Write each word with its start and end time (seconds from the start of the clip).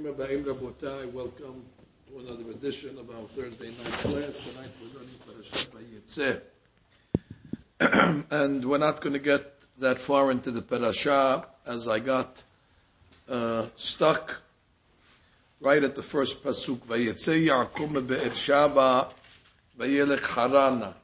Bruchim 0.00 0.14
Abbaim 0.14 0.44
Rabotai, 0.44 1.12
welcome 1.12 1.62
to 2.08 2.18
another 2.20 2.50
edition 2.50 2.96
of 2.98 3.10
our 3.10 3.26
Thursday 3.28 3.66
night 3.66 3.76
class. 3.76 4.48
Tonight 4.50 4.70
we're 4.80 4.94
learning 4.98 5.18
Parashat 5.28 6.40
Vayetzeh. 7.80 8.24
and 8.30 8.64
we're 8.64 8.78
not 8.78 9.00
going 9.00 9.12
to 9.12 9.18
get 9.18 9.66
that 9.78 9.98
far 9.98 10.30
into 10.30 10.50
the 10.50 10.62
parasha 10.62 11.44
as 11.66 11.86
I 11.88 11.98
got 11.98 12.42
uh, 13.28 13.66
stuck 13.76 14.40
right 15.60 15.82
at 15.84 15.94
the 15.94 16.02
first 16.02 16.42
pasuk. 16.42 16.78
Vayetzeh 16.78 17.48
Yaakov 17.48 18.06
Be'er 18.06 18.30
Shava 18.30 19.12
Vayelech 19.78 20.20
Harana. 20.20 20.94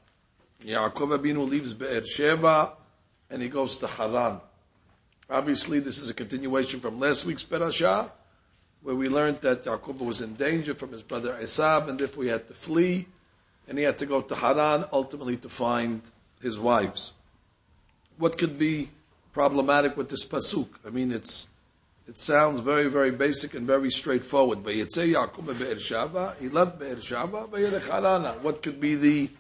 Yaakov 0.65 1.19
Abinu 1.19 1.49
leaves 1.49 1.75
Be'er 1.75 2.01
Sheva 2.03 2.73
and 3.31 3.43
he 3.43 3.49
goes 3.49 3.79
to 3.79 3.87
Haran. 3.87 4.41
Obviously, 5.29 5.81
this 5.81 5.99
is 5.99 6.09
a 6.09 6.15
continuation 6.15 6.81
from 6.81 6.99
last 7.01 7.27
week's 7.27 7.43
parasha, 7.43 8.13
where 8.83 8.95
we 8.95 9.09
learned 9.09 9.41
that 9.41 9.65
Yaakov 9.65 9.99
was 9.99 10.21
in 10.21 10.35
danger 10.35 10.75
from 10.75 10.93
his 10.93 11.03
brother 11.03 11.37
Esab, 11.41 11.89
and 11.89 11.99
therefore 11.99 12.25
he 12.25 12.31
had 12.31 12.47
to 12.49 12.55
flee, 12.55 13.07
and 13.69 13.79
he 13.79 13.85
had 13.85 13.99
to 13.99 14.07
go 14.07 14.23
to 14.23 14.35
Haran, 14.35 14.85
ultimately 14.93 15.37
to 15.39 15.49
find 15.49 16.03
his 16.41 16.59
wives. 16.59 17.13
What 18.19 18.39
could 18.39 18.59
be 18.59 18.91
problematic 19.33 19.97
with 19.97 20.09
this 20.09 20.25
pasuk? 20.25 20.69
I 20.87 20.91
mean, 20.91 21.13
it's 21.13 21.47
it 22.09 22.19
sounds 22.19 22.61
very, 22.61 22.89
very 22.89 23.11
basic 23.11 23.55
and 23.55 23.67
very 23.67 23.91
straightforward. 23.91 24.63
But 24.63 24.75
say 24.93 25.09
Yaakov 25.09 25.59
Be'er 25.59 25.75
Shava, 25.75 26.37
he 26.39 26.49
left 26.49 26.79
Be'er 26.79 26.97
Shava, 26.97 27.49
Harana. 27.49 28.41
What 28.41 28.63
could 28.63 28.81
be 28.81 28.95
the 28.95 29.31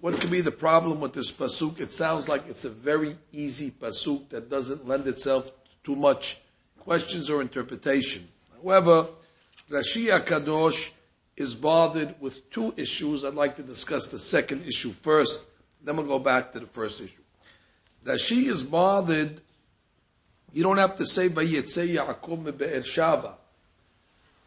what 0.00 0.20
could 0.20 0.30
be 0.30 0.40
the 0.40 0.52
problem 0.52 1.00
with 1.00 1.14
this 1.14 1.32
pasuk? 1.32 1.80
It 1.80 1.90
sounds 1.90 2.28
like 2.28 2.48
it's 2.48 2.64
a 2.64 2.70
very 2.70 3.16
easy 3.32 3.70
pasuk 3.70 4.28
that 4.30 4.50
doesn't 4.50 4.86
lend 4.86 5.06
itself 5.06 5.46
to 5.46 5.52
too 5.84 5.96
much 5.96 6.38
questions 6.78 7.30
or 7.30 7.40
interpretation. 7.40 8.28
However, 8.66 9.06
Rashi 9.70 10.08
Kadosh 10.24 10.90
is 11.36 11.54
bothered 11.54 12.20
with 12.20 12.50
two 12.50 12.74
issues. 12.76 13.24
I'd 13.24 13.34
like 13.34 13.54
to 13.56 13.62
discuss 13.62 14.08
the 14.08 14.18
second 14.18 14.64
issue 14.64 14.90
first, 14.90 15.44
then 15.84 15.96
we'll 15.96 16.06
go 16.06 16.18
back 16.18 16.52
to 16.52 16.58
the 16.58 16.66
first 16.66 17.00
issue. 17.00 17.22
Rashi 18.04 18.48
is 18.48 18.64
bothered. 18.64 19.40
You 20.52 20.64
don't 20.64 20.78
have 20.78 20.96
to 20.96 21.06
say 21.06 21.28
Vayetze 21.28 21.94
Yaakov 21.94 22.58
Be'er 22.58 22.80
Shava. 22.80 23.34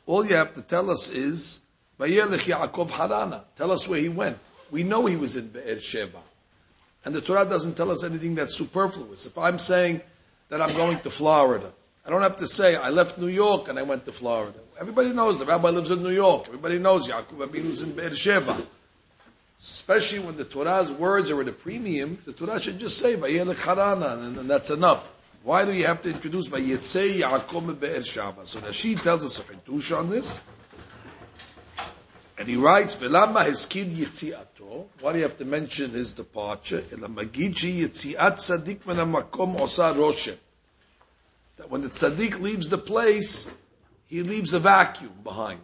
All 0.06 0.26
you 0.26 0.36
have 0.36 0.54
to 0.56 0.64
tell 0.64 0.90
us 0.90 1.10
is 1.10 1.62
Vayelech 1.98 2.44
Yaakov 2.44 2.90
Harana. 2.90 3.44
Tell 3.56 3.72
us 3.72 3.88
where 3.88 4.02
he 4.02 4.10
went. 4.10 4.38
We 4.70 4.84
know 4.84 5.06
he 5.06 5.16
was 5.16 5.38
in 5.38 5.48
Be'er 5.48 5.78
Sheva. 5.78 6.20
And 7.06 7.16
the 7.16 7.22
Torah 7.22 7.46
doesn't 7.46 7.78
tell 7.78 7.90
us 7.90 8.04
anything 8.04 8.36
that's 8.36 8.56
superfluous. 8.56 9.26
If 9.26 9.38
I'm 9.38 9.60
saying 9.60 10.02
that 10.50 10.62
I'm 10.62 10.74
going 10.74 11.00
to 11.02 11.10
Florida, 11.10 11.72
I 12.10 12.12
don't 12.12 12.24
have 12.24 12.38
to 12.38 12.48
say 12.48 12.76
I 12.76 12.90
left 12.90 13.20
New 13.20 13.28
York 13.28 13.68
and 13.68 13.78
I 13.78 13.84
went 13.84 14.04
to 14.06 14.12
Florida. 14.12 14.58
Everybody 14.80 15.14
knows 15.14 15.38
the 15.38 15.46
rabbi 15.46 15.70
lives 15.70 15.92
in 15.92 16.02
New 16.02 16.10
York. 16.10 16.46
Everybody 16.48 16.80
knows 16.80 17.08
Yaakov 17.08 17.38
Abinu 17.38 17.70
was 17.70 17.84
in 17.84 17.92
Be'er 17.92 18.10
Sheva. 18.10 18.66
Especially 19.60 20.18
when 20.18 20.36
the 20.36 20.44
Torah's 20.44 20.92
words 20.92 21.30
are 21.30 21.40
at 21.40 21.48
a 21.48 21.52
premium, 21.52 22.18
the 22.26 22.34
Torah 22.34 22.60
should 22.60 22.80
just 22.80 22.98
say 22.98 23.16
Vayelech 23.16 23.58
Harana, 23.58 24.26
and, 24.26 24.36
and 24.40 24.50
that's 24.50 24.72
enough. 24.72 25.12
Why 25.44 25.66
do 25.66 25.72
you 25.72 25.86
have 25.86 26.02
to 26.02 26.10
introduce 26.10 26.50
Vayetzei 26.50 27.20
Yaakov 27.20 27.80
Be'er 27.80 28.00
Sheva? 28.00 28.48
So 28.48 28.60
Rashi 28.60 29.00
tells 29.00 29.24
us 29.24 29.40
a 29.42 29.44
chidush 29.44 29.96
on 29.96 30.10
this. 30.10 30.40
And 32.40 32.48
he 32.48 32.56
writes, 32.56 32.96
"Velama 32.96 33.46
heskid 33.46 33.94
yitziato." 33.94 34.88
Why 35.00 35.12
do 35.12 35.20
you 35.20 35.26
have 35.26 35.38
to 35.38 35.46
mention 35.46 35.92
his 35.92 36.14
departure? 36.14 36.82
Elamagiji 36.90 37.82
yitziat 37.82 38.38
tzaddik 38.38 38.88
min 38.88 38.98
makom 38.98 39.62
osa 39.62 39.94
roshem 39.96 40.38
That 41.59 41.71
when 41.71 41.83
the 41.83 41.89
tzaddik 41.89 42.41
leaves 42.41 42.69
the 42.69 42.79
place, 42.79 43.49
he 44.07 44.23
leaves 44.23 44.55
a 44.55 44.59
vacuum 44.59 45.13
behind. 45.23 45.61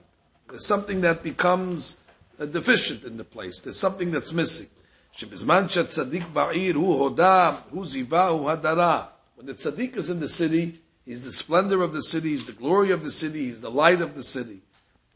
There's 0.48 0.66
something 0.66 1.02
that 1.02 1.22
becomes 1.22 1.98
uh, 2.38 2.46
deficient 2.46 3.04
in 3.04 3.16
the 3.16 3.24
place. 3.24 3.60
There's 3.60 3.78
something 3.78 4.10
that's 4.10 4.32
missing. 4.32 4.68
שבזמן 5.12 5.68
שהצדיק 5.68 6.26
בעיר 6.32 6.76
הוא 6.76 7.00
הודה, 7.00 7.56
הוא 7.70 7.86
זיווה, 7.86 8.26
הוא 8.28 8.50
הדרה. 8.50 9.06
When 9.36 9.46
the 9.46 9.54
tzaddik 9.54 9.96
is 9.96 10.10
in 10.10 10.20
the 10.20 10.28
city, 10.28 10.80
he's 11.04 11.24
the 11.24 11.32
splendor 11.32 11.82
of 11.82 11.92
the 11.92 12.02
city, 12.02 12.30
he's 12.30 12.46
the 12.46 12.52
glory 12.52 12.90
of 12.92 13.02
the 13.02 13.10
city, 13.10 13.46
he's 13.46 13.60
the 13.60 13.70
light 13.70 14.00
of 14.00 14.14
the 14.14 14.22
city. 14.22 14.60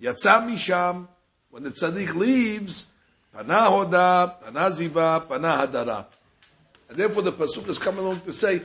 יצא 0.00 0.40
משם, 0.46 1.06
when 1.50 1.62
the 1.62 1.70
tzaddik 1.70 2.14
leaves, 2.14 2.86
pana 3.32 3.70
hoda, 3.70 4.40
pana 4.40 4.70
ziva, 4.70 5.28
pana 5.28 5.66
hadara. 5.66 6.06
And 6.88 6.98
therefore 6.98 7.22
the 7.22 7.32
pasuk 7.32 7.68
is 7.68 7.78
coming 7.78 8.04
along 8.04 8.20
to 8.20 8.32
say, 8.32 8.62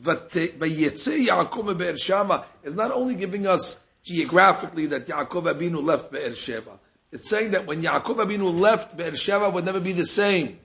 Vayetze 0.00 1.26
Yaakov 1.26 1.78
Be'er 1.78 1.94
Shava 1.94 2.44
is 2.62 2.74
not 2.74 2.90
only 2.90 3.14
giving 3.14 3.46
us 3.46 3.80
geographically 4.02 4.86
that 4.86 5.06
Yaakov 5.06 5.52
Abinu 5.52 5.82
left 5.82 6.10
Be'er 6.10 6.30
Sheva. 6.30 6.78
It's 7.12 7.28
saying 7.28 7.52
that 7.52 7.66
when 7.66 7.82
Yaakov 7.82 8.16
Abinu 8.16 8.58
left, 8.58 8.96
Be'er 8.96 9.12
Sheva 9.12 9.52
would 9.52 9.64
never 9.64 9.80
be 9.80 9.92
the 9.92 10.06
same. 10.06 10.58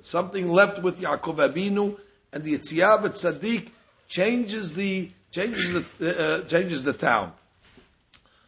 Something 0.00 0.48
left 0.50 0.82
with 0.82 1.00
Yaakov 1.00 1.36
Abinu, 1.36 1.98
and 2.32 2.44
the 2.44 2.58
Yitziat 2.58 3.00
Tzaddik 3.00 3.70
changes 4.06 4.74
the 4.74 5.10
changes 5.30 5.72
the 5.98 6.42
uh, 6.42 6.44
changes 6.46 6.82
the 6.82 6.92
town. 6.92 7.32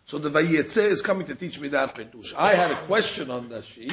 So 0.05 0.19
the 0.19 0.31
Vayetze 0.31 0.83
is 0.83 1.03
coming 1.03 1.27
to 1.27 1.35
teach 1.35 1.59
me 1.59 1.69
that. 1.69 1.99
I 2.37 2.55
had 2.55 2.71
a 2.71 2.77
question 2.87 3.31
on 3.31 3.49
that 3.49 3.65
sheet. 3.65 3.93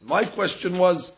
My 0.00 0.24
question 0.24 0.78
was, 0.78 1.12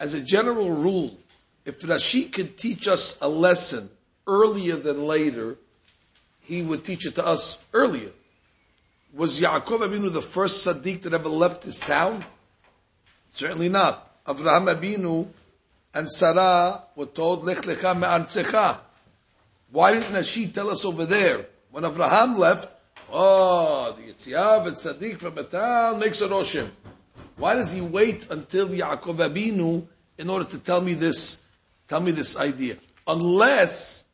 as 0.00 0.14
a 0.14 0.20
general 0.20 0.70
rule, 0.70 1.18
if 1.64 1.80
Rashi 1.80 2.30
could 2.30 2.56
teach 2.56 2.88
us 2.88 3.16
a 3.20 3.28
lesson 3.28 3.90
earlier 4.26 4.76
than 4.76 5.06
later, 5.06 5.56
he 6.40 6.62
would 6.62 6.84
teach 6.84 7.06
it 7.06 7.14
to 7.16 7.26
us 7.26 7.58
earlier. 7.72 8.10
Was 9.14 9.40
Yaakov 9.40 9.80
Abinu 9.80 10.12
the 10.12 10.20
first 10.20 10.66
Sadiq 10.66 11.02
that 11.02 11.14
ever 11.14 11.28
left 11.28 11.64
his 11.64 11.80
town? 11.80 12.24
Certainly 13.30 13.68
not. 13.68 14.24
Avraham 14.24 14.72
Abinu 14.74 15.28
and 15.94 16.10
Sarah 16.10 16.82
were 16.96 17.06
told, 17.06 17.44
Lech 17.44 17.58
lecha 17.58 17.96
me'artzecha. 17.98 18.78
Why 19.70 19.92
didn't 19.92 20.12
Rashi 20.12 20.52
tell 20.52 20.70
us 20.70 20.84
over 20.84 21.06
there? 21.06 21.46
When 21.70 21.84
Avraham 21.84 22.38
left, 22.38 22.74
Oh, 23.10 23.94
the 23.96 24.12
Yitziav 24.12 24.66
and 24.66 24.76
Sadiq 24.76 25.18
from 25.18 25.38
a 25.38 25.44
town 25.44 26.00
makes 26.00 26.20
a 26.20 26.28
Roshim. 26.28 26.68
Why 27.36 27.54
does 27.54 27.72
he 27.72 27.80
wait 27.80 28.28
until 28.30 28.68
Yaakov 28.68 29.18
Abinu 29.18 29.86
in 30.18 30.30
order 30.30 30.44
to 30.46 30.58
tell 30.58 30.80
me 30.80 30.94
this, 30.94 31.40
tell 31.88 32.00
me 32.00 32.10
this 32.10 32.36
idea? 32.36 32.76
Unless 33.06 34.04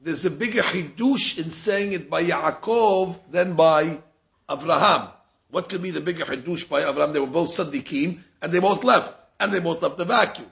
there's 0.00 0.24
a 0.24 0.30
bigger 0.30 0.62
hidush 0.62 1.38
in 1.38 1.50
saying 1.50 1.92
it 1.92 2.08
by 2.08 2.24
Yaakov 2.24 3.18
than 3.30 3.54
by 3.54 4.00
Avraham. 4.48 5.10
What 5.50 5.68
could 5.68 5.82
be 5.82 5.90
the 5.90 6.00
bigger 6.00 6.24
hidush 6.24 6.68
by 6.68 6.82
Avraham? 6.82 7.12
They 7.12 7.20
were 7.20 7.26
both 7.26 7.50
Sadiqim 7.50 8.20
and 8.40 8.52
they 8.52 8.60
both 8.60 8.84
left 8.84 9.12
and 9.40 9.52
they 9.52 9.60
both 9.60 9.82
left 9.82 9.96
the 9.96 10.04
vacuum. 10.04 10.50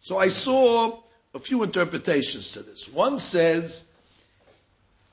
So 0.00 0.18
I 0.18 0.28
saw 0.28 1.00
a 1.34 1.38
few 1.38 1.62
interpretations 1.62 2.50
to 2.52 2.62
this. 2.62 2.88
One 2.88 3.18
says 3.18 3.84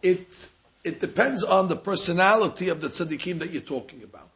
it 0.01 0.49
it 0.83 0.99
depends 0.99 1.43
on 1.43 1.67
the 1.67 1.75
personality 1.75 2.69
of 2.69 2.81
the 2.81 2.87
tzaddikim 2.87 3.39
that 3.39 3.51
you're 3.51 3.61
talking 3.61 4.03
about. 4.03 4.29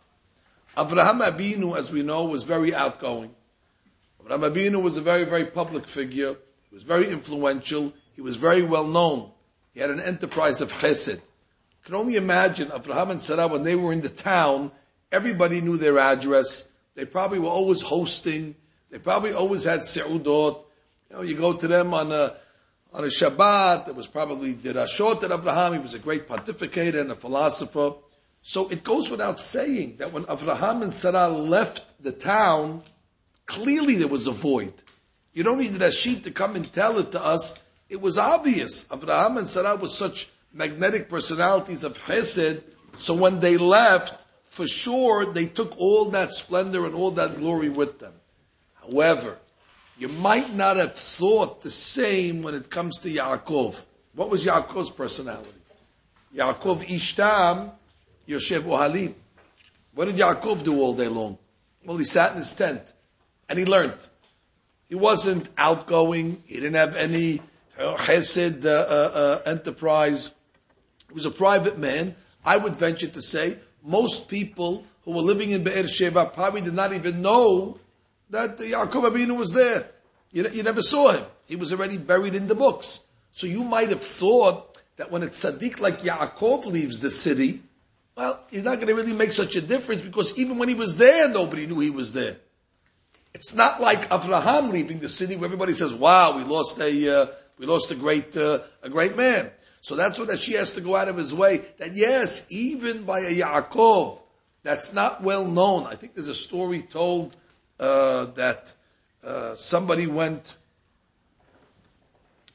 Avraham 0.78 1.22
Abinu, 1.22 1.78
as 1.78 1.92
we 1.92 2.04
know, 2.04 2.26
was 2.26 2.44
very 2.44 2.74
outgoing. 2.74 3.34
Avraham 4.24 4.50
Abinu 4.52 4.82
was 4.82 4.98
a 4.98 5.02
very, 5.02 5.26
very 5.26 5.46
public 5.46 5.88
figure. 5.88 6.36
He 6.70 6.76
was 6.76 6.84
very 6.84 7.10
influential. 7.10 7.94
He 8.16 8.22
was 8.22 8.38
very 8.38 8.62
well 8.62 8.88
known. 8.88 9.32
He 9.74 9.80
had 9.80 9.90
an 9.90 10.00
enterprise 10.00 10.62
of 10.62 10.72
chesed. 10.72 11.16
You 11.16 11.86
can 11.86 11.96
only 11.96 12.16
imagine 12.16 12.70
Avraham 12.70 13.12
and 13.12 13.22
Sarah, 13.22 13.48
when 13.48 13.64
they 13.64 13.76
were 13.76 13.92
in 13.92 14.02
the 14.02 14.10
town, 14.10 14.72
everybody 15.12 15.62
knew 15.62 15.78
their 15.78 15.98
address. 16.00 16.68
They 16.96 17.06
probably 17.06 17.40
were 17.40 17.50
always 17.50 17.82
hosting. 17.82 18.56
They 18.90 19.00
probably 19.00 19.34
always 19.34 19.66
had 19.66 19.82
seudot. 19.82 20.64
You 21.10 21.16
know, 21.16 21.22
you 21.22 21.36
go 21.36 21.54
to 21.54 21.68
them 21.68 21.94
on 21.94 22.12
a, 22.12 22.36
on 22.94 23.04
a 23.04 23.08
Shabbat. 23.08 23.90
It 23.90 23.96
was 23.96 24.08
probably 24.08 24.54
Dirashot 24.54 25.24
at 25.24 25.32
Abraham. 25.32 25.74
He 25.74 25.80
was 25.80 25.96
a 25.96 26.00
great 26.00 26.28
pontificator 26.28 27.02
and 27.02 27.12
a 27.12 27.16
philosopher. 27.16 27.94
So 28.42 28.70
it 28.70 28.84
goes 28.84 29.10
without 29.10 29.40
saying 29.40 29.98
that 29.98 30.14
when 30.14 30.26
Avraham 30.26 30.84
and 30.84 30.94
Sarah 30.94 31.30
left 31.30 32.02
the 32.04 32.12
town, 32.12 32.84
clearly 33.46 33.96
there 33.96 34.08
was 34.08 34.28
a 34.28 34.32
void. 34.32 34.74
You 35.34 35.44
don't 35.44 35.58
need 35.58 35.74
Rashi 35.74 36.22
to 36.24 36.32
come 36.32 36.56
and 36.56 36.72
tell 36.72 37.00
it 37.00 37.12
to 37.14 37.24
us. 37.24 37.56
It 37.90 38.02
was 38.02 38.18
obvious. 38.18 38.86
Avraham 38.86 39.38
and 39.38 39.48
Sarah 39.48 39.76
were 39.76 39.88
such 39.88 40.30
magnetic 40.54 41.10
personalities 41.10 41.84
of 41.84 41.98
Chesed. 41.98 42.62
So 42.98 43.14
when 43.16 43.40
they 43.40 43.58
left, 43.58 44.26
for 44.46 44.68
sure, 44.68 45.26
they 45.26 45.48
took 45.48 45.76
all 45.78 46.06
that 46.12 46.34
splendor 46.34 46.86
and 46.86 46.94
all 46.94 47.12
that 47.12 47.38
glory 47.38 47.70
with 47.70 48.00
them. 48.00 48.14
However, 48.76 49.40
you 49.98 50.08
might 50.08 50.54
not 50.54 50.78
have 50.78 50.96
thought 50.96 51.62
the 51.62 51.72
same 51.72 52.44
when 52.44 52.54
it 52.54 52.70
comes 52.70 53.00
to 53.00 53.10
Yaakov. 53.10 53.84
What 54.14 54.30
was 54.30 54.46
Yaakov's 54.46 54.92
personality? 54.92 55.50
Yaakov 56.36 56.86
Ishtam 56.86 57.72
Yoshev 58.28 58.62
Ohalim. 58.62 59.14
What 59.96 60.06
did 60.06 60.16
Yaakov 60.16 60.64
do 60.64 60.80
all 60.80 60.94
day 60.94 61.08
long? 61.08 61.38
Well, 61.86 61.98
he 61.98 62.04
sat 62.04 62.32
in 62.34 62.38
his 62.38 62.54
tent 62.54 62.94
and 63.54 63.60
he 63.60 63.66
learned. 63.66 64.10
He 64.90 64.96
wasn't 64.96 65.48
outgoing. 65.60 66.42
He 66.48 66.56
didn't 66.56 66.74
have 66.74 66.96
any 66.96 67.40
chesed 67.78 68.66
uh, 68.66 68.70
uh, 68.70 69.12
uh, 69.14 69.42
enterprise. 69.46 70.32
He 71.08 71.14
was 71.14 71.28
a 71.28 71.32
private 71.32 71.78
man, 71.78 72.16
I 72.44 72.58
would 72.58 72.76
venture 72.76 73.08
to 73.08 73.22
say 73.22 73.60
most 73.84 74.28
people 74.28 74.86
who 75.04 75.12
were 75.12 75.22
living 75.22 75.52
in 75.52 75.64
Be'er 75.64 75.84
Sheva 75.84 76.34
probably 76.34 76.62
did 76.62 76.74
not 76.74 76.94
even 76.94 77.22
know 77.22 77.78
that 78.32 78.58
Yaakov 78.58 79.12
Abinu 79.12 79.38
was 79.38 79.54
there. 79.54 79.88
You, 80.32 80.50
you 80.50 80.64
never 80.64 80.82
saw 80.82 81.12
him. 81.12 81.26
He 81.46 81.56
was 81.56 81.72
already 81.72 82.00
buried 82.00 82.34
in 82.34 82.48
the 82.48 82.56
books. 82.56 83.02
So 83.34 83.46
you 83.46 83.64
might 83.64 83.90
have 83.90 84.02
thought 84.02 84.82
that 84.96 85.12
when 85.12 85.22
a 85.22 85.28
tzaddik 85.28 85.80
like 85.80 86.00
Yaakov 86.00 86.66
leaves 86.66 87.02
the 87.02 87.12
city, 87.12 87.62
well, 88.18 88.40
he's 88.50 88.64
not 88.64 88.78
going 88.78 88.88
to 88.88 88.96
really 88.96 89.14
make 89.14 89.32
such 89.32 89.56
a 89.56 89.62
difference 89.62 90.02
because 90.02 90.36
even 90.40 90.58
when 90.58 90.70
he 90.70 90.76
was 90.76 90.98
there, 90.98 91.30
nobody 91.30 91.68
knew 91.68 91.80
he 91.80 91.92
was 91.92 92.14
there. 92.14 92.38
It's 93.34 93.56
not 93.56 93.82
like 93.82 94.10
Avraham 94.10 94.72
leaving 94.72 95.00
the 95.00 95.10
city 95.10 95.36
where 95.36 95.46
everybody 95.46 95.74
says, 95.74 95.94
"Wow, 95.94 96.38
we 96.38 96.44
lost 96.44 96.80
a 96.80 97.22
uh, 97.22 97.26
we 97.58 97.66
lost 97.66 97.92
a 97.92 97.96
great 97.96 98.38
uh, 98.38 98.60
a 98.82 98.90
great 98.90 99.18
man." 99.18 99.52
So 99.82 99.96
that's 99.96 100.18
what 100.18 100.38
she 100.40 100.54
has 100.54 100.72
to 100.74 100.82
go 100.82 100.96
out 100.96 101.10
of 101.10 101.18
his 101.18 101.34
way. 101.34 101.62
That 101.78 101.96
yes, 101.96 102.46
even 102.50 103.04
by 103.04 103.20
a 103.20 103.36
Yaakov, 103.36 104.22
that's 104.62 104.94
not 104.94 105.22
well 105.24 105.46
known. 105.46 105.88
I 105.88 105.96
think 105.96 106.14
there's 106.14 106.30
a 106.30 106.36
story 106.36 106.84
told 106.84 107.36
uh, 107.80 108.26
that 108.36 108.74
uh, 109.24 109.56
somebody 109.56 110.08
went 110.08 110.56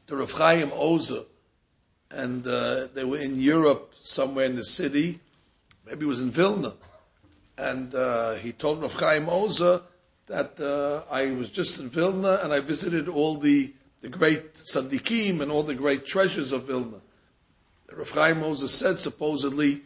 to 0.06 0.16
Rav 0.16 0.32
Chaim 0.32 0.72
Ozer, 0.74 1.24
and 2.10 2.46
uh, 2.46 2.86
they 2.94 3.04
were 3.04 3.18
in 3.18 3.40
Europe 3.40 3.94
somewhere 4.00 4.46
in 4.46 4.56
the 4.56 4.64
city, 4.64 5.20
maybe 5.84 6.06
it 6.06 6.08
was 6.08 6.22
in 6.22 6.30
Vilna, 6.30 6.72
and 7.58 7.94
uh, 7.94 8.34
he 8.34 8.52
told 8.52 8.80
Rav 8.80 8.94
Chaim 8.94 9.28
Ozer 9.28 9.82
that 10.28 10.60
uh, 10.60 11.02
I 11.12 11.32
was 11.32 11.50
just 11.50 11.80
in 11.80 11.88
Vilna 11.88 12.40
and 12.42 12.52
I 12.52 12.60
visited 12.60 13.08
all 13.08 13.36
the, 13.36 13.72
the 14.00 14.08
great 14.08 14.54
tzaddikim 14.54 15.40
and 15.40 15.50
all 15.50 15.62
the 15.62 15.74
great 15.74 16.06
treasures 16.06 16.52
of 16.52 16.64
Vilna. 16.64 17.00
Rav 17.92 18.10
Chaim 18.10 18.42
Ozer 18.42 18.68
said 18.68 18.98
supposedly, 18.98 19.82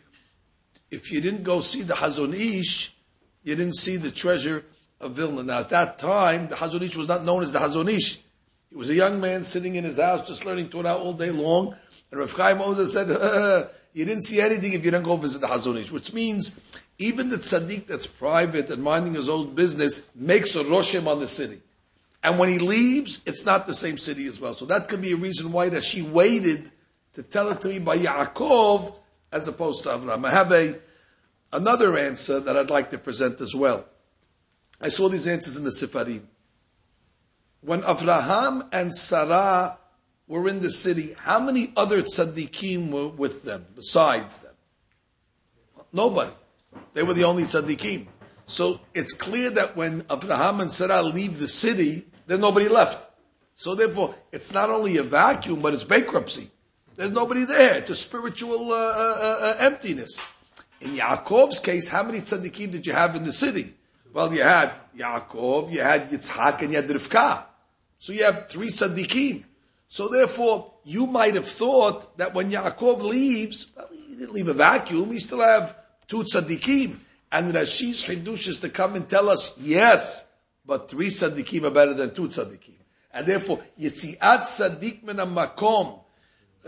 if 0.90 1.10
you 1.10 1.20
didn't 1.20 1.44
go 1.44 1.60
see 1.60 1.82
the 1.82 1.94
Hazon 1.94 2.34
Ish, 2.34 2.92
you 3.44 3.54
didn't 3.54 3.76
see 3.76 3.96
the 3.96 4.10
treasure 4.10 4.64
of 5.00 5.12
Vilna. 5.12 5.44
Now 5.44 5.60
at 5.60 5.68
that 5.70 5.98
time, 5.98 6.48
the 6.48 6.56
Hazon 6.56 6.82
Ish 6.82 6.96
was 6.96 7.08
not 7.08 7.24
known 7.24 7.42
as 7.42 7.52
the 7.52 7.60
Hazon 7.60 7.88
Ish. 7.88 8.18
He 8.70 8.76
was 8.76 8.90
a 8.90 8.94
young 8.94 9.20
man 9.20 9.44
sitting 9.44 9.76
in 9.76 9.84
his 9.84 9.98
house 9.98 10.26
just 10.26 10.44
learning 10.44 10.70
Torah 10.70 10.96
all 10.96 11.12
day 11.12 11.30
long. 11.30 11.76
And 12.10 12.20
Rav 12.20 12.32
Chaim 12.32 12.60
Ozer 12.60 12.88
said, 12.88 13.10
uh, 13.12 13.68
you 13.92 14.04
didn't 14.04 14.22
see 14.22 14.40
anything 14.40 14.72
if 14.72 14.84
you 14.84 14.90
didn't 14.90 15.04
go 15.04 15.16
visit 15.16 15.40
the 15.40 15.46
Hazon 15.46 15.78
Ish, 15.78 15.92
which 15.92 16.12
means 16.12 16.58
even 16.98 17.30
the 17.30 17.36
tzaddik 17.36 17.86
that's 17.86 18.06
private 18.06 18.70
and 18.70 18.82
minding 18.82 19.14
his 19.14 19.28
own 19.28 19.54
business 19.54 20.02
makes 20.14 20.54
a 20.56 20.64
roshem 20.64 21.06
on 21.06 21.20
the 21.20 21.28
city. 21.28 21.60
And 22.22 22.38
when 22.38 22.48
he 22.48 22.58
leaves, 22.58 23.20
it's 23.26 23.44
not 23.44 23.66
the 23.66 23.74
same 23.74 23.98
city 23.98 24.26
as 24.26 24.40
well. 24.40 24.54
So 24.54 24.64
that 24.66 24.88
could 24.88 25.02
be 25.02 25.12
a 25.12 25.16
reason 25.16 25.50
why 25.50 25.68
that 25.70 25.82
she 25.82 26.02
waited 26.02 26.70
to 27.14 27.22
tell 27.22 27.50
it 27.50 27.60
to 27.62 27.68
me 27.68 27.78
by 27.80 27.98
Yaakov 27.98 28.94
as 29.32 29.48
opposed 29.48 29.82
to 29.84 29.90
Avraham. 29.90 30.24
I 30.24 30.30
have 30.30 30.52
a, 30.52 30.78
another 31.52 31.98
answer 31.98 32.38
that 32.38 32.56
I'd 32.56 32.70
like 32.70 32.90
to 32.90 32.98
present 32.98 33.40
as 33.40 33.54
well. 33.54 33.84
I 34.80 34.88
saw 34.88 35.08
these 35.08 35.26
answers 35.26 35.56
in 35.56 35.64
the 35.64 35.70
Sifarim. 35.70 36.22
When 37.60 37.82
Avraham 37.82 38.68
and 38.72 38.94
Sarah 38.94 39.78
were 40.28 40.48
in 40.48 40.62
the 40.62 40.70
city, 40.70 41.14
how 41.18 41.40
many 41.40 41.72
other 41.76 42.02
tzaddikim 42.02 42.90
were 42.90 43.08
with 43.08 43.42
them 43.42 43.66
besides 43.74 44.38
them? 44.38 44.54
Nobody. 45.92 46.32
They 46.94 47.02
were 47.02 47.14
the 47.14 47.24
only 47.24 47.44
tzaddikim. 47.44 48.06
So 48.46 48.80
it's 48.94 49.12
clear 49.12 49.50
that 49.50 49.76
when 49.76 50.04
Abraham 50.10 50.60
and 50.60 50.70
Sarah 50.70 51.02
leave 51.02 51.38
the 51.38 51.48
city, 51.48 52.06
there's 52.26 52.40
nobody 52.40 52.68
left. 52.68 53.08
So 53.54 53.74
therefore, 53.74 54.14
it's 54.32 54.52
not 54.52 54.70
only 54.70 54.96
a 54.96 55.02
vacuum, 55.02 55.60
but 55.60 55.74
it's 55.74 55.84
bankruptcy. 55.84 56.50
There's 56.96 57.12
nobody 57.12 57.44
there. 57.44 57.76
It's 57.76 57.90
a 57.90 57.94
spiritual 57.94 58.72
uh, 58.72 58.76
uh, 58.76 59.18
uh, 59.20 59.38
uh 59.42 59.56
emptiness. 59.60 60.20
In 60.80 60.96
Yaakov's 60.96 61.60
case, 61.60 61.88
how 61.88 62.02
many 62.02 62.18
tzaddikim 62.18 62.70
did 62.70 62.86
you 62.86 62.92
have 62.92 63.16
in 63.16 63.24
the 63.24 63.32
city? 63.32 63.74
Well, 64.12 64.34
you 64.34 64.42
had 64.42 64.72
Yaakov, 64.96 65.72
you 65.72 65.80
had 65.80 66.10
Yitzhak, 66.10 66.60
and 66.60 66.72
you 66.72 66.76
had 66.76 66.88
Rivka. 66.88 67.44
So 67.98 68.12
you 68.12 68.24
have 68.24 68.48
three 68.48 68.68
tzaddikim. 68.68 69.44
So 69.88 70.08
therefore, 70.08 70.72
you 70.84 71.06
might 71.06 71.34
have 71.34 71.46
thought 71.46 72.18
that 72.18 72.34
when 72.34 72.50
Yaakov 72.50 73.02
leaves, 73.02 73.68
well, 73.76 73.88
he 73.90 74.16
didn't 74.16 74.32
leave 74.32 74.48
a 74.48 74.54
vacuum. 74.54 75.12
He 75.12 75.18
still 75.18 75.40
have 75.40 75.76
two 76.12 76.24
tzaddikim. 76.24 76.98
And 77.32 77.54
Rashi's 77.54 78.04
chidush 78.04 78.46
is 78.46 78.58
to 78.58 78.68
come 78.68 78.94
and 78.94 79.08
tell 79.08 79.30
us, 79.30 79.54
yes, 79.58 80.24
but 80.66 80.90
three 80.90 81.08
tzaddikim 81.08 81.64
are 81.64 81.70
better 81.70 81.94
than 81.94 82.14
two 82.14 82.28
tzaddikim. 82.28 82.74
And 83.14 83.26
therefore, 83.26 83.60
Yitziat 83.80 84.18
tzaddik 84.18 85.02
min 85.02 85.16
makom, 85.16 86.00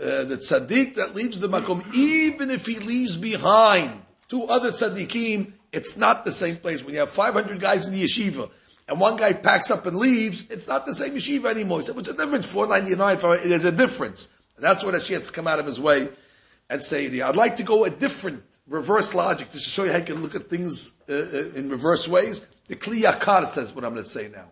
uh, 0.01 0.23
the 0.25 0.37
tzaddik 0.37 0.95
that 0.95 1.13
leaves 1.13 1.39
the 1.39 1.47
makom, 1.47 1.93
even 1.93 2.49
if 2.49 2.65
he 2.65 2.79
leaves 2.79 3.17
behind 3.17 4.01
two 4.27 4.45
other 4.45 4.71
tzaddikim, 4.71 5.53
it's 5.71 5.95
not 5.95 6.23
the 6.23 6.31
same 6.31 6.57
place. 6.57 6.83
When 6.83 6.95
you 6.95 7.01
have 7.01 7.11
500 7.11 7.59
guys 7.59 7.85
in 7.85 7.93
the 7.93 8.03
yeshiva, 8.03 8.49
and 8.87 8.99
one 8.99 9.17
guy 9.17 9.33
packs 9.33 9.69
up 9.69 9.85
and 9.85 9.97
leaves, 9.97 10.45
it's 10.49 10.67
not 10.67 10.87
the 10.87 10.93
same 10.95 11.13
yeshiva 11.13 11.51
anymore. 11.51 11.79
He 11.79 11.85
said, 11.85 11.95
what's 11.95 12.07
the 12.07 12.15
difference? 12.15 12.51
499, 12.51 13.47
there's 13.47 13.65
a 13.65 13.71
difference. 13.71 14.29
And 14.55 14.65
that's 14.65 14.83
what 14.83 14.95
Rashi 14.95 15.13
has 15.13 15.27
to 15.27 15.31
come 15.31 15.47
out 15.47 15.59
of 15.59 15.67
his 15.67 15.79
way 15.79 16.09
and 16.67 16.81
say, 16.81 17.21
I'd 17.21 17.35
like 17.35 17.57
to 17.57 17.63
go 17.63 17.85
a 17.85 17.91
different 17.91 18.43
reverse 18.67 19.13
logic 19.13 19.51
just 19.51 19.65
to 19.65 19.69
show 19.69 19.83
you 19.83 19.91
how 19.91 19.97
you 19.97 20.05
can 20.05 20.21
look 20.21 20.35
at 20.35 20.49
things 20.49 20.91
uh, 21.09 21.13
uh 21.13 21.51
in 21.55 21.69
reverse 21.69 22.07
ways. 22.07 22.45
The 22.67 22.75
Kli 22.75 23.03
Yakar 23.03 23.47
says 23.47 23.73
what 23.73 23.85
I'm 23.85 23.93
going 23.93 24.03
to 24.03 24.09
say 24.09 24.27
now. 24.27 24.45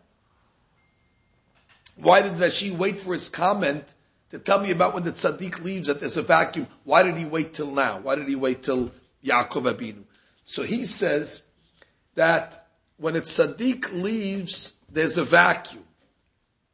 Why 1.96 2.22
did 2.22 2.34
Rashi 2.34 2.76
wait 2.76 2.98
for 2.98 3.14
his 3.14 3.30
comment 3.30 3.84
to 4.32 4.40
tell 4.40 4.60
me 4.60 4.72
about 4.72 4.94
when 4.94 5.04
the 5.04 5.12
tzaddik 5.12 5.64
leaves 5.64 5.88
that 5.88 6.00
there's 6.00 6.18
a 6.18 6.22
vacuum? 6.22 6.68
Why 6.84 7.04
did 7.04 7.18
he 7.18 7.26
wait 7.26 7.54
till 7.54 7.72
now? 7.72 8.00
Why 8.00 8.16
did 8.16 8.28
he 8.28 8.36
wait 8.36 8.64
till 8.64 8.92
Yaakov 9.24 9.72
Abinu? 9.72 10.04
So 10.46 10.64
he 10.64 10.86
says 10.86 11.44
that 12.16 12.68
when 12.98 13.16
a 13.16 13.22
tzaddik 13.22 13.92
leaves, 13.94 14.74
there's 14.90 15.18
a 15.18 15.24
vacuum. 15.24 15.84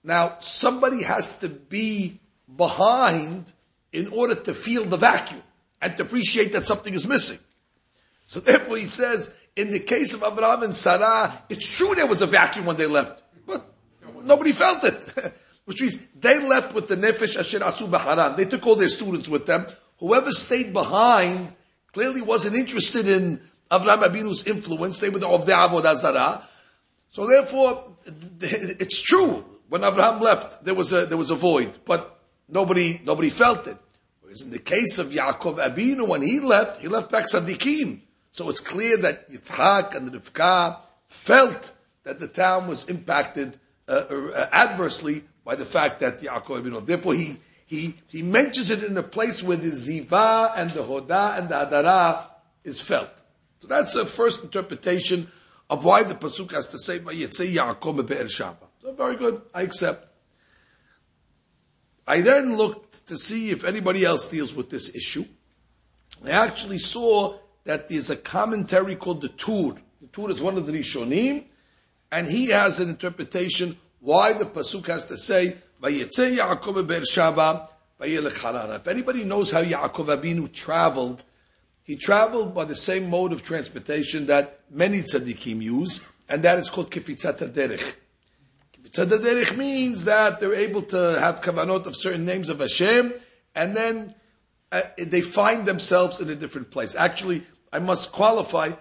Now, 0.04 0.38
somebody 0.40 1.04
has 1.04 1.40
to 1.40 1.50
be 1.50 2.20
behind 2.56 3.52
in 3.92 4.08
order 4.10 4.36
to 4.36 4.54
feel 4.54 4.86
the 4.86 4.98
vacuum 4.98 5.42
and 5.82 5.96
to 5.98 6.04
appreciate 6.04 6.54
that 6.54 6.66
something 6.66 6.94
is 6.94 7.08
missing. 7.08 7.40
So 8.26 8.40
therefore 8.40 8.78
he 8.78 8.86
says, 8.86 9.34
in 9.56 9.72
the 9.72 9.80
case 9.80 10.14
of 10.14 10.24
Abraham 10.24 10.64
and 10.64 10.76
Sarah, 10.76 11.44
it's 11.50 11.66
true 11.66 11.96
there 11.96 12.08
was 12.08 12.22
a 12.22 12.28
vacuum 12.28 12.66
when 12.66 12.78
they 12.78 12.86
left, 12.86 13.24
but 13.46 13.66
nobody 14.24 14.52
felt 14.52 14.84
it. 14.84 15.34
Which 15.66 15.82
means 15.82 16.00
they 16.20 16.40
left 16.40 16.74
with 16.74 16.88
the 16.88 16.96
nefesh 16.96 17.38
asher 17.38 17.60
asu 17.60 17.88
b'haran. 17.90 18.36
They 18.38 18.46
took 18.46 18.66
all 18.66 18.76
their 18.76 18.88
students 18.88 19.30
with 19.30 19.46
them. 19.46 19.68
Whoever 19.98 20.32
stayed 20.32 20.74
behind 20.74 21.54
clearly 21.94 22.22
wasn't 22.22 22.56
interested 22.56 23.08
in 23.08 23.42
Avraham 23.70 24.02
Abinu's 24.04 24.46
influence. 24.46 25.00
They 25.00 25.10
were 25.10 25.20
the 25.20 25.28
of 25.28 25.46
the 25.46 25.52
Avodah 25.52 25.96
Zarah. 25.96 26.48
So 27.12 27.28
therefore, 27.28 27.98
it's 28.42 29.02
true. 29.02 29.46
When 29.70 29.84
Abraham 29.84 30.20
left, 30.20 30.64
there 30.64 30.74
was 30.74 30.92
a, 30.94 31.06
there 31.06 31.18
was 31.18 31.30
a 31.30 31.36
void, 31.36 31.78
but 31.86 32.20
nobody, 32.48 33.02
nobody 33.04 33.30
felt 33.30 33.68
it. 33.68 33.78
Whereas 34.30 34.44
in 34.44 34.52
the 34.52 34.60
case 34.60 35.00
of 35.00 35.08
Yaakov 35.08 35.58
Abinu, 35.58 36.08
when 36.08 36.22
he 36.22 36.40
left, 36.40 36.80
he 36.82 36.88
left 36.88 37.12
back 37.12 37.26
Sadiqim. 37.26 38.02
So 38.32 38.48
it's 38.48 38.60
clear 38.60 38.96
that 38.98 39.32
Yitzhak 39.32 39.96
and 39.96 40.12
Rivka 40.12 40.80
felt 41.08 41.74
that 42.04 42.20
the 42.20 42.28
town 42.28 42.68
was 42.68 42.86
impacted 42.86 43.58
uh, 43.88 44.04
uh, 44.08 44.50
adversely 44.52 45.24
by 45.44 45.56
the 45.56 45.66
fact 45.66 46.02
that 46.02 46.22
Yaakov 46.22 46.62
Abinu. 46.62 46.86
Therefore, 46.86 47.16
he, 47.16 47.38
he, 47.66 47.96
he 48.06 48.22
mentions 48.22 48.70
it 48.70 48.84
in 48.84 48.96
a 48.98 49.02
place 49.02 49.42
where 49.42 49.58
the 49.58 49.72
Ziva 49.72 50.54
and 50.56 50.70
the 50.70 50.84
Hoda 50.84 51.40
and 51.40 51.50
the 51.50 51.56
Adara 51.56 52.28
is 52.64 52.82
felt. 52.82 53.10
So 53.58 53.68
that's 53.68 53.96
the 53.96 54.06
first 54.06 54.44
interpretation 54.44 55.28
of 55.72 55.84
why 55.84 56.04
the 56.04 56.14
Pasuk 56.14 56.52
has 56.54 56.68
to 56.68 56.78
say, 56.78 57.00
Yitzay 57.00 57.56
Yaakov 57.56 58.06
Be'er 58.06 58.26
Shaba. 58.26 58.68
So 58.80 58.94
very 58.94 59.16
good. 59.16 59.42
I 59.56 59.64
accept. 59.64 60.08
I 62.10 62.22
then 62.22 62.58
looked 62.58 63.06
to 63.06 63.20
see 63.20 63.52
if 63.52 63.64
anybody 63.64 64.04
else 64.04 64.28
deals 64.28 64.52
with 64.56 64.72
this 64.72 64.96
issue. 64.96 65.26
I 66.26 66.32
actually 66.32 66.80
saw 66.80 67.38
that 67.66 67.88
there's 67.88 68.10
a 68.10 68.16
commentary 68.16 68.96
called 68.96 69.22
the 69.22 69.30
Tur. 69.30 69.76
The 70.02 70.08
Tur 70.12 70.32
is 70.32 70.42
one 70.42 70.58
of 70.58 70.66
the 70.66 70.74
Rishonim, 70.74 71.46
and 72.12 72.28
he 72.28 72.48
has 72.48 72.80
an 72.80 72.90
interpretation 72.90 73.78
why 74.00 74.34
the 74.34 74.46
pasuk 74.46 74.88
has 74.88 75.06
to 75.06 75.18
say 75.18 75.58
Yaakov 75.84 76.88
Harana. 78.00 78.76
If 78.78 78.88
anybody 78.88 79.24
knows 79.24 79.52
how 79.52 79.62
Yaakov 79.62 80.20
Abinu 80.20 80.52
traveled, 80.52 81.22
he 81.84 81.96
traveled 81.96 82.56
by 82.56 82.66
the 82.66 82.76
same 82.76 83.08
mode 83.12 83.34
of 83.34 83.44
transportation 83.44 84.26
that 84.26 84.62
many 84.72 85.02
tzaddikim 85.02 85.62
use, 85.62 86.02
and 86.28 86.42
that 86.42 86.58
is 86.58 86.72
called 86.72 86.90
kifitzat 86.90 87.54
derech. 87.54 87.94
Tzadaderich 88.92 89.58
means 89.58 90.06
that 90.06 90.40
they're 90.40 90.54
able 90.54 90.82
to 90.84 91.20
have 91.20 91.42
kavanot 91.42 91.86
of 91.86 91.96
certain 91.96 92.26
names 92.26 92.50
of 92.50 92.60
Hashem, 92.60 93.14
and 93.56 93.76
then 93.76 94.14
uh, 94.72 94.82
they 94.98 95.22
find 95.22 95.66
themselves 95.66 96.20
in 96.20 96.30
a 96.30 96.36
different 96.36 96.72
place. 96.72 96.96
Actually, 96.96 97.44
I 97.72 97.80
must 97.80 98.12
qualify, 98.12 98.72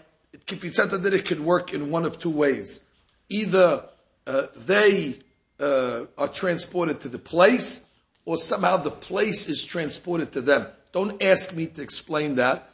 Kifitzat 0.46 1.24
could 1.26 1.40
work 1.40 1.72
in 1.72 1.90
one 1.90 2.04
of 2.04 2.18
two 2.18 2.30
ways. 2.30 2.80
Either 3.28 3.84
uh, 4.26 4.46
they 4.56 5.18
uh, 5.60 6.04
are 6.16 6.28
transported 6.28 7.00
to 7.00 7.08
the 7.08 7.18
place, 7.18 7.84
or 8.24 8.36
somehow 8.36 8.76
the 8.76 8.90
place 8.90 9.48
is 9.48 9.64
transported 9.64 10.32
to 10.32 10.40
them. 10.40 10.66
Don't 10.92 11.22
ask 11.22 11.54
me 11.54 11.66
to 11.66 11.82
explain 11.82 12.36
that. 12.36 12.70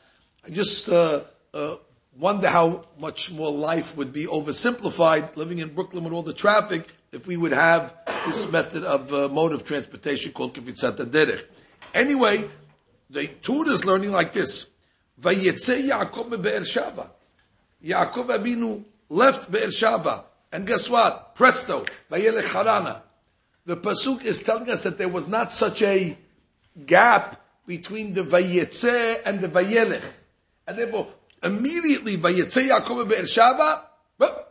I 0.46 0.50
just 0.50 0.88
uh, 0.88 1.22
uh, 1.52 1.76
wonder 2.16 2.48
how 2.48 2.82
much 2.98 3.32
more 3.32 3.50
life 3.50 3.96
would 3.96 4.12
be 4.12 4.26
oversimplified 4.26 5.36
living 5.36 5.58
in 5.58 5.74
Brooklyn 5.74 6.04
with 6.04 6.12
all 6.12 6.22
the 6.22 6.32
traffic 6.32 6.88
if 7.14 7.26
we 7.26 7.36
would 7.36 7.52
have 7.52 7.94
this 8.26 8.50
method 8.50 8.84
of 8.84 9.12
uh, 9.12 9.28
mode 9.28 9.52
of 9.52 9.64
transportation 9.64 10.32
called 10.32 10.54
kivitzat 10.54 10.96
derech. 10.96 11.44
Anyway, 11.94 12.48
the 13.10 13.28
Tur 13.42 13.68
is 13.68 13.84
learning 13.84 14.10
like 14.10 14.32
this. 14.32 14.66
Vayetze 15.20 15.88
Yaakov 15.88 16.42
be'er 16.42 16.60
Shava. 16.60 17.08
Yaakov 17.84 18.26
Abinu 18.26 18.84
left 19.08 19.50
Be'er 19.50 19.68
Shava. 19.68 20.24
And 20.52 20.66
guess 20.66 20.88
what? 20.90 21.34
Presto, 21.34 21.84
Vayelech 22.10 22.44
Harana. 22.44 23.02
The 23.66 23.76
Pasuk 23.76 24.24
is 24.24 24.40
telling 24.42 24.68
us 24.70 24.82
that 24.82 24.98
there 24.98 25.08
was 25.08 25.28
not 25.28 25.52
such 25.52 25.82
a 25.82 26.16
gap 26.86 27.40
between 27.66 28.12
the 28.12 28.22
Vayetze 28.22 29.20
and 29.24 29.40
the 29.40 29.48
Vayelech. 29.48 30.02
And 30.66 30.78
therefore, 30.78 31.08
immediately 31.42 32.16
Vayetze 32.16 32.68
Yaakov 32.68 33.08
Be'er 33.08 33.22
Shava, 33.22 33.82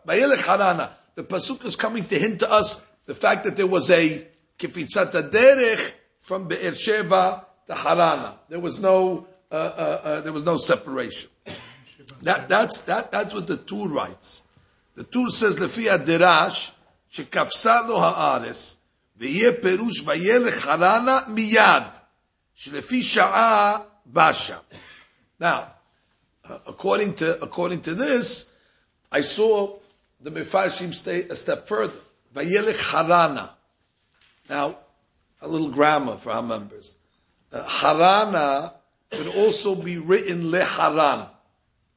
Vayelech 0.08 0.44
Harana 0.44 0.92
the 1.16 1.24
pasuk 1.24 1.66
is 1.66 1.76
coming 1.76 2.06
to 2.06 2.18
hint 2.18 2.40
to 2.40 2.52
us 2.52 2.82
the 3.06 3.14
fact 3.14 3.44
that 3.44 3.56
there 3.56 3.68
was 3.68 3.90
a 3.90 4.28
kifitzat 4.58 5.12
derech 5.32 5.94
from 6.20 6.48
Be'er 6.48 6.72
Sheva 6.72 7.46
to 7.68 7.74
Harana. 7.74 8.36
There 8.50 8.60
was 8.60 8.80
no 8.80 9.28
uh, 9.52 9.56
uh, 9.56 10.02
uh, 10.04 10.22
there 10.22 10.34
was 10.34 10.44
no 10.44 10.58
separation. 10.58 11.30
That, 12.24 12.50
that's 12.50 12.82
that 12.82 13.12
that's 13.12 13.34
what 13.34 13.48
the 13.48 13.58
Tur 13.58 13.88
writes. 13.88 14.42
The 14.96 15.04
Tur 15.04 15.30
says 15.30 15.58
lefia 15.58 16.04
derash 16.04 16.74
shekafsa 17.12 17.88
lo 17.88 18.00
haaretz 18.00 18.78
v'yeh 19.20 19.62
perush 19.62 20.04
v'yelech 20.04 20.66
Harana 20.66 21.26
miyad 21.28 22.00
shlefi 22.58 23.02
sha'a 23.02 23.86
basha. 24.12 24.62
Now, 25.40 25.74
uh, 26.48 26.60
according 26.66 27.16
to 27.16 27.42
according 27.44 27.82
to 27.82 27.94
this, 27.94 28.50
I 29.12 29.22
saw 29.22 29.78
the 30.24 30.32
Mefarshim 30.32 30.94
stay 30.94 31.24
a 31.24 31.36
step 31.36 31.68
further. 31.68 31.94
Vayelech 32.34 32.92
harana. 32.92 33.52
Now, 34.50 34.78
a 35.42 35.48
little 35.48 35.70
grammar 35.70 36.16
for 36.16 36.32
our 36.32 36.42
members. 36.42 36.96
Uh, 37.52 37.64
harana 37.64 38.74
could 39.12 39.28
also 39.28 39.76
be 39.76 39.98
written 39.98 40.44
leharan. 40.44 41.30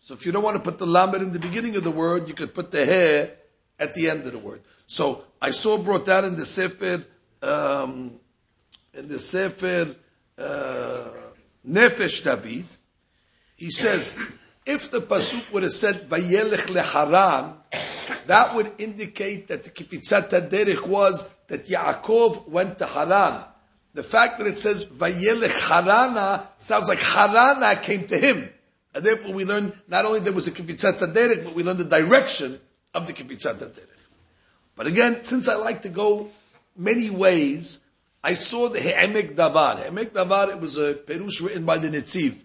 So 0.01 0.15
if 0.15 0.27
you 0.27 0.33
don't 0.33 0.43
want 0.43 0.57
to 0.57 0.63
put 0.63 0.79
the 0.79 0.87
lamed 0.87 1.15
in 1.17 1.33
the 1.33 1.39
beginning 1.39 1.77
of 1.77 1.85
the 1.85 1.91
word, 1.91 2.29
you 2.29 2.35
could 2.35 2.55
put 2.55 2.71
the 2.71 2.85
hair 2.85 3.33
at 3.79 3.95
the 3.95 4.11
end 4.11 4.27
of 4.27 4.33
the 4.33 4.39
word. 4.39 4.63
So 4.87 5.25
I 5.41 5.51
saw 5.51 5.79
brought 5.79 6.07
that 6.07 6.25
in 6.25 6.37
the 6.37 6.47
Sefer, 6.47 7.05
um, 7.43 8.13
in 8.95 9.09
the 9.09 9.19
Sefer 9.19 9.95
uh, 10.39 11.09
Nefesh 11.69 12.23
David. 12.23 12.67
He 13.57 13.71
says, 13.71 14.15
if 14.65 14.91
the 14.91 14.99
pasuk 14.99 15.51
would 15.53 15.63
have 15.63 15.73
said 15.73 16.09
Vayelech 16.09 16.67
leharan, 16.67 17.55
that 18.27 18.55
would 18.55 18.73
indicate 18.79 19.49
that 19.49 19.65
the 19.65 19.71
kifitzat 19.71 20.31
derech 20.51 20.87
was 20.87 21.29
that 21.49 21.67
Yaakov 21.67 22.49
went 22.49 22.79
to 22.79 22.87
Haran. 22.87 23.45
The 23.95 24.03
fact 24.03 24.39
that 24.39 24.47
it 24.47 24.59
says 24.59 24.85
Vayelech 24.85 25.49
Harana 25.49 26.47
sounds 26.59 26.89
like 26.89 26.99
Harana 26.99 27.81
came 27.81 28.07
to 28.09 28.19
him. 28.19 28.49
And 28.95 29.05
therefore 29.05 29.33
we 29.33 29.45
learn 29.45 29.73
not 29.89 30.05
only 30.05 30.21
there 30.21 30.33
was 30.33 30.49
a 30.49 30.53
Kipitzat 30.53 30.99
Taderek, 30.99 31.45
but 31.45 31.55
we 31.55 31.63
learn 31.63 31.77
the 31.77 31.85
direction 31.85 32.61
of 32.95 33.07
the 33.07 33.13
Kipitzat 33.13 33.55
Taderek. 33.55 33.97
But 34.75 34.87
again, 34.87 35.23
since 35.23 35.49
I 35.49 35.55
like 35.55 35.83
to 35.83 35.89
go 35.89 36.31
many 36.77 37.11
ways, 37.11 37.81
I 38.23 38.35
saw 38.35 38.69
the 38.69 38.81
Ha'amek 38.81 39.35
Davar. 39.35 39.77
Ha'amek 39.77 40.11
Davar, 40.11 40.51
it 40.51 40.61
was 40.61 40.77
a 40.77 40.95
Perush 40.95 41.43
written 41.43 41.65
by 41.65 41.79
the 41.79 41.89
Netziv. 41.89 42.37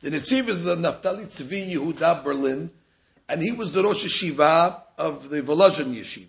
The 0.00 0.10
Netziv 0.10 0.48
is 0.48 0.64
the 0.64 0.76
Naftali 0.76 1.26
Tzvi 1.26 1.74
Yehuda 1.74 2.24
Berlin, 2.24 2.70
and 3.28 3.42
he 3.42 3.52
was 3.52 3.72
the 3.72 3.82
Rosh 3.82 4.04
Yeshiva 4.04 4.82
of 5.00 5.30
the 5.30 5.40
Volozhin 5.40 5.94
Yeshiva. 5.94 6.28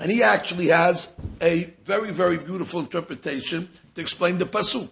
And 0.00 0.10
he 0.10 0.22
actually 0.22 0.68
has 0.68 1.12
a 1.40 1.64
very, 1.84 2.10
very 2.10 2.38
beautiful 2.38 2.80
interpretation 2.80 3.68
to 3.94 4.00
explain 4.00 4.38
the 4.38 4.46
Pasuk. 4.46 4.88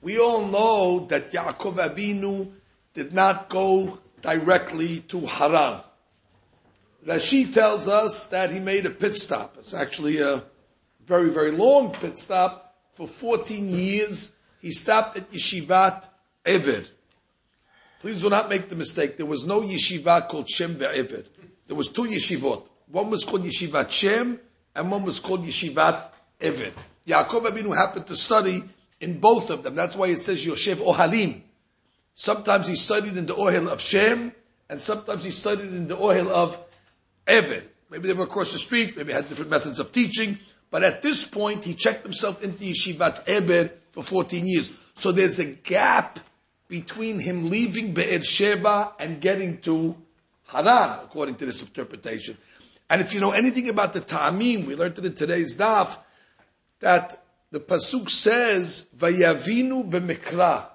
We 0.00 0.18
all 0.18 0.46
know 0.46 1.06
that 1.10 1.32
Yaakov 1.32 1.76
Avinu 1.76 2.50
did 2.94 3.12
not 3.12 3.48
go 3.48 3.98
directly 4.22 5.00
to 5.00 5.20
Haran. 5.26 5.82
Rashi 7.06 7.52
tells 7.52 7.86
us 7.86 8.26
that 8.28 8.50
he 8.50 8.60
made 8.60 8.86
a 8.86 8.90
pit 8.90 9.16
stop. 9.16 9.56
It's 9.58 9.74
actually 9.74 10.20
a 10.20 10.44
very, 11.06 11.30
very 11.30 11.50
long 11.50 11.92
pit 11.92 12.16
stop. 12.16 12.74
For 12.92 13.06
14 13.06 13.68
years, 13.68 14.32
he 14.62 14.70
stopped 14.70 15.18
at 15.18 15.30
Yeshivat 15.30 16.08
Ever. 16.46 16.84
Please 18.04 18.20
do 18.20 18.28
not 18.28 18.50
make 18.50 18.68
the 18.68 18.76
mistake. 18.76 19.16
There 19.16 19.24
was 19.24 19.46
no 19.46 19.62
yeshiva 19.62 20.28
called 20.28 20.46
Shem 20.46 20.74
ve'Ever. 20.74 21.26
There 21.66 21.74
was 21.74 21.88
two 21.88 22.02
yeshivot. 22.02 22.68
One 22.88 23.08
was 23.08 23.24
called 23.24 23.44
Yeshivat 23.46 23.90
Shem, 23.90 24.38
and 24.74 24.90
one 24.90 25.04
was 25.04 25.20
called 25.20 25.46
Yeshivat 25.46 26.08
Ever. 26.38 26.72
Yaakov 27.06 27.46
Avinu 27.46 27.74
happened 27.74 28.06
to 28.08 28.14
study 28.14 28.62
in 29.00 29.20
both 29.20 29.48
of 29.48 29.62
them. 29.62 29.74
That's 29.74 29.96
why 29.96 30.08
it 30.08 30.18
says 30.18 30.44
Yoshev 30.44 30.86
Ohalim. 30.86 31.40
Sometimes 32.14 32.66
he 32.66 32.76
studied 32.76 33.16
in 33.16 33.24
the 33.24 33.34
Ohel 33.34 33.68
of 33.68 33.80
Shem, 33.80 34.32
and 34.68 34.78
sometimes 34.78 35.24
he 35.24 35.30
studied 35.30 35.72
in 35.72 35.86
the 35.86 35.96
Ohel 35.96 36.28
of 36.28 36.60
Ever. 37.26 37.62
Maybe 37.88 38.08
they 38.08 38.12
were 38.12 38.24
across 38.24 38.52
the 38.52 38.58
street, 38.58 38.98
maybe 38.98 39.14
had 39.14 39.30
different 39.30 39.50
methods 39.50 39.80
of 39.80 39.92
teaching, 39.92 40.38
but 40.70 40.82
at 40.82 41.00
this 41.00 41.24
point 41.24 41.64
he 41.64 41.72
checked 41.72 42.02
himself 42.02 42.44
into 42.44 42.64
Yeshivat 42.64 43.26
Ever 43.26 43.70
for 43.92 44.04
14 44.04 44.46
years. 44.46 44.70
So 44.94 45.10
there's 45.10 45.38
a 45.38 45.46
gap 45.46 46.20
between 46.74 47.20
him 47.20 47.50
leaving 47.50 47.94
Be'er 47.94 48.20
Sheba 48.20 48.94
and 48.98 49.20
getting 49.20 49.58
to 49.58 49.94
Haran, 50.46 51.04
according 51.04 51.36
to 51.36 51.46
this 51.46 51.62
interpretation. 51.62 52.36
And 52.90 53.00
if 53.00 53.14
you 53.14 53.20
know 53.20 53.30
anything 53.30 53.68
about 53.68 53.92
the 53.92 54.00
Ta'amim, 54.00 54.66
we 54.66 54.74
learned 54.74 54.98
it 54.98 55.04
in 55.04 55.14
today's 55.14 55.56
daf, 55.56 55.96
that 56.80 57.22
the 57.52 57.60
pasuk 57.60 58.10
says 58.10 58.86
vayavinu 58.96 59.88
b'mikra 59.88 60.66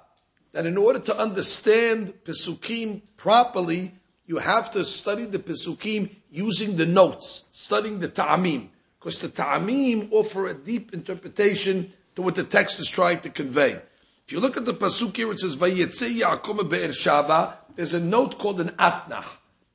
that 0.54 0.66
in 0.66 0.78
order 0.78 1.00
to 1.00 1.18
understand 1.18 2.14
pesukim 2.24 3.02
properly, 3.18 3.92
you 4.26 4.38
have 4.38 4.72
to 4.72 4.86
study 4.86 5.26
the 5.26 5.38
pesukim 5.38 6.10
using 6.32 6.78
the 6.78 6.86
notes, 6.86 7.44
studying 7.52 8.00
the 8.00 8.08
ta'amim, 8.08 8.70
because 8.98 9.20
the 9.20 9.28
ta'amim 9.28 10.08
offer 10.12 10.48
a 10.48 10.54
deep 10.54 10.94
interpretation 10.94 11.92
to 12.16 12.22
what 12.22 12.36
the 12.36 12.44
text 12.46 12.80
is 12.80 12.90
trying 12.90 13.20
to 13.20 13.30
convey. 13.30 13.82
If 14.30 14.34
you 14.34 14.42
look 14.42 14.58
at 14.58 14.66
the 14.66 14.76
pasuk 14.76 15.18
here, 15.18 15.32
it 15.32 15.40
says 15.40 15.58
vayetze 15.58 16.20
Yaakov 16.22 16.70
be'er 16.70 16.90
shava. 16.90 17.54
There's 17.74 17.96
a 17.96 18.00
note 18.00 18.38
called 18.38 18.62
an 18.62 18.70
atnach. 18.78 19.26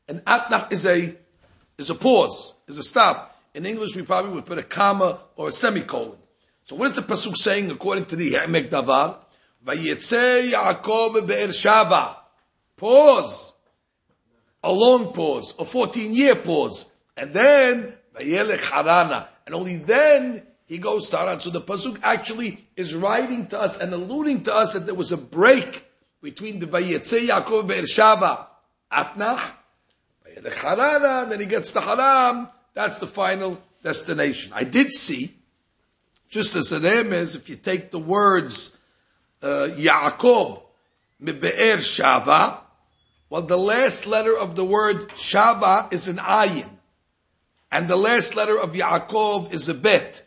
An 0.06 0.20
atnach 0.20 0.72
is 0.72 0.86
a 0.86 1.12
is 1.76 1.90
a 1.90 1.96
pause, 1.96 2.54
is 2.68 2.78
a 2.78 2.84
stop. 2.84 3.36
In 3.52 3.66
English, 3.66 3.96
we 3.96 4.02
probably 4.02 4.30
would 4.30 4.46
put 4.46 4.58
a 4.58 4.62
comma 4.62 5.18
or 5.34 5.48
a 5.48 5.50
semicolon. 5.50 6.16
So 6.66 6.76
what 6.76 6.86
is 6.86 6.94
the 6.94 7.02
pasuk 7.02 7.36
saying 7.36 7.68
according 7.72 8.04
to 8.04 8.14
the 8.14 8.34
Yemek 8.34 8.68
Davar? 8.68 9.16
Vayetze 9.66 10.52
Yaakov 10.52 11.26
be'er 11.26 11.48
Shava. 11.48 12.14
Pause. 12.76 13.54
A 14.62 14.70
long 14.70 15.12
pause, 15.12 15.52
a 15.58 15.64
14 15.64 16.14
year 16.14 16.36
pause. 16.36 16.88
And 17.16 17.34
then, 17.34 17.92
Vayelech 18.14 18.58
Harana. 18.58 19.26
And 19.46 19.56
only 19.56 19.78
then 19.78 20.46
he 20.74 20.78
goes 20.78 21.08
to 21.10 21.18
Haran. 21.18 21.38
So 21.38 21.50
the 21.50 21.60
pasuk 21.60 22.00
actually 22.02 22.66
is 22.74 22.96
writing 22.96 23.46
to 23.46 23.60
us 23.60 23.78
and 23.78 23.92
alluding 23.92 24.42
to 24.42 24.52
us 24.52 24.72
that 24.72 24.86
there 24.86 24.94
was 24.96 25.12
a 25.12 25.16
break 25.16 25.86
between 26.20 26.58
the 26.58 26.66
Vayetze 26.66 27.28
Yaakov 27.28 27.68
be'er 27.68 27.82
Shava. 27.82 28.46
Atnach. 28.90 29.52
Vayelech 30.26 30.50
Harana. 30.50 31.28
Then 31.28 31.38
he 31.38 31.46
gets 31.46 31.70
to 31.70 31.80
Haran. 31.80 32.48
That's 32.74 32.98
the 32.98 33.06
final 33.06 33.62
destination. 33.84 34.52
I 34.52 34.64
did 34.64 34.90
see 34.90 35.36
just 36.28 36.56
as 36.56 36.72
an 36.72 36.84
is, 36.84 37.36
if 37.36 37.48
you 37.48 37.54
take 37.54 37.92
the 37.92 38.00
words 38.00 38.76
uh, 39.44 39.68
Yaakov 39.70 40.60
mibe'er 41.22 41.76
Shava, 41.76 42.58
well, 43.30 43.42
the 43.42 43.56
last 43.56 44.08
letter 44.08 44.36
of 44.36 44.56
the 44.56 44.64
word 44.64 45.10
Shava 45.10 45.92
is 45.92 46.08
an 46.08 46.16
ayin, 46.16 46.70
and 47.70 47.86
the 47.86 47.94
last 47.94 48.34
letter 48.34 48.58
of 48.58 48.72
Yaakov 48.72 49.54
is 49.54 49.68
a 49.68 49.74
bet, 49.74 50.24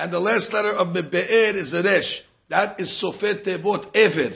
and 0.00 0.10
the 0.10 0.18
last 0.18 0.50
letter 0.54 0.74
of 0.74 0.94
mibe'er 0.94 1.54
is 1.54 1.74
a 1.74 1.82
resh. 1.82 2.22
That 2.48 2.80
is 2.80 2.88
Sofet 2.88 3.44
Tevot 3.44 3.94
Ever, 3.94 4.34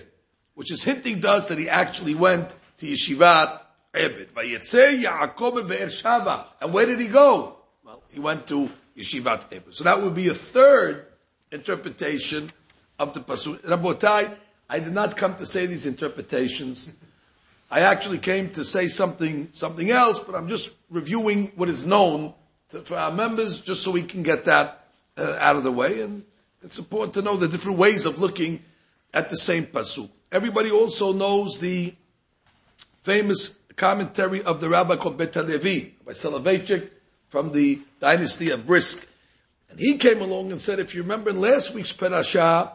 which 0.54 0.70
is 0.70 0.84
hinting 0.84 1.22
to 1.22 1.30
us 1.30 1.48
that 1.48 1.58
he 1.58 1.70
actually 1.70 2.14
went 2.14 2.54
to 2.76 2.86
Yeshivat 2.86 3.62
Eber. 3.94 4.26
Vayetze 4.26 5.02
Yaakov 5.02 5.62
mibe'er 5.62 5.86
Shava, 5.86 6.44
and 6.60 6.70
where 6.74 6.84
did 6.84 7.00
he 7.00 7.08
go? 7.08 7.56
Well, 7.82 8.02
he 8.10 8.20
went 8.20 8.46
to 8.48 8.70
Yeshivat 8.94 9.54
Eber. 9.54 9.72
So 9.72 9.84
that 9.84 10.02
would 10.02 10.14
be 10.14 10.28
a 10.28 10.34
third 10.34 11.06
interpretation 11.50 12.52
of 12.98 13.14
the 13.14 13.20
Pasuk. 13.20 13.62
Rabotai, 13.62 14.34
I 14.68 14.78
did 14.80 14.92
not 14.92 15.16
come 15.16 15.34
to 15.36 15.46
say 15.46 15.64
these 15.64 15.86
interpretations. 15.86 16.90
I 17.70 17.80
actually 17.80 18.18
came 18.18 18.50
to 18.50 18.64
say 18.64 18.88
something, 18.88 19.48
something 19.52 19.90
else, 19.90 20.20
but 20.20 20.34
I'm 20.34 20.48
just 20.48 20.74
reviewing 20.90 21.52
what 21.56 21.70
is 21.70 21.86
known 21.86 22.34
to, 22.68 22.82
for 22.82 22.98
our 22.98 23.10
members, 23.10 23.62
just 23.62 23.82
so 23.82 23.90
we 23.92 24.02
can 24.02 24.22
get 24.22 24.44
that 24.44 24.83
uh, 25.16 25.36
out 25.40 25.56
of 25.56 25.64
the 25.64 25.72
way. 25.72 26.00
And 26.00 26.24
it's 26.62 26.78
important 26.78 27.14
to 27.14 27.22
know 27.22 27.36
the 27.36 27.48
different 27.48 27.78
ways 27.78 28.06
of 28.06 28.20
looking 28.20 28.62
at 29.12 29.30
the 29.30 29.36
same 29.36 29.66
pasuk. 29.66 30.10
everybody 30.32 30.70
also 30.70 31.12
knows 31.12 31.58
the 31.58 31.94
famous 33.02 33.56
commentary 33.76 34.42
of 34.42 34.60
the 34.60 34.68
rabbi 34.68 34.96
called 34.96 35.16
Bet 35.18 35.32
HaLevi, 35.32 35.92
by 36.04 36.12
Soloveitchik, 36.12 36.90
from 37.28 37.52
the 37.52 37.80
dynasty 38.00 38.50
of 38.50 38.66
Brisk. 38.66 39.06
And 39.70 39.78
he 39.78 39.98
came 39.98 40.20
along 40.20 40.52
and 40.52 40.60
said, 40.60 40.78
if 40.78 40.94
you 40.94 41.02
remember 41.02 41.30
in 41.30 41.40
last 41.40 41.74
week's 41.74 41.92
parasha, 41.92 42.72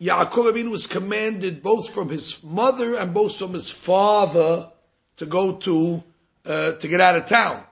Yaakov 0.00 0.52
Avinu 0.52 0.70
was 0.70 0.86
commanded 0.86 1.62
both 1.62 1.90
from 1.90 2.08
his 2.08 2.42
mother 2.42 2.94
and 2.94 3.12
both 3.12 3.36
from 3.36 3.52
his 3.52 3.70
father 3.70 4.70
to 5.16 5.26
go 5.26 5.52
to, 5.56 6.02
uh, 6.46 6.72
to 6.72 6.88
get 6.88 7.00
out 7.00 7.16
of 7.16 7.26
town. 7.26 7.64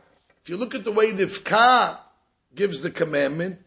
If 0.42 0.50
you 0.50 0.56
look 0.56 0.74
at 0.74 0.84
the 0.84 0.92
way 0.92 1.12
Rivka 1.12 1.98
gives 2.54 2.82
the 2.82 2.90
commandment, 2.90 3.60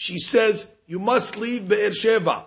she 0.00 0.18
says, 0.18 0.66
you 0.86 0.98
must 0.98 1.36
leave 1.36 1.68
Be'er 1.68 1.90
Sheva 1.90 2.44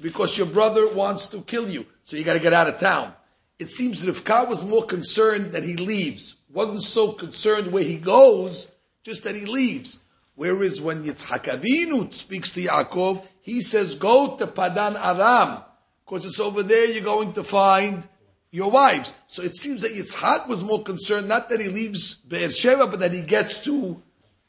because 0.00 0.38
your 0.38 0.46
brother 0.46 0.88
wants 0.88 1.26
to 1.26 1.42
kill 1.42 1.68
you. 1.68 1.84
So 2.04 2.16
you 2.16 2.24
got 2.24 2.32
to 2.32 2.40
get 2.40 2.54
out 2.54 2.66
of 2.66 2.78
town. 2.78 3.12
It 3.58 3.68
seems 3.68 4.00
that 4.00 4.10
Rivka 4.10 4.48
was 4.48 4.64
more 4.64 4.82
concerned 4.82 5.50
that 5.50 5.64
he 5.64 5.76
leaves, 5.76 6.34
wasn't 6.50 6.80
so 6.80 7.12
concerned 7.12 7.72
where 7.72 7.82
he 7.84 7.96
goes, 7.96 8.70
just 9.02 9.24
that 9.24 9.34
he 9.34 9.44
leaves. 9.44 10.00
Whereas 10.34 10.80
when 10.80 11.04
Yitzhak 11.04 11.44
Avinu 11.44 12.10
speaks 12.10 12.52
to 12.52 12.62
Yaakov, 12.62 13.22
he 13.42 13.60
says, 13.60 13.94
go 13.94 14.36
to 14.36 14.46
Padan 14.46 14.96
Aram, 14.96 15.62
because 16.06 16.24
it's 16.24 16.40
over 16.40 16.62
there 16.62 16.90
you're 16.90 17.04
going 17.04 17.34
to 17.34 17.44
find 17.44 18.08
your 18.50 18.70
wives. 18.70 19.12
So 19.26 19.42
it 19.42 19.56
seems 19.56 19.82
that 19.82 19.92
Yitzhak 19.92 20.48
was 20.48 20.64
more 20.64 20.82
concerned, 20.82 21.28
not 21.28 21.50
that 21.50 21.60
he 21.60 21.68
leaves 21.68 22.14
Beersheba, 22.14 22.86
but 22.86 23.00
that 23.00 23.12
he 23.12 23.20
gets 23.20 23.62
to 23.64 24.02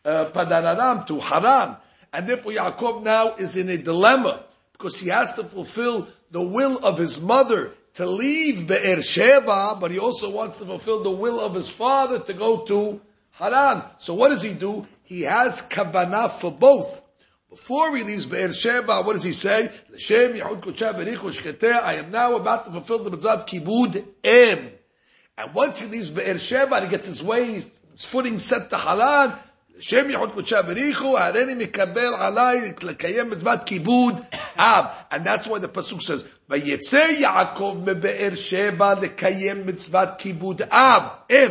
uh, 0.05 0.29
Padan 0.29 0.63
Aram, 0.63 1.03
to 1.07 1.19
Haran. 1.19 1.75
And 2.13 2.27
therefore 2.27 2.51
Yaakov 2.51 3.03
now 3.03 3.35
is 3.35 3.57
in 3.57 3.69
a 3.69 3.77
dilemma, 3.77 4.43
because 4.71 4.99
he 4.99 5.09
has 5.09 5.33
to 5.33 5.43
fulfill 5.43 6.07
the 6.29 6.41
will 6.41 6.77
of 6.85 6.97
his 6.97 7.19
mother 7.19 7.71
to 7.95 8.05
leave 8.05 8.67
Be'er 8.67 8.97
Sheva, 8.97 9.79
but 9.79 9.91
he 9.91 9.99
also 9.99 10.29
wants 10.29 10.59
to 10.59 10.65
fulfill 10.65 11.03
the 11.03 11.11
will 11.11 11.39
of 11.39 11.55
his 11.55 11.69
father 11.69 12.19
to 12.19 12.33
go 12.33 12.63
to 12.65 13.01
Haran. 13.31 13.83
So 13.97 14.13
what 14.13 14.29
does 14.29 14.43
he 14.43 14.53
do? 14.53 14.87
He 15.03 15.23
has 15.23 15.63
kavanah 15.63 16.31
for 16.31 16.51
both. 16.51 17.01
Before 17.49 17.95
he 17.95 18.03
leaves 18.03 18.25
Be'er 18.25 18.49
Sheva, 18.49 19.05
what 19.05 19.13
does 19.13 19.23
he 19.23 19.31
say? 19.31 19.71
I 19.93 21.93
am 21.93 22.11
now 22.11 22.35
about 22.35 22.65
to 22.65 22.71
fulfill 22.71 23.03
the 23.03 23.11
mitzvah 23.11 23.29
of 23.29 23.45
kibud 23.45 24.03
em. 24.23 24.71
And 25.37 25.53
once 25.53 25.79
he 25.79 25.87
leaves 25.87 26.09
Be'er 26.09 26.35
Sheva 26.35 26.83
he 26.83 26.89
gets 26.89 27.07
his 27.07 27.21
way, 27.21 27.63
his 27.91 28.05
footing 28.05 28.39
set 28.39 28.71
to 28.71 28.77
Haran, 28.77 29.33
שם 29.80 30.10
יחוד 30.10 30.32
קודשה 30.32 30.62
בריחו, 30.62 31.18
הריני 31.18 31.54
מקבל 31.54 32.14
עליי 32.18 32.72
לקיים 32.82 33.30
מצוות 33.30 33.60
כיבוד 33.66 34.20
אב. 34.56 34.84
And 35.10 35.24
that's 35.24 35.46
why 35.46 35.58
the 35.58 35.68
pasuk 35.68 36.02
says, 36.02 36.24
ויצא 36.48 37.06
יעקב 37.18 37.78
מבאר 37.86 38.34
שבע 38.34 38.94
לקיים 38.94 39.66
מצוות 39.66 40.08
כיבוד 40.18 40.62
אב, 40.62 41.02
אם. 41.30 41.50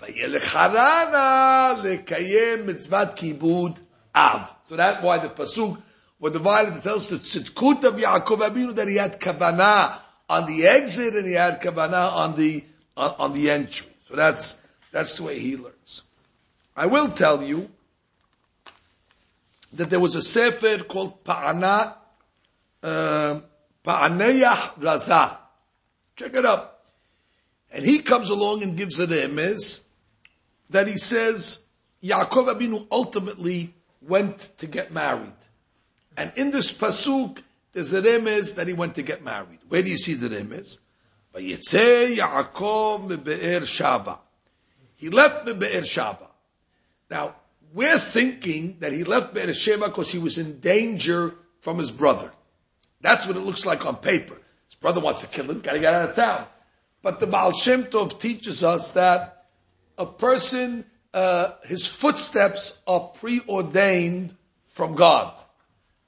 וילך 0.00 0.44
חרנה 0.44 1.74
לקיים 1.84 2.66
מצוות 2.66 3.08
כיבוד 3.16 3.78
אב. 4.16 4.40
So 4.68 4.76
that's 4.76 5.02
why 5.02 5.18
the 5.18 5.42
pasuk 5.42 5.76
were 6.20 6.30
divided 6.30 6.74
to 6.74 6.80
tell 6.80 6.96
us 6.96 7.08
the 7.10 7.16
tzidkut 7.16 7.84
of 7.84 7.96
Yaakov 7.96 8.40
Abinu 8.48 8.74
that 8.76 8.88
he 8.88 8.96
had 8.96 9.20
kavanah 9.20 9.96
on 10.28 10.46
the 10.46 10.66
exit 10.66 11.14
and 11.14 11.26
he 11.26 11.34
had 11.34 11.60
kavanah 11.60 12.12
on 12.12 12.34
the 12.34 12.64
on, 12.96 13.14
on 13.18 13.32
the 13.34 13.50
entry. 13.50 13.88
So 14.08 14.16
that's 14.16 14.56
that's 14.92 15.14
the 15.16 15.24
way 15.24 15.38
he 15.38 15.56
learns. 15.56 15.77
I 16.75 16.85
will 16.85 17.09
tell 17.09 17.43
you 17.43 17.69
that 19.73 19.89
there 19.89 19.99
was 19.99 20.15
a 20.15 20.21
sefer 20.21 20.83
called 20.83 21.23
Pa'ana, 21.23 21.95
uh, 22.81 23.39
Pa'aneach 23.83 24.79
Raza. 24.79 25.37
Check 26.15 26.35
it 26.35 26.45
up. 26.45 26.85
And 27.71 27.85
he 27.85 27.99
comes 27.99 28.29
along 28.29 28.63
and 28.63 28.75
gives 28.75 28.99
a 28.99 29.07
remez 29.07 29.81
that 30.69 30.87
he 30.87 30.97
says 30.97 31.63
Yaakov 32.03 32.55
Abinu 32.55 32.87
ultimately 32.91 33.73
went 34.01 34.39
to 34.57 34.65
get 34.65 34.91
married. 34.91 35.33
And 36.17 36.31
in 36.35 36.51
this 36.51 36.73
pasuk, 36.73 37.43
there's 37.73 37.93
a 37.93 38.01
remez 38.01 38.55
that 38.55 38.67
he 38.67 38.73
went 38.73 38.95
to 38.95 39.03
get 39.03 39.23
married. 39.23 39.59
Where 39.67 39.83
do 39.83 39.89
you 39.91 39.97
see 39.97 40.15
the 40.15 40.29
remez? 40.29 40.79
Yaakov 41.35 42.17
Shava. 43.61 44.19
He 44.95 45.09
left 45.09 45.47
mebe'er 45.47 45.81
Shava. 45.81 46.28
Now, 47.09 47.35
we're 47.73 47.99
thinking 47.99 48.77
that 48.79 48.93
he 48.93 49.03
left 49.03 49.33
Beersheba 49.33 49.87
because 49.87 50.11
he 50.11 50.19
was 50.19 50.37
in 50.37 50.59
danger 50.59 51.35
from 51.61 51.77
his 51.77 51.91
brother. 51.91 52.31
That's 53.01 53.25
what 53.25 53.35
it 53.35 53.41
looks 53.41 53.65
like 53.65 53.85
on 53.85 53.97
paper. 53.97 54.35
His 54.67 54.75
brother 54.79 54.99
wants 55.01 55.21
to 55.21 55.27
kill 55.27 55.49
him, 55.49 55.61
gotta 55.61 55.79
get 55.79 55.93
out 55.93 56.09
of 56.09 56.15
town. 56.15 56.47
But 57.01 57.19
the 57.19 57.27
Baal 57.27 57.53
Shem 57.53 57.85
Tov 57.85 58.19
teaches 58.19 58.63
us 58.63 58.91
that 58.93 59.45
a 59.97 60.05
person, 60.05 60.85
uh, 61.13 61.51
his 61.65 61.85
footsteps 61.85 62.77
are 62.87 62.99
preordained 62.99 64.35
from 64.67 64.95
God. 64.95 65.39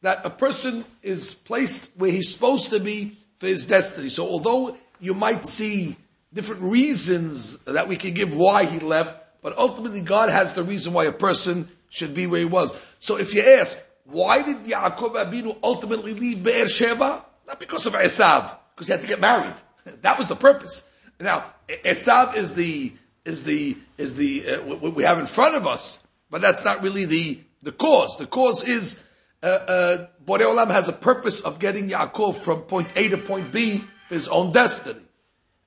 That 0.02 0.26
a 0.26 0.30
person 0.30 0.84
is 1.02 1.34
placed 1.34 1.90
where 1.96 2.12
he's 2.12 2.32
supposed 2.32 2.72
to 2.72 2.80
be 2.80 3.18
for 3.38 3.46
his 3.46 3.66
destiny. 3.66 4.10
So 4.10 4.28
although 4.28 4.78
you 5.00 5.14
might 5.14 5.46
see 5.46 5.96
different 6.34 6.62
reasons 6.64 7.58
that 7.60 7.88
we 7.88 7.96
can 7.98 8.14
give 8.14 8.36
why 8.36 8.66
he 8.66 8.80
left, 8.80 9.21
but 9.42 9.58
ultimately, 9.58 10.02
God 10.02 10.30
has 10.30 10.54
the 10.54 10.64
reason 10.64 10.94
why 10.94 11.06
a 11.06 11.12
person 11.12 11.70
should 11.90 12.14
be 12.14 12.28
where 12.28 12.40
he 12.40 12.46
was. 12.46 12.74
So 13.00 13.18
if 13.18 13.34
you 13.34 13.42
ask, 13.42 13.78
why 14.06 14.44
did 14.44 14.64
Yaakov 14.64 15.16
Abinu 15.16 15.58
ultimately 15.64 16.14
leave 16.14 16.44
Be'er 16.44 16.66
Sheva? 16.66 17.24
Not 17.48 17.60
because 17.60 17.86
of 17.86 17.94
Esav, 17.94 18.56
because 18.76 18.88
he 18.88 18.94
had 18.94 19.02
to 19.02 19.08
get 19.08 19.20
married. 19.20 19.56
That 20.02 20.20
was 20.20 20.28
the 20.28 20.36
purpose. 20.36 20.84
Now, 21.20 21.44
Esav 21.68 22.36
is 22.36 22.54
the, 22.54 22.94
is 23.26 23.44
the, 23.46 23.76
is 23.98 24.16
the, 24.16 24.48
uh, 24.48 24.62
what 24.62 24.94
we 24.94 25.04
have 25.04 25.18
in 25.18 25.26
front 25.26 25.56
of 25.56 25.66
us, 25.66 25.98
but 26.30 26.42
that's 26.42 26.64
not 26.64 26.84
really 26.84 27.06
the, 27.06 27.40
the 27.64 27.72
cause. 27.72 28.18
The 28.18 28.28
cause 28.28 28.64
is, 28.64 29.02
uh, 29.42 29.48
uh, 29.48 30.08
Borei 30.24 30.42
Olam 30.42 30.70
has 30.70 30.88
a 30.88 30.94
purpose 30.94 31.42
of 31.42 31.58
getting 31.58 31.90
Yaakov 31.90 32.36
from 32.36 32.62
point 32.62 32.92
A 32.96 33.10
to 33.10 33.18
point 33.18 33.52
B 33.52 33.84
for 34.08 34.14
his 34.14 34.28
own 34.28 34.52
destiny. 34.52 35.02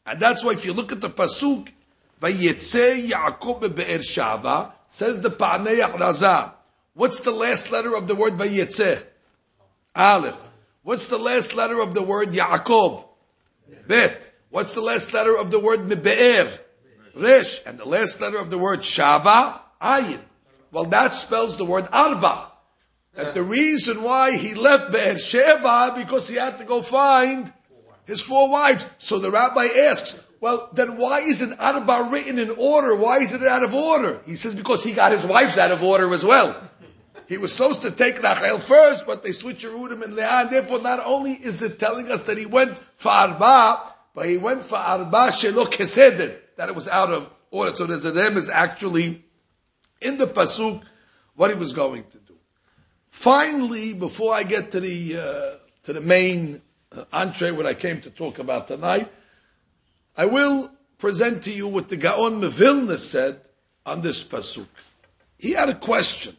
And 0.06 0.20
that's 0.20 0.44
why 0.44 0.52
if 0.52 0.64
you 0.64 0.72
look 0.72 0.92
at 0.92 1.00
the 1.00 1.10
Pasuk, 1.10 1.68
Vayetze 2.20 3.08
Yaakov 3.08 3.74
be'er 3.74 3.98
Shava, 3.98 4.72
says 4.88 5.20
the 5.20 5.30
Pa'nei 5.30 5.80
Raza. 5.80 6.52
What's 6.94 7.20
the 7.20 7.32
last 7.32 7.72
letter 7.72 7.94
of 7.94 8.08
the 8.08 8.14
word 8.14 8.34
Vayetze? 8.34 9.02
Aleph. 9.94 10.48
What's 10.82 11.08
the 11.08 11.18
last 11.18 11.54
letter 11.54 11.80
of 11.80 11.94
the 11.94 12.02
word 12.02 12.30
Yaakov? 12.30 13.04
Bet. 13.86 14.30
What's 14.50 14.74
the 14.74 14.80
last 14.80 15.12
letter 15.12 15.36
of 15.36 15.50
the 15.50 15.58
word 15.58 15.80
Mebe'er? 15.88 16.60
Resh. 17.16 17.60
And 17.66 17.78
the 17.78 17.88
last 17.88 18.20
letter 18.20 18.38
of 18.38 18.50
the 18.50 18.58
word 18.58 18.80
Shava? 18.80 19.60
Ayin. 19.82 20.20
Well, 20.70 20.84
that 20.86 21.14
spells 21.14 21.56
the 21.56 21.64
word 21.64 21.88
Arba. 21.92 22.52
That 23.14 23.34
the 23.34 23.42
reason 23.42 24.02
why 24.02 24.36
he 24.36 24.54
left 24.54 24.90
Be'er 24.90 25.14
Sheva 25.14 25.96
because 25.96 26.28
he 26.28 26.36
had 26.36 26.58
to 26.58 26.64
go 26.64 26.82
find 26.82 27.52
his 28.04 28.22
four 28.22 28.50
wives. 28.50 28.86
So 28.98 29.18
the 29.18 29.30
rabbi 29.30 29.66
asks, 29.90 30.20
well, 30.40 30.68
then 30.72 30.98
why 30.98 31.20
isn't 31.20 31.58
Arba 31.58 32.10
written 32.10 32.38
in 32.38 32.50
order? 32.50 32.94
Why 32.94 33.18
is 33.18 33.32
it 33.32 33.42
out 33.42 33.64
of 33.64 33.72
order? 33.72 34.20
He 34.26 34.36
says 34.36 34.54
because 34.54 34.84
he 34.84 34.92
got 34.92 35.12
his 35.12 35.24
wives 35.24 35.56
out 35.56 35.72
of 35.72 35.82
order 35.82 36.12
as 36.12 36.24
well. 36.24 36.70
He 37.26 37.38
was 37.38 37.52
supposed 37.52 37.82
to 37.82 37.90
take 37.90 38.22
Rachel 38.22 38.58
first, 38.58 39.06
but 39.06 39.22
they 39.22 39.32
switched 39.32 39.64
him 39.64 40.02
and 40.02 40.14
Leah, 40.14 40.42
and 40.42 40.50
therefore 40.50 40.82
not 40.82 41.00
only 41.04 41.32
is 41.32 41.62
it 41.62 41.78
telling 41.78 42.10
us 42.10 42.24
that 42.24 42.36
he 42.36 42.44
went 42.44 42.76
for 42.76 43.10
Arba, 43.10 43.94
but 44.14 44.28
he 44.28 44.36
went 44.36 44.62
for 44.62 44.76
Arba 44.76 45.28
Shelo 45.28 45.66
that 46.56 46.68
it 46.68 46.74
was 46.74 46.88
out 46.88 47.10
of 47.10 47.30
order. 47.50 47.74
So 47.74 47.86
the 47.86 48.10
them 48.10 48.36
is 48.36 48.50
actually 48.50 49.24
in 50.02 50.18
the 50.18 50.26
Pasuk 50.26 50.82
what 51.34 51.50
he 51.50 51.56
was 51.56 51.72
going 51.72 52.04
to 52.04 52.18
do. 52.18 52.34
Finally, 53.08 53.94
before 53.94 54.34
I 54.34 54.42
get 54.42 54.72
to 54.72 54.80
the, 54.80 55.16
uh, 55.16 55.58
to 55.84 55.92
the 55.94 56.00
main 56.00 56.60
entree, 57.12 57.50
what 57.50 57.66
I 57.66 57.74
came 57.74 58.00
to 58.02 58.10
talk 58.10 58.38
about 58.38 58.68
tonight, 58.68 59.10
I 60.16 60.26
will 60.26 60.70
present 60.98 61.42
to 61.44 61.50
you 61.50 61.68
what 61.68 61.88
the 61.88 61.96
Gaon 61.96 62.40
Mevilna 62.40 62.98
said 62.98 63.40
on 63.84 64.00
this 64.00 64.24
pasuk. 64.24 64.66
He 65.38 65.52
had 65.52 65.68
a 65.68 65.74
question. 65.74 66.36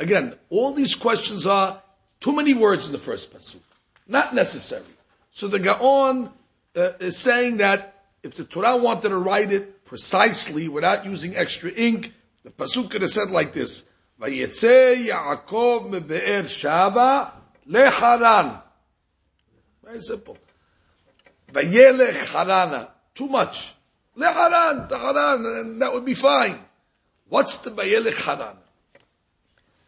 Again, 0.00 0.34
all 0.50 0.72
these 0.72 0.94
questions 0.94 1.46
are 1.46 1.82
too 2.20 2.34
many 2.34 2.54
words 2.54 2.86
in 2.86 2.92
the 2.92 2.98
first 2.98 3.32
pasuk. 3.32 3.60
Not 4.06 4.34
necessary. 4.34 4.84
So 5.32 5.48
the 5.48 5.58
Gaon 5.58 6.30
uh, 6.76 6.92
is 7.00 7.16
saying 7.16 7.58
that 7.58 8.04
if 8.22 8.34
the 8.34 8.44
Torah 8.44 8.76
wanted 8.76 9.10
to 9.10 9.18
write 9.18 9.52
it 9.52 9.84
precisely 9.84 10.68
without 10.68 11.04
using 11.04 11.36
extra 11.36 11.70
ink, 11.70 12.12
the 12.42 12.50
pasuk 12.50 12.90
could 12.90 13.02
have 13.02 13.10
said 13.10 13.30
like 13.30 13.52
this: 13.52 13.84
"Vayetze 14.20 15.08
Yaakov 15.08 15.90
mebe'er 15.90 16.44
Shava 16.44 17.32
leharan." 17.68 18.63
Very 19.94 20.02
simple. 20.02 20.36
Vayelech 21.52 22.32
Harana. 22.32 22.90
Too 23.14 23.28
much. 23.28 23.74
Leharan, 24.16 24.90
Haran, 24.90 25.46
and 25.46 25.80
that 25.80 25.92
would 25.92 26.04
be 26.04 26.14
fine. 26.14 26.58
What's 27.28 27.58
the 27.58 27.70
Vayelech 27.70 28.24
Harana? 28.24 28.56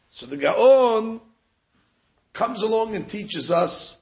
So 0.08 0.26
the 0.26 0.36
Gaon 0.36 1.20
comes 2.32 2.62
along 2.62 2.94
and 2.94 3.08
teaches 3.08 3.50
us 3.50 3.98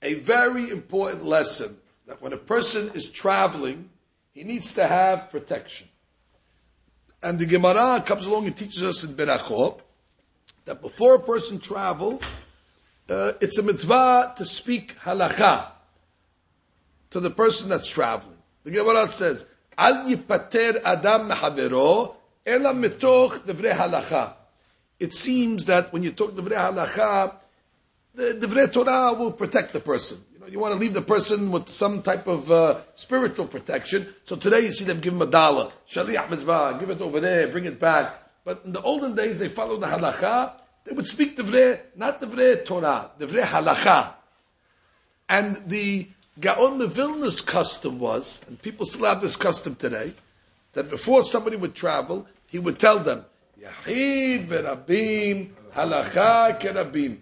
a 0.00 0.14
very 0.14 0.70
important 0.70 1.26
lesson 1.26 1.76
that 2.06 2.22
when 2.22 2.32
a 2.32 2.38
person 2.38 2.90
is 2.94 3.10
traveling, 3.10 3.90
he 4.32 4.42
needs 4.42 4.72
to 4.72 4.86
have 4.86 5.28
protection. 5.30 5.86
And 7.22 7.38
the 7.38 7.44
Gemara 7.44 8.02
comes 8.06 8.24
along 8.24 8.46
and 8.46 8.56
teaches 8.56 8.82
us 8.82 9.04
in 9.04 9.12
Berachot 9.12 9.80
that 10.64 10.80
before 10.80 11.16
a 11.16 11.20
person 11.20 11.58
travels, 11.58 12.24
uh, 13.10 13.32
it's 13.40 13.58
a 13.58 13.62
mitzvah 13.62 14.34
to 14.36 14.44
speak 14.44 14.96
halakha 15.00 15.66
to 17.10 17.20
the 17.20 17.30
person 17.30 17.68
that's 17.68 17.88
traveling. 17.88 18.38
The 18.62 18.70
Gemara 18.70 19.08
says, 19.08 19.46
Al 19.76 20.04
yipater 20.04 20.80
adam 20.84 21.28
mehavero 21.28 22.14
ela 22.46 22.72
mitoch 22.72 23.40
devrei 23.40 23.72
halakha. 23.72 24.34
It 24.98 25.14
seems 25.14 25.66
that 25.66 25.92
when 25.92 26.02
you 26.02 26.12
talk 26.12 26.32
devrei 26.34 26.56
halakha, 26.56 27.34
the 28.14 28.34
devrei 28.34 28.72
Torah 28.72 29.14
will 29.14 29.32
protect 29.32 29.72
the 29.72 29.80
person. 29.80 30.22
You 30.32 30.40
know, 30.40 30.46
you 30.46 30.60
want 30.60 30.74
to 30.74 30.80
leave 30.80 30.94
the 30.94 31.02
person 31.02 31.50
with 31.50 31.68
some 31.68 32.02
type 32.02 32.26
of 32.26 32.50
uh, 32.50 32.80
spiritual 32.94 33.46
protection. 33.46 34.06
So 34.24 34.36
today 34.36 34.60
you 34.60 34.72
see 34.72 34.84
them 34.84 35.00
give 35.00 35.14
him 35.14 35.22
a 35.22 35.26
dollar, 35.26 35.72
shaliach 35.88 36.30
mitzvah, 36.30 36.76
give 36.78 36.90
it 36.90 37.00
over 37.00 37.18
there, 37.18 37.48
bring 37.48 37.64
it 37.64 37.80
back. 37.80 38.22
But 38.44 38.62
in 38.64 38.72
the 38.72 38.82
olden 38.82 39.14
days 39.14 39.38
they 39.38 39.48
followed 39.48 39.80
the 39.80 39.86
halakha. 39.86 40.52
They 40.84 40.92
would 40.92 41.06
speak 41.06 41.36
devrei, 41.36 41.80
not 41.96 42.20
devrei 42.20 42.64
Torah, 42.64 43.10
devrei 43.18 43.42
Halacha. 43.42 44.14
And 45.28 45.56
the 45.68 46.08
Gaon 46.40 46.78
the 46.78 46.86
Vilna's 46.86 47.40
custom 47.40 47.98
was, 47.98 48.40
and 48.48 48.60
people 48.60 48.86
still 48.86 49.06
have 49.06 49.20
this 49.20 49.36
custom 49.36 49.74
today, 49.74 50.14
that 50.72 50.88
before 50.88 51.22
somebody 51.22 51.56
would 51.56 51.74
travel, 51.74 52.26
he 52.46 52.58
would 52.58 52.78
tell 52.78 52.98
them, 52.98 53.24
Yahid 53.60 54.46
verabim 54.46 55.50
halacha 55.74 56.58
kerabim, 56.58 57.18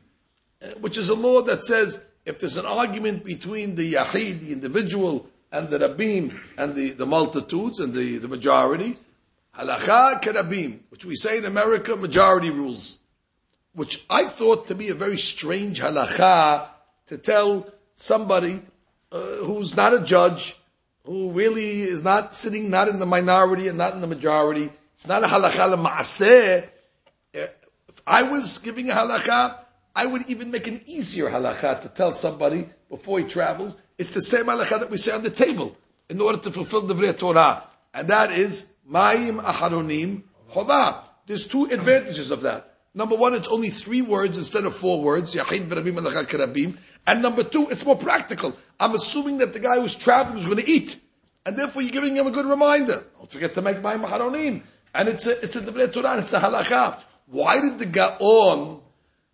uh, 0.63 0.67
which 0.81 0.97
is 0.99 1.09
a 1.09 1.15
law 1.15 1.43
that 1.43 1.65
says 1.65 2.05
if 2.25 2.39
there's 2.39 2.59
an 2.59 2.67
argument 2.67 3.25
between 3.25 3.75
the 3.75 3.95
Yahid, 3.95 4.41
the 4.41 4.53
individual, 4.53 5.29
and 5.51 5.71
the 5.71 5.79
Rabim, 5.79 6.39
and 6.57 6.75
the, 6.75 6.91
the 6.91 7.07
multitudes, 7.07 7.81
and 7.81 7.95
the, 7.95 8.19
the 8.19 8.29
majority, 8.29 8.99
halacha 9.57 10.23
kerabim, 10.23 10.81
which 10.91 11.05
we 11.05 11.17
say 11.17 11.39
in 11.39 11.45
America, 11.45 11.97
majority 11.97 12.51
rules, 12.51 12.98
which 13.79 14.05
I 14.11 14.25
thought 14.25 14.67
to 14.67 14.75
be 14.75 14.89
a 14.89 14.95
very 14.95 15.17
strange 15.17 15.81
halacha 15.81 16.67
to 17.07 17.17
tell 17.17 17.73
somebody 17.95 18.61
uh, 19.13 19.21
who's 19.47 19.77
not 19.77 19.95
a 19.95 20.01
judge, 20.01 20.57
who 21.05 21.31
really 21.31 21.83
is 21.83 22.03
not 22.03 22.35
sitting 22.35 22.71
not 22.71 22.89
in 22.89 22.99
the 22.99 23.07
minority 23.07 23.69
and 23.69 23.79
not 23.79 23.95
in 23.95 24.01
the 24.01 24.09
majority. 24.09 24.73
It's 24.95 25.07
not 25.07 25.23
a 25.23 25.29
halakha 25.29 25.79
ma'aseh. 25.81 26.65
Uh, 26.65 26.67
if 27.33 28.03
I 28.05 28.25
was 28.25 28.59
giving 28.59 28.91
a 28.91 28.95
halakha, 28.95 29.61
I 29.95 30.07
would 30.07 30.29
even 30.29 30.51
make 30.51 30.67
an 30.67 30.81
easier 30.87 31.31
halakha 31.31 31.81
to 31.83 31.89
tell 31.89 32.11
somebody 32.11 32.67
before 32.91 33.21
he 33.21 33.27
travels. 33.27 33.77
It's 33.97 34.11
the 34.11 34.23
same 34.23 34.47
halakha 34.47 34.81
that 34.81 34.91
we 34.91 34.97
say 34.97 35.13
on 35.13 35.23
the 35.23 35.31
table 35.31 35.77
in 36.09 36.21
order 36.21 36.39
to 36.39 36.51
fulfill 36.51 36.81
the 36.81 36.97
Vrei 36.97 37.17
Torah. 37.17 37.63
And 37.95 38.09
that 38.09 38.33
is, 38.33 38.67
Ma'im 38.91 39.41
Aharonim 39.41 40.25
Chovah. 40.53 41.05
There's 41.27 41.47
two 41.47 41.67
advantages 41.67 42.33
of 42.33 42.43
that. 42.43 42.78
Number 42.95 43.17
one, 43.17 43.35
it's 43.35 43.49
only 43.49 43.71
three 43.71 44.03
words 44.03 44.39
instead 44.39 44.65
of 44.65 44.75
four 44.75 45.03
words. 45.03 45.35
Yahid 45.35 45.69
v'rabim 45.69 45.97
karabim. 46.27 46.77
And 47.07 47.23
number 47.23 47.45
two, 47.45 47.69
it's 47.69 47.85
more 47.85 47.97
practical. 47.97 48.57
I'm 48.81 48.95
assuming 48.95 49.39
that 49.39 49.53
the 49.53 49.61
guy 49.61 49.81
who's 49.81 49.95
traveling 49.95 50.39
is 50.39 50.45
going 50.45 50.59
to 50.59 50.69
eat. 50.69 50.99
And 51.47 51.57
therefore 51.57 51.83
you're 51.83 51.93
giving 51.93 52.17
him 52.17 52.27
a 52.27 52.31
good 52.31 52.47
reminder. 52.47 53.05
Don't 53.17 53.31
forget 53.31 53.55
to 53.55 53.63
make 53.63 53.81
my 53.81 53.97
maharonim. 53.97 54.63
And 54.95 55.09
it's 55.09 55.27
a, 55.27 55.43
it's 55.43 55.57
a 55.57 55.61
Devrei 55.61 55.93
Torah, 55.93 56.19
it's 56.19 56.33
a 56.33 56.41
halakha. 56.41 57.01
Why 57.27 57.61
did 57.61 57.79
the 57.79 57.87
Gaon 57.87 58.81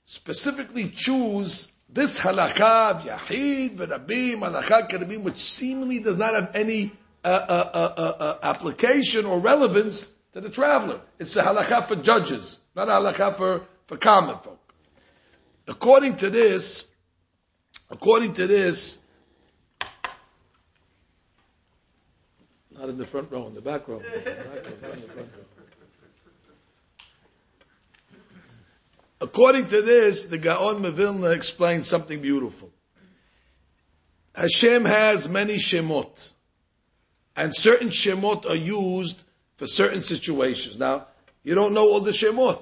specifically 0.04 0.88
choose 0.88 1.70
this 1.88 2.20
halakha, 2.20 3.00
Yahid, 3.00 3.76
V'rabim, 3.76 4.40
halakha, 4.40 4.88
karabim, 4.88 5.22
which 5.22 5.38
seemingly 5.38 6.00
does 6.00 6.18
not 6.18 6.34
have 6.34 6.50
any 6.54 6.92
uh, 7.24 7.28
uh, 7.28 7.70
uh, 7.72 7.94
uh, 7.96 8.22
uh 8.22 8.38
application 8.42 9.24
or 9.24 9.38
relevance 9.38 10.12
to 10.32 10.40
the 10.40 10.50
traveler. 10.50 11.00
It's 11.18 11.36
a 11.36 11.42
halakha 11.42 11.88
for 11.88 11.96
judges, 11.96 12.58
not 12.74 12.88
halakha 12.88 13.36
for, 13.36 13.62
for 13.86 13.96
common 13.96 14.36
folk. 14.38 14.74
According 15.66 16.16
to 16.16 16.30
this, 16.30 16.86
according 17.90 18.34
to 18.34 18.46
this, 18.46 18.98
not 22.72 22.88
in 22.88 22.98
the 22.98 23.06
front 23.06 23.30
row, 23.30 23.46
in 23.46 23.54
the 23.54 23.62
back 23.62 23.88
row. 23.88 24.02
According 29.20 29.68
to 29.68 29.80
this, 29.80 30.26
the 30.26 30.36
Gaon 30.36 30.82
Mevilna 30.82 31.34
explains 31.34 31.88
something 31.88 32.20
beautiful. 32.20 32.70
Hashem 34.34 34.84
has 34.84 35.28
many 35.28 35.56
shemot, 35.56 36.32
and 37.36 37.54
certain 37.54 37.88
shemot 37.88 38.44
are 38.44 38.56
used 38.56 39.24
for 39.56 39.66
certain 39.66 40.02
situations. 40.02 40.78
Now, 40.78 41.06
you 41.44 41.54
don't 41.54 41.74
know 41.74 41.88
all 41.88 42.00
the 42.00 42.10
Shemot. 42.10 42.60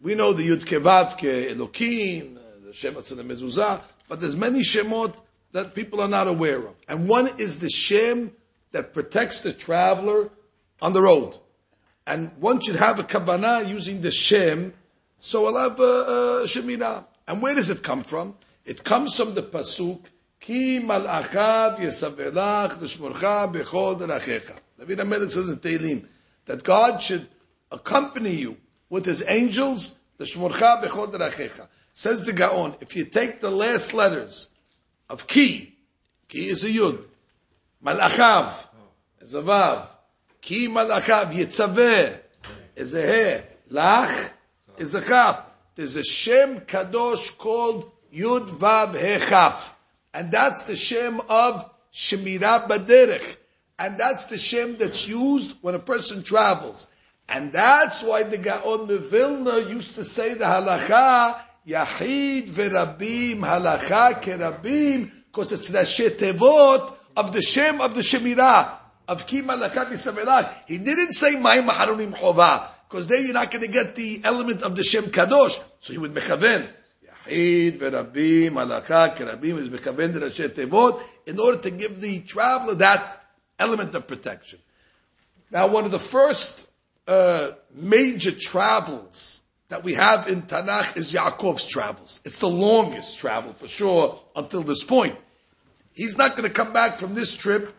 We 0.00 0.14
know 0.14 0.32
the 0.32 0.46
Yud 0.46 0.64
Kevavke, 0.64 1.54
Elokim, 1.54 2.36
the 2.64 2.72
Shemot 2.72 3.10
of 3.10 3.16
the 3.16 3.24
Mezuzah, 3.24 3.82
but 4.08 4.20
there's 4.20 4.36
many 4.36 4.60
Shemot 4.60 5.16
that 5.52 5.74
people 5.74 6.00
are 6.00 6.08
not 6.08 6.26
aware 6.28 6.66
of. 6.66 6.74
And 6.88 7.08
one 7.08 7.30
is 7.38 7.60
the 7.60 7.70
Shem 7.70 8.32
that 8.72 8.92
protects 8.92 9.40
the 9.40 9.52
traveler 9.52 10.28
on 10.82 10.92
the 10.92 11.00
road. 11.00 11.38
And 12.06 12.32
one 12.38 12.60
should 12.60 12.76
have 12.76 12.98
a 12.98 13.04
kavanah 13.04 13.68
using 13.68 14.02
the 14.02 14.10
Shem, 14.10 14.74
so 15.20 15.46
I'll 15.46 15.70
have 15.70 15.80
a, 15.80 16.44
a. 16.44 17.06
And 17.26 17.40
where 17.40 17.54
does 17.54 17.70
it 17.70 17.82
come 17.82 18.02
from? 18.02 18.34
It 18.66 18.84
comes 18.84 19.16
from 19.16 19.34
the 19.34 19.42
Pasuk, 19.42 20.00
Ki 20.40 20.80
mal'achav 20.80 21.78
yesavelach 21.78 22.80
l'shmorcha 22.80 23.50
bechol 23.50 23.98
derachecha. 23.98 24.58
David 24.78 24.98
HaMelech 24.98 25.32
says 25.32 25.48
in 25.48 25.56
Tehillim 25.56 26.06
that 26.44 26.62
God 26.62 27.00
should 27.00 27.26
accompany 27.74 28.34
you 28.34 28.56
with 28.88 29.04
His 29.04 29.22
angels, 29.26 29.96
the 30.16 30.24
Shmorcha 30.24 30.82
Bechod. 30.82 31.68
Says 31.92 32.24
the 32.24 32.32
Gaon, 32.32 32.74
if 32.80 32.96
you 32.96 33.04
take 33.04 33.40
the 33.40 33.50
last 33.50 33.92
letters 33.94 34.48
of 35.10 35.26
Ki, 35.26 35.76
Ki 36.28 36.48
is 36.48 36.64
a 36.64 36.68
Yud, 36.68 37.06
Malachav 37.84 38.66
is 39.20 39.34
a 39.34 39.42
Vav, 39.42 39.86
Ki 40.40 40.68
Malachav, 40.68 41.32
Yitzaveh 41.32 42.18
is 42.74 42.94
a 42.94 43.02
He, 43.02 43.74
Lach 43.74 44.30
is 44.78 44.94
a 44.94 45.00
Chaf. 45.00 45.42
There's 45.76 45.96
a 45.96 46.04
Shem 46.04 46.60
Kadosh 46.60 47.36
called 47.36 47.90
Yud 48.12 48.48
Vav 48.48 48.94
He 48.94 49.24
Chaf. 49.26 49.76
And 50.12 50.30
that's 50.30 50.64
the 50.64 50.76
Shem 50.76 51.20
of 51.28 51.70
Shemirah 51.92 52.68
Baderech. 52.68 53.36
And 53.78 53.98
that's 53.98 54.24
the 54.24 54.38
Shem 54.38 54.76
that's 54.76 55.08
used 55.08 55.56
when 55.60 55.74
a 55.74 55.80
person 55.80 56.22
travels. 56.22 56.88
And 57.28 57.52
that's 57.52 58.02
why 58.02 58.22
the 58.24 58.38
Gaon 58.38 58.90
of 58.90 59.10
Vilna 59.10 59.60
used 59.60 59.94
to 59.94 60.04
say 60.04 60.34
the 60.34 60.44
halacha, 60.44 61.40
Yahid 61.66 62.50
verabim 62.50 63.40
halacha 63.40 64.20
kerabim, 64.22 65.10
because 65.26 65.52
it's 65.52 65.68
the 65.68 65.78
shetevot 65.78 66.94
of 67.16 67.32
the 67.32 67.40
Shem 67.40 67.80
of 67.80 67.94
the 67.94 68.02
Shemirah, 68.02 68.72
of 69.08 69.26
Kim 69.26 69.46
halacha 69.46 69.86
misamelach. 69.86 70.52
He 70.66 70.78
didn't 70.78 71.12
say 71.12 71.36
Ma'im 71.36 71.68
harunim 71.68 72.12
chova, 72.14 72.68
because 72.88 73.06
there 73.08 73.20
you're 73.20 73.32
not 73.32 73.50
going 73.50 73.64
to 73.64 73.72
get 73.72 73.94
the 73.94 74.20
element 74.22 74.62
of 74.62 74.76
the 74.76 74.84
Shem 74.84 75.04
kadosh. 75.04 75.58
So 75.80 75.92
he 75.92 75.98
would 75.98 76.12
mechaven. 76.12 76.68
Yahid 77.26 77.78
verabim 77.78 78.50
halacha 78.50 79.16
kerabim 79.16 79.58
is 79.58 79.70
mechaven 79.70 80.12
the 80.12 80.20
shetevot 80.20 81.00
in 81.26 81.40
order 81.40 81.58
to 81.58 81.70
give 81.70 82.02
the 82.02 82.20
traveler 82.20 82.74
that 82.74 83.24
element 83.58 83.94
of 83.94 84.06
protection. 84.06 84.58
Now, 85.50 85.68
one 85.68 85.84
of 85.84 85.90
the 85.90 85.98
first 85.98 86.68
uh, 87.06 87.52
major 87.74 88.32
travels 88.32 89.42
that 89.68 89.82
we 89.82 89.94
have 89.94 90.28
in 90.28 90.42
Tanakh 90.42 90.96
is 90.96 91.12
Yaakov's 91.12 91.66
travels. 91.66 92.20
It's 92.24 92.38
the 92.38 92.48
longest 92.48 93.18
travel 93.18 93.52
for 93.52 93.68
sure 93.68 94.20
until 94.36 94.62
this 94.62 94.84
point. 94.84 95.18
He's 95.92 96.18
not 96.18 96.36
going 96.36 96.48
to 96.48 96.54
come 96.54 96.72
back 96.72 96.98
from 96.98 97.14
this 97.14 97.34
trip 97.34 97.74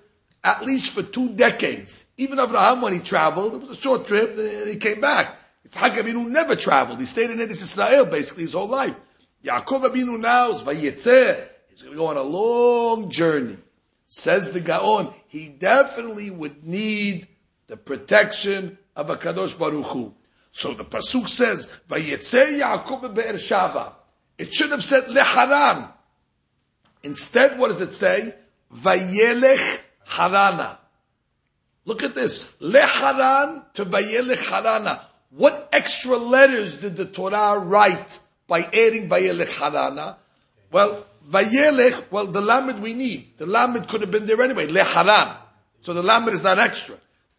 at 0.45 0.63
least 0.63 0.93
for 0.93 1.01
two 1.01 1.33
decades. 1.33 2.05
Even 2.17 2.39
Abraham, 2.39 2.81
when 2.81 2.93
he 2.93 2.99
traveled, 2.99 3.55
it 3.55 3.67
was 3.67 3.77
a 3.77 3.81
short 3.81 4.05
trip, 4.05 4.37
and 4.37 4.69
he 4.69 4.75
came 4.75 5.01
back. 5.01 5.39
Yitzhak 5.67 5.95
Abinu 5.95 6.29
never 6.29 6.55
traveled. 6.55 6.99
He 6.99 7.05
stayed 7.05 7.31
in 7.31 7.39
Eretz 7.39 7.63
Israel 7.63 8.05
basically 8.05 8.43
his 8.43 8.53
whole 8.53 8.67
life. 8.67 8.99
Yaakov 9.43 9.85
Abinu 9.85 10.19
now 10.19 10.51
is 10.51 10.61
Vayetzeh. 10.61 11.47
He's 11.69 11.81
going 11.81 11.95
to 11.95 11.97
go 11.97 12.07
on 12.07 12.17
a 12.17 12.23
long 12.23 13.09
journey. 13.09 13.57
Says 14.07 14.51
the 14.51 14.59
Gaon, 14.59 15.11
he 15.27 15.49
definitely 15.49 16.29
would 16.29 16.63
need 16.63 17.27
the 17.65 17.75
protection 17.75 18.77
of 18.95 19.07
Baruch 19.07 19.85
Hu. 19.87 20.13
So 20.51 20.73
the 20.73 20.85
Pasuk 20.85 21.27
says, 21.27 21.67
Vayetze 21.89 22.59
Yaakov 22.59 23.13
Be'er 23.13 23.33
Shava. 23.33 23.93
It 24.37 24.53
should 24.53 24.71
have 24.71 24.83
said 24.83 25.03
Leharan. 25.05 25.91
Instead, 27.03 27.59
what 27.59 27.69
does 27.69 27.81
it 27.81 27.93
say? 27.93 28.33
Vayelech 28.73 29.81
Harana. 30.07 30.77
Look 31.85 32.03
at 32.03 32.15
this. 32.15 32.45
Leharan 32.61 33.71
to 33.73 33.85
Vayelech 33.85 34.49
Harana. 34.49 35.01
What 35.29 35.69
extra 35.71 36.17
letters 36.17 36.77
did 36.77 36.95
the 36.95 37.05
Torah 37.05 37.59
write 37.59 38.19
by 38.47 38.61
adding 38.61 39.09
Vayelech 39.09 39.59
Harana? 39.59 40.15
Well, 40.71 41.05
Vayelech, 41.29 42.11
well, 42.11 42.27
the 42.27 42.41
lamed 42.41 42.79
we 42.79 42.93
need. 42.93 43.37
The 43.37 43.45
lamed 43.45 43.87
could 43.87 44.01
have 44.01 44.11
been 44.11 44.25
there 44.25 44.41
anyway. 44.41 44.67
Leharan. 44.67 45.35
So 45.79 45.93
the 45.93 46.01
lamed 46.01 46.29
is 46.29 46.43
not 46.43 46.59
extra. 46.59 46.95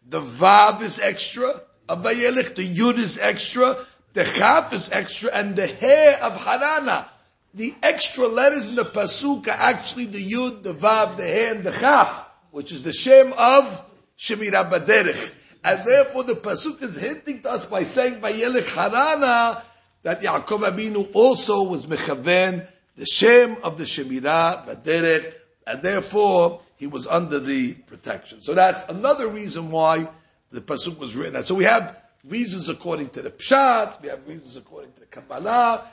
The 0.09 0.21
vav 0.21 0.81
is 0.81 0.99
extra 0.99 1.61
of 1.89 2.03
Vayelech. 2.03 2.55
The 2.55 2.67
yud 2.67 2.97
is 2.97 3.19
extra. 3.19 3.77
The 4.13 4.23
chaf 4.23 4.73
is 4.73 4.89
extra. 4.91 5.31
And 5.33 5.55
the 5.55 5.67
he 5.67 6.13
of 6.21 6.37
Harana. 6.37 7.07
The 7.53 7.75
extra 7.83 8.27
letters 8.27 8.69
in 8.69 8.75
the 8.75 8.83
pasuk 8.83 9.47
are 9.47 9.51
actually 9.51 10.05
the 10.05 10.23
yud, 10.23 10.63
the 10.63 10.73
vav, 10.73 11.17
the 11.17 11.25
he, 11.25 11.45
and 11.45 11.63
the 11.63 11.71
chaf, 11.71 12.25
which 12.51 12.71
is 12.71 12.83
the 12.83 12.93
shem 12.93 13.33
of 13.37 13.83
Shemira 14.17 14.69
Baderech. 14.69 15.33
And 15.63 15.85
therefore 15.85 16.23
the 16.23 16.33
pasuk 16.33 16.81
is 16.83 16.95
hinting 16.95 17.41
to 17.41 17.51
us 17.51 17.65
by 17.65 17.83
saying 17.83 18.21
Vayelech 18.21 18.73
Harana 18.73 19.61
that 20.03 20.21
Yaakov 20.21 20.61
Abinu 20.61 21.09
also 21.13 21.63
was 21.63 21.85
mechaven 21.85 22.65
the 22.95 23.05
Shem 23.05 23.57
of 23.63 23.77
the 23.77 23.83
Shemirah, 23.83 24.65
Baderech, 24.65 25.33
and 25.67 25.83
therefore 25.83 26.61
he 26.77 26.87
was 26.87 27.05
under 27.07 27.39
the 27.39 27.73
protection. 27.73 28.41
So 28.41 28.53
that's 28.53 28.83
another 28.89 29.27
reason 29.27 29.71
why 29.71 30.07
the 30.51 30.61
Pasuk 30.61 30.97
was 30.97 31.17
written. 31.17 31.43
So 31.43 31.55
we 31.55 31.65
have 31.65 32.01
reasons 32.23 32.69
according 32.69 33.09
to 33.09 33.21
the 33.23 33.31
Pshat, 33.31 34.01
we 34.01 34.09
have 34.09 34.27
reasons 34.27 34.55
according 34.55 34.93
to 34.93 34.99
the 35.01 35.05
Kabbalah. 35.07 35.85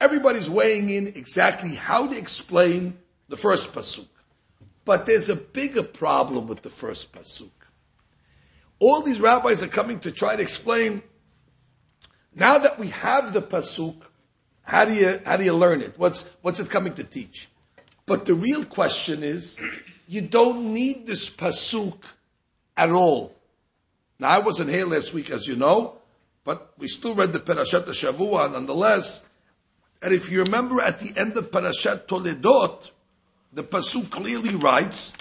Everybody's 0.00 0.48
weighing 0.48 0.88
in 0.88 1.08
exactly 1.08 1.74
how 1.74 2.06
to 2.08 2.16
explain 2.16 2.98
the 3.28 3.36
first 3.36 3.72
Pasuk. 3.72 4.08
But 4.84 5.06
there's 5.06 5.28
a 5.28 5.36
bigger 5.36 5.82
problem 5.82 6.46
with 6.46 6.62
the 6.62 6.70
first 6.70 7.12
Pasuk. 7.12 7.50
All 8.78 9.02
these 9.02 9.20
rabbis 9.20 9.62
are 9.62 9.68
coming 9.68 10.00
to 10.00 10.10
try 10.10 10.36
to 10.36 10.42
explain, 10.42 11.02
now 12.34 12.58
that 12.58 12.78
we 12.78 12.88
have 12.88 13.34
the 13.34 13.42
Pasuk, 13.42 13.96
how 14.62 14.86
do 14.86 14.94
you, 14.94 15.20
how 15.26 15.36
do 15.36 15.44
you 15.44 15.52
learn 15.52 15.82
it? 15.82 15.98
What's, 15.98 16.28
what's 16.40 16.60
it 16.60 16.70
coming 16.70 16.94
to 16.94 17.04
teach? 17.04 17.48
But 18.06 18.24
the 18.24 18.34
real 18.34 18.64
question 18.64 19.22
is, 19.22 19.58
you 20.10 20.22
don't 20.22 20.74
need 20.74 21.06
this 21.06 21.30
pasuk 21.30 21.94
at 22.76 22.90
all. 22.90 23.32
Now 24.18 24.30
I 24.30 24.38
wasn't 24.40 24.70
here 24.70 24.84
last 24.84 25.14
week, 25.14 25.30
as 25.30 25.46
you 25.46 25.54
know, 25.54 25.98
but 26.42 26.72
we 26.78 26.88
still 26.88 27.14
read 27.14 27.32
the 27.32 27.38
Parashat 27.38 27.84
Shavua 27.84 28.50
nonetheless. 28.50 29.22
And 30.02 30.12
if 30.12 30.28
you 30.28 30.42
remember 30.42 30.80
at 30.80 30.98
the 30.98 31.16
end 31.16 31.36
of 31.36 31.52
Parashat 31.52 32.08
Toledot, 32.08 32.90
the 33.52 33.62
pasuk 33.62 34.10
clearly 34.10 34.56
writes 34.56 35.12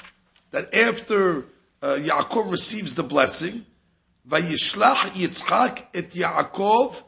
that 0.49 0.73
after 0.73 1.45
uh, 1.83 1.99
Yaakov 1.99 2.49
receives 2.49 2.95
the 2.95 3.03
blessing, 3.03 3.67
Vayishlach 4.27 5.11
Yitzchak 5.11 5.85
et 5.93 6.09
Yaakov 6.09 7.03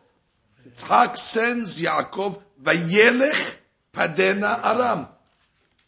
Yitzhak 0.68 1.18
sends 1.18 1.82
Yaakov, 1.82 2.40
Vayelech 2.62 3.58
Padena 3.92 4.64
Aram. 4.64 5.08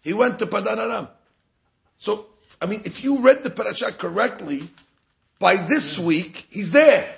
He 0.01 0.11
went 0.13 0.39
to 0.39 0.47
Padan 0.47 0.79
Aram. 0.79 1.07
So, 2.03 2.25
I 2.61 2.65
mean, 2.65 2.81
if 2.83 3.01
you 3.01 3.21
read 3.21 3.43
the 3.43 3.49
parasha 3.49 3.93
correctly, 3.93 4.63
by 5.39 5.55
this 5.55 5.97
week, 5.97 6.47
he's 6.49 6.73
there. 6.73 7.15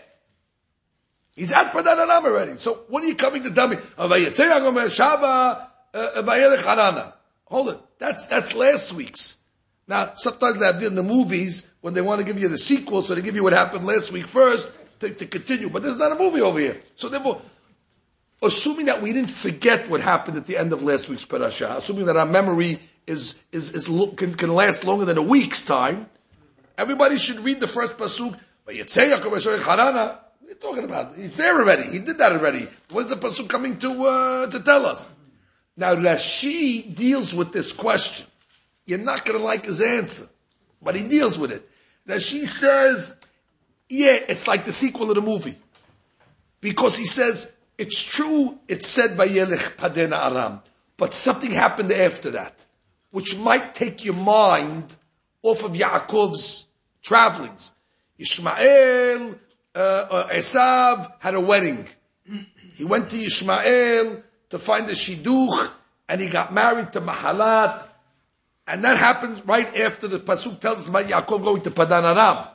He's 1.36 1.52
at 1.52 1.72
Padan 1.74 1.98
Aram 1.98 2.24
already. 2.24 2.58
So, 2.58 2.84
what 2.90 3.04
are 3.04 3.08
you 3.08 3.16
coming 3.16 3.42
to 3.42 3.52
tell 3.52 3.68
me? 3.68 3.78
Uh, 3.98 4.08
Hold 7.48 7.70
it. 7.70 7.80
That's, 7.98 8.28
that's 8.28 8.54
last 8.54 8.94
week's. 8.94 9.38
Now, 9.88 10.12
sometimes 10.14 10.60
they 10.60 10.68
have 10.68 10.84
in 10.84 10.94
the 10.94 11.02
movies 11.02 11.64
when 11.82 11.96
they 11.96 12.02
want 12.02 12.20
to 12.20 12.24
give 12.24 12.40
you 12.40 12.50
the 12.50 12.60
sequel, 12.60 13.02
so 13.02 13.16
they 13.16 13.24
give 13.24 13.36
you 13.36 13.42
what 13.42 13.54
happened 13.54 13.88
last 13.88 14.12
week 14.12 14.28
first 14.28 14.72
to, 15.00 15.10
to 15.10 15.26
continue. 15.26 15.72
But 15.72 15.82
there's 15.82 15.98
not 15.98 16.12
a 16.12 16.16
movie 16.16 16.42
over 16.42 16.60
here. 16.60 16.80
So 16.96 17.10
therefore, 17.10 17.42
assuming 18.44 18.86
that 18.86 19.02
we 19.02 19.14
didn't 19.14 19.32
forget 19.32 19.90
what 19.90 20.02
happened 20.02 20.38
at 20.38 20.46
the 20.46 20.58
end 20.58 20.74
of 20.74 20.84
last 20.84 21.10
week's 21.10 21.26
parasha, 21.26 21.74
assuming 21.76 22.06
that 22.06 22.18
our 22.18 22.28
memory 22.28 22.80
is, 23.08 23.36
is, 23.52 23.72
is 23.72 23.88
can, 24.16 24.34
can 24.36 24.54
last 24.54 24.84
longer 24.84 25.06
than 25.06 25.18
a 25.18 25.22
week's 25.22 25.64
time, 25.64 26.08
everybody 26.78 27.18
should 27.18 27.40
read 27.40 27.60
the 27.60 27.68
first 27.68 27.98
pasuk. 27.98 28.38
What 28.64 28.74
are 28.74 28.78
talking 30.60 30.84
about? 30.84 31.16
He's 31.16 31.38
there 31.38 31.60
already. 31.60 31.84
He 31.84 32.00
did 32.00 32.18
that 32.18 32.32
already. 32.34 32.68
What's 32.90 33.10
the 33.10 33.16
pasuk 33.16 33.48
coming 33.48 33.78
to 33.80 34.06
uh, 34.06 34.48
to 34.48 34.60
tell 34.62 34.86
us? 34.86 35.10
Now 35.78 35.96
Rashi 35.96 36.94
deals 36.96 37.34
with 37.34 37.52
this 37.52 37.74
question. 37.74 38.28
You're 38.86 39.00
not 39.00 39.26
going 39.26 39.40
to 39.40 39.46
like 39.46 39.66
his 39.66 39.82
answer, 39.82 40.28
but 40.82 40.96
he 40.96 41.04
deals 41.04 41.38
with 41.38 41.52
it. 41.52 41.70
Rashi 42.08 42.46
says, 42.46 43.16
"Yeah, 43.90 44.18
it's 44.28 44.48
like 44.48 44.66
the 44.66 44.72
sequel 44.72 45.10
of 45.10 45.16
the 45.16 45.22
movie," 45.22 45.58
because 46.62 46.98
he 46.98 47.06
says 47.06 47.52
it's 47.78 48.02
true, 48.02 48.58
it's 48.68 48.88
said 48.88 49.18
by 49.18 49.28
Yelech 49.28 49.76
Padena 49.76 50.32
Aram, 50.32 50.62
but 50.98 51.14
something 51.14 51.52
happened 51.52 51.92
after 51.92 52.32
that, 52.32 52.66
which 53.16 53.38
might 53.38 53.74
take 53.74 54.04
your 54.04 54.14
mind 54.14 54.84
off 55.42 55.64
of 55.64 55.72
Yaakov's 55.72 56.66
travelings. 57.02 57.72
Ishmael, 58.20 59.36
uh, 59.74 59.78
uh, 59.78 60.28
Esav 60.28 61.14
had 61.20 61.34
a 61.34 61.40
wedding. 61.40 61.88
He 62.76 62.84
went 62.84 63.10
to 63.12 63.18
Ishmael 63.18 64.22
to 64.50 64.60
find 64.60 64.90
a 64.90 64.92
shidduch, 64.92 65.72
and 66.10 66.20
he 66.20 66.28
got 66.28 66.54
married 66.54 66.92
to 66.92 67.00
Mahalat, 67.00 67.88
and 68.68 68.84
that 68.84 68.98
happens 68.98 69.46
right 69.46 69.74
after 69.78 70.10
the 70.10 70.20
pasuk 70.20 70.60
tells 70.60 70.80
us 70.80 70.90
about 70.90 71.06
Yaakov 71.06 71.42
going 71.42 71.62
to 71.62 71.72
Padan 71.72 72.04
Aram. 72.04 72.48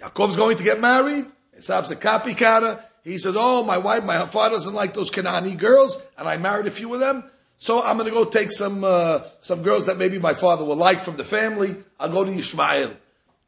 Yaakov's 0.00 0.36
going 0.36 0.56
to 0.56 0.64
get 0.64 0.80
married. 0.80 1.26
Esav's 1.56 1.92
a 1.92 1.96
copycatter. 1.96 2.82
He 3.04 3.16
says, 3.16 3.36
"Oh, 3.38 3.62
my 3.62 3.78
wife, 3.78 4.02
my 4.02 4.26
father 4.26 4.56
doesn't 4.56 4.74
like 4.74 4.92
those 4.92 5.12
Kanani 5.12 5.56
girls, 5.56 6.02
and 6.18 6.26
I 6.26 6.36
married 6.36 6.66
a 6.66 6.72
few 6.72 6.92
of 6.92 6.98
them. 6.98 7.30
So 7.62 7.82
I'm 7.82 7.98
going 7.98 8.08
to 8.08 8.14
go 8.14 8.24
take 8.24 8.50
some 8.52 8.82
uh, 8.84 9.20
some 9.40 9.62
girls 9.62 9.84
that 9.84 9.98
maybe 9.98 10.18
my 10.18 10.32
father 10.32 10.64
will 10.64 10.76
like 10.76 11.02
from 11.02 11.16
the 11.16 11.24
family. 11.24 11.76
I'll 12.00 12.08
go 12.08 12.24
to 12.24 12.32
Ishmael. 12.32 12.94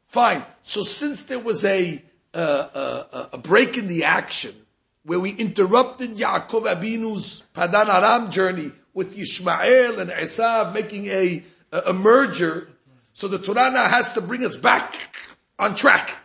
Fine. 0.05 0.45
So 0.61 0.83
since 0.83 1.23
there 1.23 1.39
was 1.39 1.65
a 1.65 1.99
uh, 2.31 2.37
uh, 2.37 3.25
a 3.33 3.37
break 3.39 3.75
in 3.75 3.87
the 3.87 4.03
action 4.03 4.53
where 5.01 5.19
we 5.19 5.31
interrupted 5.31 6.11
Yaakov 6.11 6.67
Abinu's 6.67 7.41
Padan 7.55 7.89
Aram 7.89 8.29
journey 8.29 8.71
with 8.93 9.17
Ishmael 9.17 9.99
and 9.99 10.11
Esav 10.11 10.75
making 10.75 11.07
a, 11.07 11.43
a, 11.71 11.79
a 11.87 11.93
merger, 11.93 12.69
so 13.13 13.27
the 13.27 13.39
Torah 13.39 13.71
has 13.89 14.13
to 14.13 14.21
bring 14.21 14.45
us 14.45 14.55
back 14.55 14.93
on 15.57 15.73
track. 15.73 16.19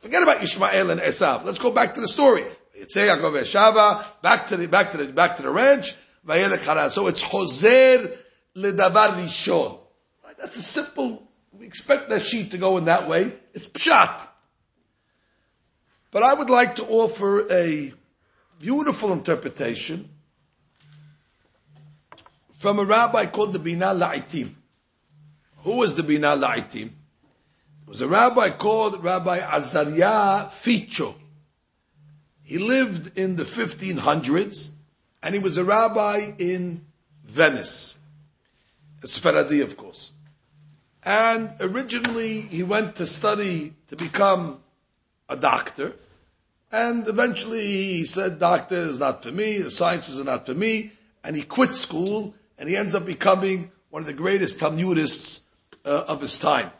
Forget 0.00 0.22
about 0.22 0.42
Ishmael 0.42 0.90
and 0.90 1.02
Esav. 1.02 1.44
Let's 1.44 1.58
go 1.58 1.70
back 1.70 1.92
to 1.94 2.00
the 2.00 2.08
story. 2.08 2.46
It's 2.72 2.96
Yaakov 2.96 3.42
Eshava, 3.42 4.06
Back 4.22 4.48
to 4.48 4.56
the 4.56 4.68
back 4.68 4.92
to 4.92 4.96
the 4.96 5.12
back 5.12 5.36
to 5.36 5.42
the 5.42 5.50
ranch. 5.50 5.94
So 6.26 7.06
it's 7.08 7.22
Hoser 7.22 8.16
ledavar 8.56 9.08
rishon. 9.22 9.78
Right? 10.24 10.38
That's 10.38 10.56
a 10.56 10.62
simple. 10.62 11.28
We 11.52 11.66
expect 11.66 12.08
that 12.10 12.22
sheet 12.22 12.52
to 12.52 12.58
go 12.58 12.76
in 12.78 12.86
that 12.86 13.08
way. 13.08 13.32
It's 13.52 13.66
pshat. 13.66 14.28
But 16.10 16.22
I 16.22 16.34
would 16.34 16.50
like 16.50 16.76
to 16.76 16.84
offer 16.84 17.50
a 17.50 17.92
beautiful 18.58 19.12
interpretation 19.12 20.10
from 22.58 22.78
a 22.78 22.84
rabbi 22.84 23.26
called 23.26 23.52
the 23.52 23.58
Bina 23.58 23.86
La'itim. 23.86 24.54
Who 25.64 25.76
was 25.76 25.94
the 25.94 26.02
Bina 26.02 26.36
La'itim? 26.36 26.86
It 26.86 27.88
was 27.88 28.00
a 28.02 28.08
rabbi 28.08 28.50
called 28.50 29.02
Rabbi 29.02 29.38
Azariah 29.38 30.48
Figo. 30.50 31.14
He 32.42 32.58
lived 32.58 33.18
in 33.18 33.36
the 33.36 33.44
1500s, 33.44 34.70
and 35.22 35.34
he 35.34 35.40
was 35.40 35.56
a 35.56 35.64
rabbi 35.64 36.32
in 36.38 36.84
Venice. 37.24 37.94
A 39.02 39.06
Sephardi, 39.06 39.60
of 39.60 39.76
course. 39.76 40.12
And 41.04 41.54
originally 41.60 42.42
he 42.42 42.62
went 42.62 42.96
to 42.96 43.06
study 43.06 43.74
to 43.88 43.96
become 43.96 44.60
a 45.28 45.36
doctor, 45.36 45.94
and 46.70 47.06
eventually 47.06 47.66
he 47.66 48.04
said, 48.04 48.38
doctor 48.38 48.76
is 48.76 48.98
not 48.98 49.22
for 49.22 49.32
me, 49.32 49.58
the 49.58 49.70
sciences 49.70 50.20
are 50.20 50.24
not 50.24 50.46
for 50.46 50.54
me, 50.54 50.92
and 51.24 51.36
he 51.36 51.42
quit 51.42 51.74
school, 51.74 52.34
and 52.58 52.68
he 52.68 52.76
ends 52.76 52.94
up 52.94 53.04
becoming 53.04 53.70
one 53.90 54.02
of 54.02 54.06
the 54.06 54.12
greatest 54.12 54.58
Talmudists 54.58 55.42
uh, 55.84 56.04
of 56.06 56.20
his 56.20 56.38
time 56.38 56.70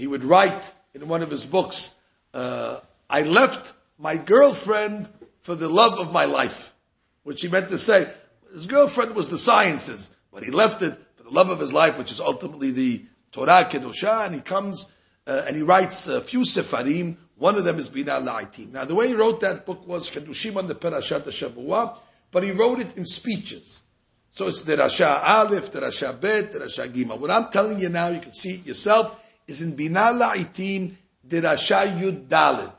he 0.00 0.06
would 0.06 0.24
write 0.24 0.72
in 0.94 1.06
one 1.08 1.22
of 1.22 1.30
his 1.30 1.44
books, 1.44 1.94
uh, 2.32 2.80
I 3.10 3.22
left 3.22 3.74
my 3.98 4.16
girlfriend 4.16 5.10
for 5.42 5.54
the 5.54 5.68
love 5.68 5.98
of 5.98 6.10
my 6.10 6.24
life, 6.24 6.74
which 7.22 7.42
he 7.42 7.48
meant 7.48 7.68
to 7.68 7.78
say, 7.78 8.10
his 8.52 8.66
girlfriend 8.66 9.14
was 9.14 9.28
the 9.28 9.38
sciences, 9.38 10.10
but 10.32 10.42
he 10.42 10.50
left 10.50 10.82
it 10.82 10.96
for 11.16 11.22
the 11.22 11.30
love 11.30 11.50
of 11.50 11.60
his 11.60 11.72
life, 11.72 11.98
which 11.98 12.10
is 12.10 12.20
ultimately 12.20 12.70
the 12.70 13.04
Torah 13.32 13.64
Kedusha, 13.64 14.26
and 14.26 14.34
he 14.34 14.40
comes 14.40 14.90
uh, 15.26 15.44
and 15.46 15.56
he 15.56 15.62
writes 15.62 16.08
a 16.08 16.20
few 16.20 16.40
sefarim. 16.40 17.16
One 17.36 17.56
of 17.56 17.64
them 17.64 17.78
is 17.78 17.88
Bina 17.88 18.12
La'itim. 18.12 18.72
Now, 18.72 18.84
the 18.84 18.94
way 18.94 19.08
he 19.08 19.14
wrote 19.14 19.40
that 19.40 19.64
book 19.64 19.86
was 19.86 20.10
Kedushim 20.10 20.56
on 20.56 20.66
the 20.66 20.74
Parashat 20.74 21.22
Shavua, 21.22 21.98
but 22.30 22.42
he 22.42 22.50
wrote 22.50 22.80
it 22.80 22.96
in 22.96 23.04
speeches. 23.04 23.82
So 24.30 24.48
it's 24.48 24.62
the 24.62 24.76
Rasha 24.76 25.22
Aleph, 25.22 25.70
the 25.70 25.80
Rasha 25.80 26.20
Bet, 26.20 26.52
the 26.52 26.60
Rasha 26.60 26.92
Gima. 26.92 27.18
What 27.18 27.30
I'm 27.30 27.50
telling 27.50 27.80
you 27.80 27.88
now, 27.88 28.08
you 28.08 28.20
can 28.20 28.32
see 28.32 28.54
it 28.54 28.66
yourself 28.66 29.20
is 29.46 29.62
in 29.62 29.74
Bina 29.74 30.12
La'itim 30.12 30.94
Dirasha 31.26 31.98
Yud 31.98 32.26
Dalid. 32.28 32.72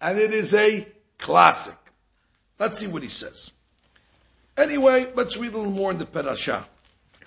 And 0.00 0.18
it 0.18 0.32
is 0.32 0.54
a 0.54 0.86
classic. 1.18 1.74
Let's 2.58 2.78
see 2.78 2.88
what 2.88 3.02
he 3.02 3.08
says. 3.08 3.52
Anyway, 4.58 5.12
let's 5.14 5.38
read 5.38 5.54
a 5.54 5.56
little 5.56 5.72
more 5.72 5.92
in 5.92 5.98
the 5.98 6.04
parasha. 6.04 6.66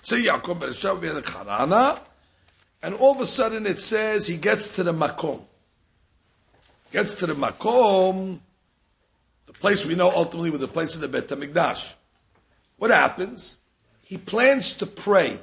So 0.02 0.16
Yaakov 0.16 0.60
Bereshah 0.60 1.22
Harana, 1.22 1.98
and 2.82 2.94
all 2.96 3.12
of 3.12 3.20
a 3.20 3.26
sudden 3.26 3.64
it 3.64 3.80
says 3.80 4.26
he 4.26 4.36
gets 4.36 4.76
to 4.76 4.82
the 4.82 4.92
makom. 4.92 5.40
Gets 6.90 7.14
to 7.16 7.26
the 7.26 7.34
makom, 7.34 8.40
the 9.46 9.54
place 9.54 9.86
we 9.86 9.94
know 9.94 10.10
ultimately 10.10 10.50
was 10.50 10.60
the 10.60 10.68
place 10.68 10.94
of 10.94 11.00
the 11.00 11.08
Bet 11.08 11.28
HaMikdash. 11.28 11.94
What 12.76 12.90
happens? 12.90 13.56
He 14.02 14.18
plans 14.18 14.74
to 14.74 14.86
pray. 14.86 15.38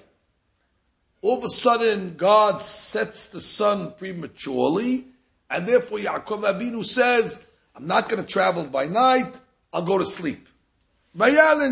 All 1.24 1.40
of 1.40 1.44
a 1.44 1.50
sudden, 1.50 2.18
God 2.18 2.62
sets 2.62 3.26
the 3.26 3.42
sun 3.42 3.94
prematurely, 3.98 5.06
and 5.50 5.66
therefore 5.66 5.98
Yaakov 5.98 6.44
Avinu 6.44 6.86
says, 6.86 7.44
I'm 7.76 7.88
not 7.88 8.10
going 8.10 8.24
to 8.24 8.30
travel 8.32 8.66
by 8.66 8.86
night, 8.86 9.40
I'll 9.74 9.82
go 9.82 9.98
to 9.98 10.06
sleep. 10.06 10.49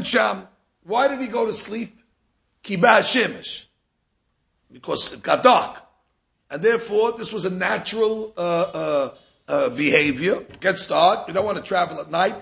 Sham. 0.03 0.47
Why 0.83 1.07
did 1.07 1.19
he 1.19 1.27
go 1.27 1.45
to 1.45 1.53
sleep? 1.53 1.99
Kibah 2.63 3.01
Shemesh. 3.01 3.65
Because 4.71 5.13
it 5.13 5.23
got 5.23 5.43
dark. 5.43 5.83
And 6.49 6.61
therefore, 6.61 7.13
this 7.17 7.33
was 7.33 7.45
a 7.45 7.49
natural 7.49 8.33
uh, 8.37 8.41
uh, 8.41 9.13
uh, 9.47 9.69
behavior. 9.69 10.45
Gets 10.59 10.87
dark. 10.87 11.27
You 11.27 11.33
don't 11.33 11.45
want 11.45 11.57
to 11.57 11.63
travel 11.63 11.99
at 11.99 12.09
night. 12.09 12.35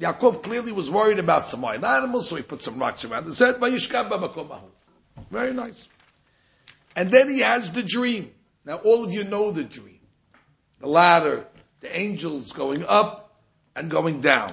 Yaakov 0.00 0.42
clearly 0.42 0.72
was 0.72 0.90
worried 0.90 1.18
about 1.18 1.48
some 1.48 1.62
wild 1.62 1.84
animals, 1.84 2.28
so 2.28 2.36
he 2.36 2.42
put 2.42 2.60
some 2.60 2.78
rocks 2.78 3.04
around 3.04 3.24
his 3.26 3.38
head. 3.38 3.56
Very 3.56 5.52
nice. 5.52 5.88
And 6.96 7.10
then 7.10 7.28
he 7.28 7.40
has 7.40 7.72
the 7.72 7.82
dream. 7.82 8.32
Now, 8.64 8.76
all 8.76 9.04
of 9.04 9.12
you 9.12 9.24
know 9.24 9.50
the 9.50 9.64
dream. 9.64 10.00
The 10.80 10.88
ladder, 10.88 11.46
the 11.80 11.96
angels 11.96 12.52
going 12.52 12.84
up 12.84 13.40
and 13.76 13.90
going 13.90 14.20
down. 14.20 14.52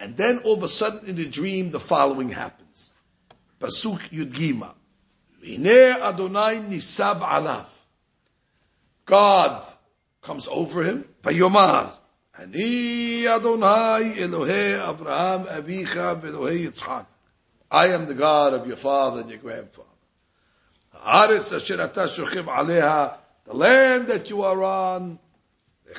And 0.00 0.16
then 0.16 0.38
all 0.38 0.54
of 0.54 0.62
a 0.62 0.68
sudden 0.68 1.06
in 1.08 1.16
the 1.16 1.26
dream, 1.26 1.70
the 1.70 1.80
following 1.80 2.30
happens. 2.30 2.92
Pasuk 3.60 4.08
Yud 4.10 4.32
Gimel. 4.32 4.74
Adonai 5.42 6.60
nisab 6.60 7.20
alav. 7.20 7.66
God 9.06 9.64
comes 10.22 10.46
over 10.48 10.84
him. 10.84 11.04
Vayomar. 11.22 11.90
Ani 12.38 13.26
Adonai 13.26 14.14
Elohe 14.18 14.78
Avraham 14.78 15.48
Avicha 15.48 16.14
Velohei 16.20 16.68
Yitzchak. 16.68 17.06
I 17.70 17.88
am 17.88 18.06
the 18.06 18.14
God 18.14 18.54
of 18.54 18.66
your 18.66 18.76
father 18.76 19.20
and 19.22 19.30
your 19.30 19.40
grandfather. 19.40 19.88
The 20.92 20.98
land 23.46 24.08
that 24.08 24.30
you 24.30 24.42
are 24.42 24.62
on. 24.62 25.18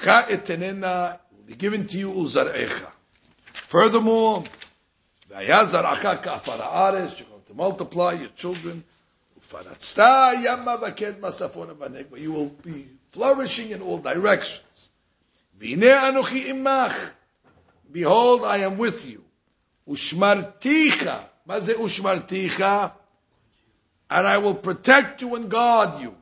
Will 0.05 1.19
be 1.45 1.55
given 1.55 1.87
to 1.87 1.97
you. 1.97 2.27
Furthermore, 3.67 4.43
to 7.49 7.53
multiply 7.55 8.13
your 8.13 8.29
children. 8.35 8.83
You 12.15 12.31
will 12.31 12.49
be 12.63 12.87
flourishing 13.09 13.71
in 13.71 13.81
all 13.81 13.97
directions. 13.97 14.91
Behold, 17.91 18.45
I 18.45 18.57
am 18.57 18.77
with 18.77 19.09
you. 19.09 19.23
Ushmarticha. 19.87 21.23
Maze 21.47 21.73
ushmarticha. 21.73 22.91
And 24.11 24.27
I 24.27 24.37
will 24.37 24.55
protect 24.55 25.21
you 25.21 25.35
and 25.35 25.49
guard 25.49 25.99
you. 25.99 26.15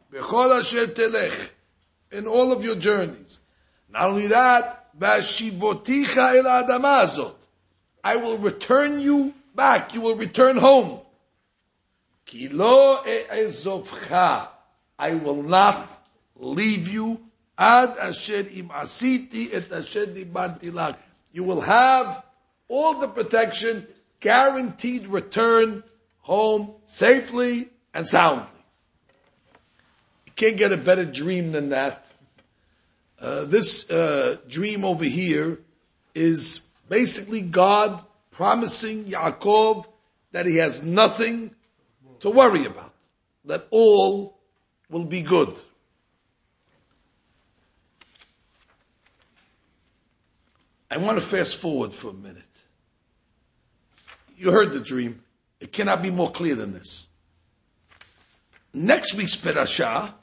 In 2.11 2.27
all 2.27 2.51
of 2.53 2.63
your 2.63 2.75
journeys. 2.75 3.39
Not 3.89 4.09
only 4.09 4.27
that, 4.27 4.76
I 8.03 8.15
will 8.15 8.37
return 8.37 8.99
you 8.99 9.33
back. 9.55 9.93
You 9.93 10.01
will 10.01 10.15
return 10.15 10.57
home. 10.57 11.01
I 14.99 15.13
will 15.13 15.43
not 15.43 15.97
leave 16.35 16.87
you. 16.87 17.21
You 21.33 21.43
will 21.43 21.61
have 21.61 22.23
all 22.67 22.99
the 22.99 23.07
protection, 23.07 23.87
guaranteed 24.19 25.07
return 25.07 25.83
home 26.21 26.71
safely 26.85 27.69
and 27.93 28.07
soundly. 28.07 28.45
You 30.25 30.31
can't 30.35 30.57
get 30.57 30.71
a 30.71 30.77
better 30.77 31.05
dream 31.05 31.51
than 31.51 31.69
that. 31.69 32.06
Uh, 33.19 33.45
this 33.45 33.89
uh, 33.89 34.37
dream 34.47 34.85
over 34.85 35.03
here 35.03 35.59
is 36.13 36.61
basically 36.87 37.41
God 37.41 38.03
promising 38.31 39.05
Yaakov 39.05 39.87
that 40.31 40.45
he 40.45 40.57
has 40.57 40.83
nothing 40.83 41.51
to 42.19 42.29
worry 42.29 42.65
about, 42.65 42.93
that 43.45 43.67
all 43.71 44.37
will 44.89 45.05
be 45.05 45.21
good. 45.21 45.53
I 50.89 50.97
want 50.97 51.19
to 51.19 51.25
fast 51.25 51.57
forward 51.57 51.93
for 51.93 52.09
a 52.09 52.13
minute. 52.13 52.43
You 54.37 54.51
heard 54.51 54.71
the 54.71 54.79
dream. 54.79 55.23
It 55.59 55.71
cannot 55.71 56.01
be 56.01 56.11
more 56.11 56.31
clear 56.31 56.55
than 56.55 56.71
this. 56.71 57.07
Next 58.73 59.15
week's 59.15 59.35
parasha 59.35 60.13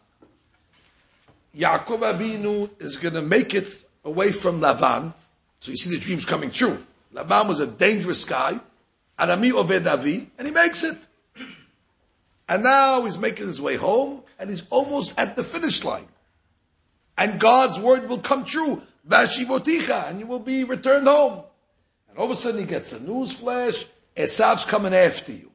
Yaakov 1.56 2.00
Avinu 2.00 2.70
is 2.80 2.96
going 2.96 3.14
to 3.14 3.22
make 3.22 3.54
it 3.54 3.84
away 4.04 4.32
from 4.32 4.60
Lavan. 4.60 5.14
So 5.60 5.70
you 5.70 5.76
see 5.76 5.90
the 5.90 5.98
dreams 5.98 6.24
coming 6.24 6.50
true. 6.50 6.84
Lavan 7.14 7.48
was 7.48 7.60
a 7.60 7.66
dangerous 7.66 8.24
guy, 8.24 8.58
Arami 9.18 9.52
Oved 9.52 9.86
Avi, 9.86 10.30
and 10.36 10.46
he 10.46 10.52
makes 10.52 10.82
it. 10.82 10.98
And 12.48 12.62
now 12.62 13.04
he's 13.04 13.18
making 13.18 13.46
his 13.46 13.60
way 13.60 13.76
home, 13.76 14.22
and 14.38 14.50
he's 14.50 14.68
almost 14.68 15.14
at 15.18 15.36
the 15.36 15.44
finish 15.44 15.84
line. 15.84 16.08
And 17.16 17.38
God's 17.38 17.78
word 17.78 18.08
will 18.08 18.18
come 18.18 18.44
true. 18.44 18.82
Vashivoticha, 19.08 20.10
and 20.10 20.20
you 20.20 20.26
will 20.26 20.40
be 20.40 20.64
returned 20.64 21.06
home. 21.06 21.44
And 22.08 22.18
all 22.18 22.24
of 22.24 22.32
a 22.32 22.36
sudden 22.36 22.60
he 22.60 22.66
gets 22.66 22.92
a 22.92 23.00
news 23.00 23.32
flash, 23.32 23.86
Esav's 24.16 24.64
coming 24.64 24.94
after 24.94 25.32
you. 25.32 25.50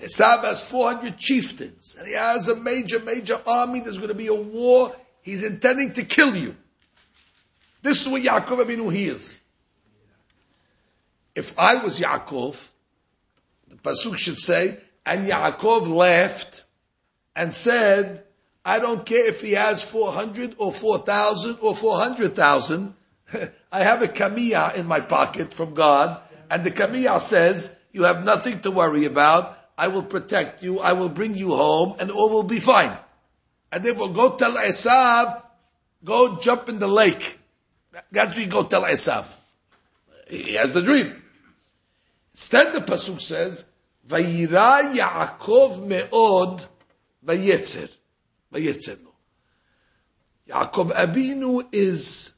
Esav 0.00 0.44
has 0.44 0.62
400 0.62 1.18
chieftains, 1.18 1.96
and 1.98 2.08
he 2.08 2.14
has 2.14 2.48
a 2.48 2.56
major, 2.56 3.00
major 3.00 3.40
army. 3.46 3.80
There's 3.80 3.98
going 3.98 4.08
to 4.08 4.14
be 4.14 4.28
a 4.28 4.34
war. 4.34 4.94
He's 5.20 5.44
intending 5.44 5.92
to 5.94 6.04
kill 6.04 6.34
you. 6.34 6.56
This 7.82 8.02
is 8.02 8.08
what 8.08 8.22
Yaakov 8.22 8.64
Avinu 8.64 8.92
hears. 8.92 9.38
If 11.34 11.58
I 11.58 11.76
was 11.76 12.00
Yaakov, 12.00 12.68
the 13.68 13.76
pasuk 13.76 14.16
should 14.16 14.38
say, 14.38 14.78
and 15.04 15.26
Yaakov 15.26 15.88
laughed 15.88 16.64
and 17.36 17.54
said, 17.54 18.24
"I 18.64 18.78
don't 18.78 19.04
care 19.04 19.26
if 19.26 19.42
he 19.42 19.52
has 19.52 19.84
400 19.84 20.54
or 20.58 20.72
4,000 20.72 21.58
or 21.60 21.76
400,000. 21.76 22.94
I 23.72 23.84
have 23.84 24.02
a 24.02 24.08
kamiyah 24.08 24.76
in 24.76 24.86
my 24.86 25.00
pocket 25.00 25.52
from 25.52 25.74
God, 25.74 26.20
and 26.50 26.64
the 26.64 26.70
kamiyah 26.70 27.20
says 27.20 27.74
you 27.92 28.04
have 28.04 28.24
nothing 28.24 28.60
to 28.60 28.70
worry 28.70 29.04
about." 29.04 29.58
I 29.80 29.88
will 29.88 30.02
protect 30.02 30.62
you, 30.62 30.78
I 30.78 30.92
will 30.92 31.08
bring 31.08 31.34
you 31.34 31.56
home, 31.56 31.96
and 31.98 32.10
all 32.10 32.28
will 32.28 32.42
be 32.42 32.60
fine. 32.60 32.94
And 33.72 33.82
they 33.82 33.92
will 33.92 34.10
go 34.10 34.36
tell 34.36 34.52
Esav, 34.52 35.42
go 36.04 36.36
jump 36.36 36.68
in 36.68 36.78
the 36.78 36.86
lake. 36.86 37.38
That's 38.12 38.36
you 38.36 38.46
go 38.46 38.64
tell 38.64 38.82
Esav. 38.82 39.34
He 40.28 40.52
has 40.52 40.74
the 40.74 40.82
dream. 40.82 41.22
Instead 42.34 42.74
the 42.74 42.80
Pasuk 42.80 43.22
says, 43.22 43.64
Vayira 44.06 44.94
Yaakov 44.94 45.82
me'od 45.86 46.62
vayetzer. 47.24 47.88
Vayetzer 48.52 49.02
lo. 49.02 49.14
Yaakov 50.50 50.92
Abinu 50.92 51.66
is 51.72 52.34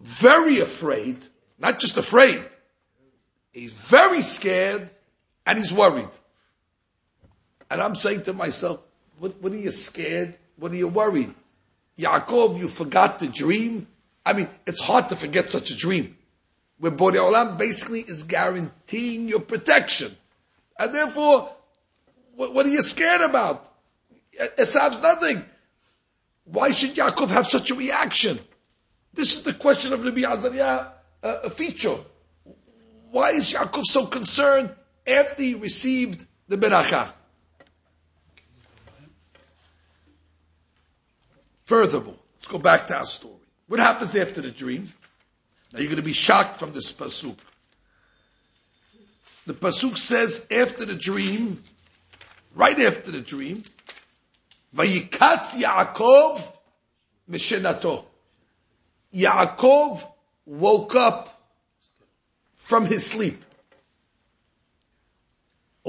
very 0.00 0.60
afraid, 0.60 1.16
not 1.58 1.80
just 1.80 1.96
afraid, 1.96 2.44
he's 3.54 3.72
very 3.72 4.20
scared, 4.20 4.90
and 5.46 5.58
he's 5.58 5.72
worried. 5.72 6.08
And 7.70 7.80
I'm 7.80 7.94
saying 7.94 8.24
to 8.24 8.32
myself, 8.32 8.80
what, 9.18 9.40
what 9.42 9.52
are 9.52 9.56
you 9.56 9.70
scared? 9.70 10.36
What 10.56 10.72
are 10.72 10.76
you 10.76 10.88
worried? 10.88 11.32
Yaakov, 11.98 12.58
you 12.58 12.68
forgot 12.68 13.18
the 13.18 13.28
dream? 13.28 13.86
I 14.24 14.32
mean, 14.32 14.48
it's 14.66 14.82
hard 14.82 15.08
to 15.10 15.16
forget 15.16 15.50
such 15.50 15.70
a 15.70 15.76
dream. 15.76 16.16
Where 16.78 16.92
Borei 16.92 17.16
Olam 17.16 17.58
basically 17.58 18.00
is 18.00 18.22
guaranteeing 18.22 19.28
your 19.28 19.40
protection. 19.40 20.16
And 20.78 20.94
therefore, 20.94 21.50
what, 22.34 22.54
what 22.54 22.66
are 22.66 22.70
you 22.70 22.82
scared 22.82 23.20
about? 23.20 23.66
Esav's 24.56 25.02
nothing. 25.02 25.44
Why 26.44 26.70
should 26.70 26.94
Yaakov 26.94 27.30
have 27.30 27.46
such 27.46 27.70
a 27.70 27.74
reaction? 27.74 28.38
This 29.12 29.36
is 29.36 29.42
the 29.42 29.52
question 29.52 29.92
of 29.92 30.04
Rabbi 30.04 30.20
Azariah, 30.20 30.86
uh, 31.22 31.36
a 31.44 31.50
feature. 31.50 31.96
Why 33.10 33.30
is 33.30 33.52
Yaakov 33.52 33.84
so 33.84 34.06
concerned 34.06 34.74
after 35.06 35.42
he 35.42 35.54
received 35.54 36.26
the 36.48 36.56
beracha. 36.56 37.12
Furthermore, 41.64 42.16
let's 42.34 42.46
go 42.46 42.58
back 42.58 42.88
to 42.88 42.96
our 42.96 43.04
story. 43.04 43.34
What 43.68 43.78
happens 43.78 44.16
after 44.16 44.40
the 44.40 44.50
dream? 44.50 44.92
Now 45.72 45.78
you're 45.78 45.88
going 45.88 45.98
to 45.98 46.02
be 46.02 46.12
shocked 46.12 46.56
from 46.56 46.72
this 46.72 46.92
pasuk. 46.92 47.36
the 49.46 49.54
pasuk 49.54 49.96
says 49.96 50.46
after 50.50 50.84
the 50.84 50.96
dream, 50.96 51.62
right 52.54 52.78
after 52.80 53.12
the 53.12 53.20
dream, 53.20 53.62
Vayikatz 54.74 55.60
Yaakov 55.60 56.52
mishenato. 57.30 58.04
Yaakov 59.14 60.04
woke 60.46 60.94
up 60.94 61.40
from 62.56 62.86
his 62.86 63.06
sleep. 63.06 63.44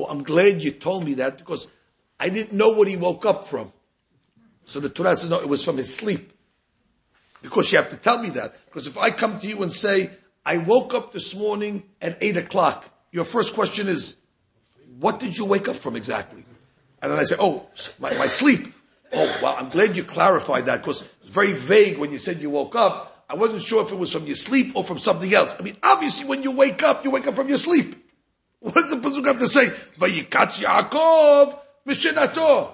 Oh, 0.01 0.05
I'm 0.09 0.23
glad 0.23 0.63
you 0.63 0.71
told 0.71 1.05
me 1.05 1.15
that 1.15 1.37
because 1.37 1.67
I 2.19 2.29
didn't 2.29 2.53
know 2.53 2.69
what 2.69 2.87
he 2.87 2.97
woke 2.97 3.25
up 3.25 3.45
from. 3.45 3.71
So 4.63 4.79
the 4.79 4.89
Torah 4.89 5.15
says, 5.15 5.29
no, 5.29 5.39
it 5.39 5.47
was 5.47 5.63
from 5.63 5.77
his 5.77 5.93
sleep. 5.93 6.33
Because 7.41 7.71
you 7.71 7.77
have 7.77 7.89
to 7.89 7.97
tell 7.97 8.17
me 8.21 8.29
that. 8.29 8.55
Because 8.65 8.87
if 8.87 8.97
I 8.97 9.11
come 9.11 9.39
to 9.39 9.47
you 9.47 9.61
and 9.61 9.73
say, 9.73 10.09
I 10.45 10.57
woke 10.57 10.93
up 10.93 11.11
this 11.11 11.35
morning 11.35 11.83
at 12.01 12.17
8 12.21 12.37
o'clock, 12.37 12.85
your 13.11 13.25
first 13.25 13.53
question 13.53 13.87
is, 13.87 14.15
what 14.99 15.19
did 15.19 15.37
you 15.37 15.45
wake 15.45 15.67
up 15.67 15.75
from 15.75 15.95
exactly? 15.95 16.45
And 17.01 17.11
then 17.11 17.19
I 17.19 17.23
say, 17.23 17.35
oh, 17.39 17.67
my, 17.99 18.13
my 18.15 18.27
sleep. 18.27 18.73
Oh, 19.13 19.39
well, 19.41 19.55
I'm 19.57 19.69
glad 19.69 19.97
you 19.97 20.03
clarified 20.03 20.65
that 20.65 20.81
because 20.81 21.01
it's 21.21 21.29
very 21.29 21.53
vague 21.53 21.97
when 21.97 22.11
you 22.11 22.17
said 22.17 22.41
you 22.41 22.49
woke 22.49 22.75
up. 22.75 23.25
I 23.29 23.35
wasn't 23.35 23.61
sure 23.61 23.83
if 23.83 23.91
it 23.91 23.97
was 23.97 24.11
from 24.11 24.25
your 24.25 24.35
sleep 24.35 24.75
or 24.75 24.83
from 24.83 24.97
something 24.97 25.31
else. 25.33 25.55
I 25.59 25.63
mean, 25.63 25.77
obviously 25.83 26.27
when 26.27 26.41
you 26.41 26.51
wake 26.51 26.81
up, 26.81 27.03
you 27.03 27.11
wake 27.11 27.27
up 27.27 27.35
from 27.35 27.49
your 27.49 27.59
sleep. 27.59 28.00
What 28.61 28.75
does 28.75 28.91
the 28.91 28.97
Pasuk 28.97 29.25
have 29.25 29.39
to 29.39 29.47
say? 29.47 29.67
Vayikatz 29.99 30.63
Yaakov 30.63 31.59
Mishinato. 31.85 32.71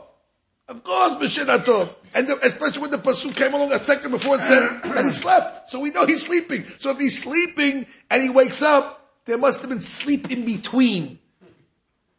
Of 0.67 0.83
course, 0.83 1.15
Mishinato. 1.15 1.95
And 2.13 2.27
the, 2.27 2.37
especially 2.43 2.81
when 2.81 2.91
the 2.91 2.97
Pasuk 2.97 3.35
came 3.35 3.53
along 3.53 3.71
a 3.71 3.79
second 3.79 4.11
before 4.11 4.35
and 4.35 4.43
said 4.43 4.81
that 4.83 5.05
he 5.05 5.11
slept. 5.11 5.69
So 5.69 5.79
we 5.79 5.91
know 5.91 6.05
he's 6.05 6.25
sleeping. 6.25 6.65
So 6.65 6.91
if 6.91 6.99
he's 6.99 7.23
sleeping 7.23 7.87
and 8.11 8.21
he 8.21 8.29
wakes 8.29 8.61
up, 8.61 9.09
there 9.23 9.37
must 9.37 9.61
have 9.61 9.69
been 9.69 9.79
sleep 9.79 10.29
in 10.29 10.43
between. 10.45 11.19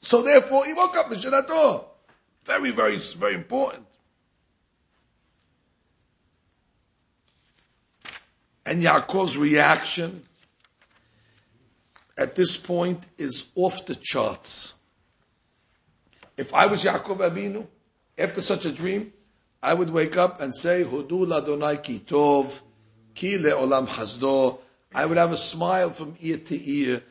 So 0.00 0.22
therefore 0.22 0.64
he 0.64 0.72
woke 0.72 0.96
up 0.96 1.10
Mishinato. 1.10 1.84
Very, 2.44 2.70
very, 2.70 2.96
very 2.96 3.34
important. 3.34 3.84
And 8.64 8.82
Yaakov's 8.82 9.36
reaction 9.36 10.22
at 12.18 12.34
this 12.34 12.56
point 12.56 13.06
is 13.16 13.46
off 13.54 13.86
the 13.86 13.94
charts. 13.94 14.74
If 16.36 16.52
I 16.52 16.66
was 16.66 16.84
Yaakov 16.84 17.18
Avinu, 17.18 17.66
after 18.18 18.40
such 18.40 18.66
a 18.66 18.72
dream, 18.72 19.12
I 19.62 19.72
would 19.72 19.90
wake 19.90 20.16
up 20.16 20.40
and 20.40 20.54
say, 20.54 20.82
Hudu 20.82 21.26
ladonai 21.26 21.82
ki 21.82 22.00
tov, 22.00 22.60
ki 23.14 23.38
le'olam 23.38 23.86
hasdo. 23.86 24.58
I 24.94 25.06
would 25.06 25.16
have 25.16 25.32
a 25.32 25.36
smile 25.36 25.90
from 25.90 26.16
ear 26.20 26.38
to 26.38 26.70
ear. 26.70 27.02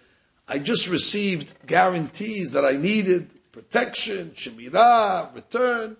I 0.47 0.60
just 0.60 0.89
received 0.89 1.53
guarantees 1.66 2.51
that 2.53 2.66
I 2.66 2.72
needed, 2.72 3.30
protection, 3.51 4.32
shemirah, 4.32 5.34
return. 5.34 5.97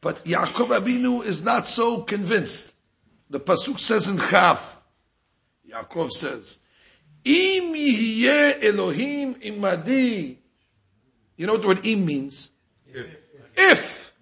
But 0.00 0.24
Yaakov 0.24 0.78
Abinu 0.78 1.24
is 1.24 1.44
not 1.44 1.68
so 1.68 2.02
convinced. 2.02 2.72
The 3.28 3.40
Pasuk 3.40 3.78
says 3.78 4.08
in 4.08 4.18
Chaf, 4.18 4.80
Yaakov 5.68 6.10
says, 6.10 6.58
Im 7.24 7.74
Elohim 8.62 9.34
imadi. 9.34 10.36
You 11.36 11.46
know 11.46 11.54
what 11.54 11.62
the 11.62 11.68
word 11.68 11.86
im 11.86 12.04
means? 12.04 12.50
If. 12.86 13.06
if. 13.56 14.12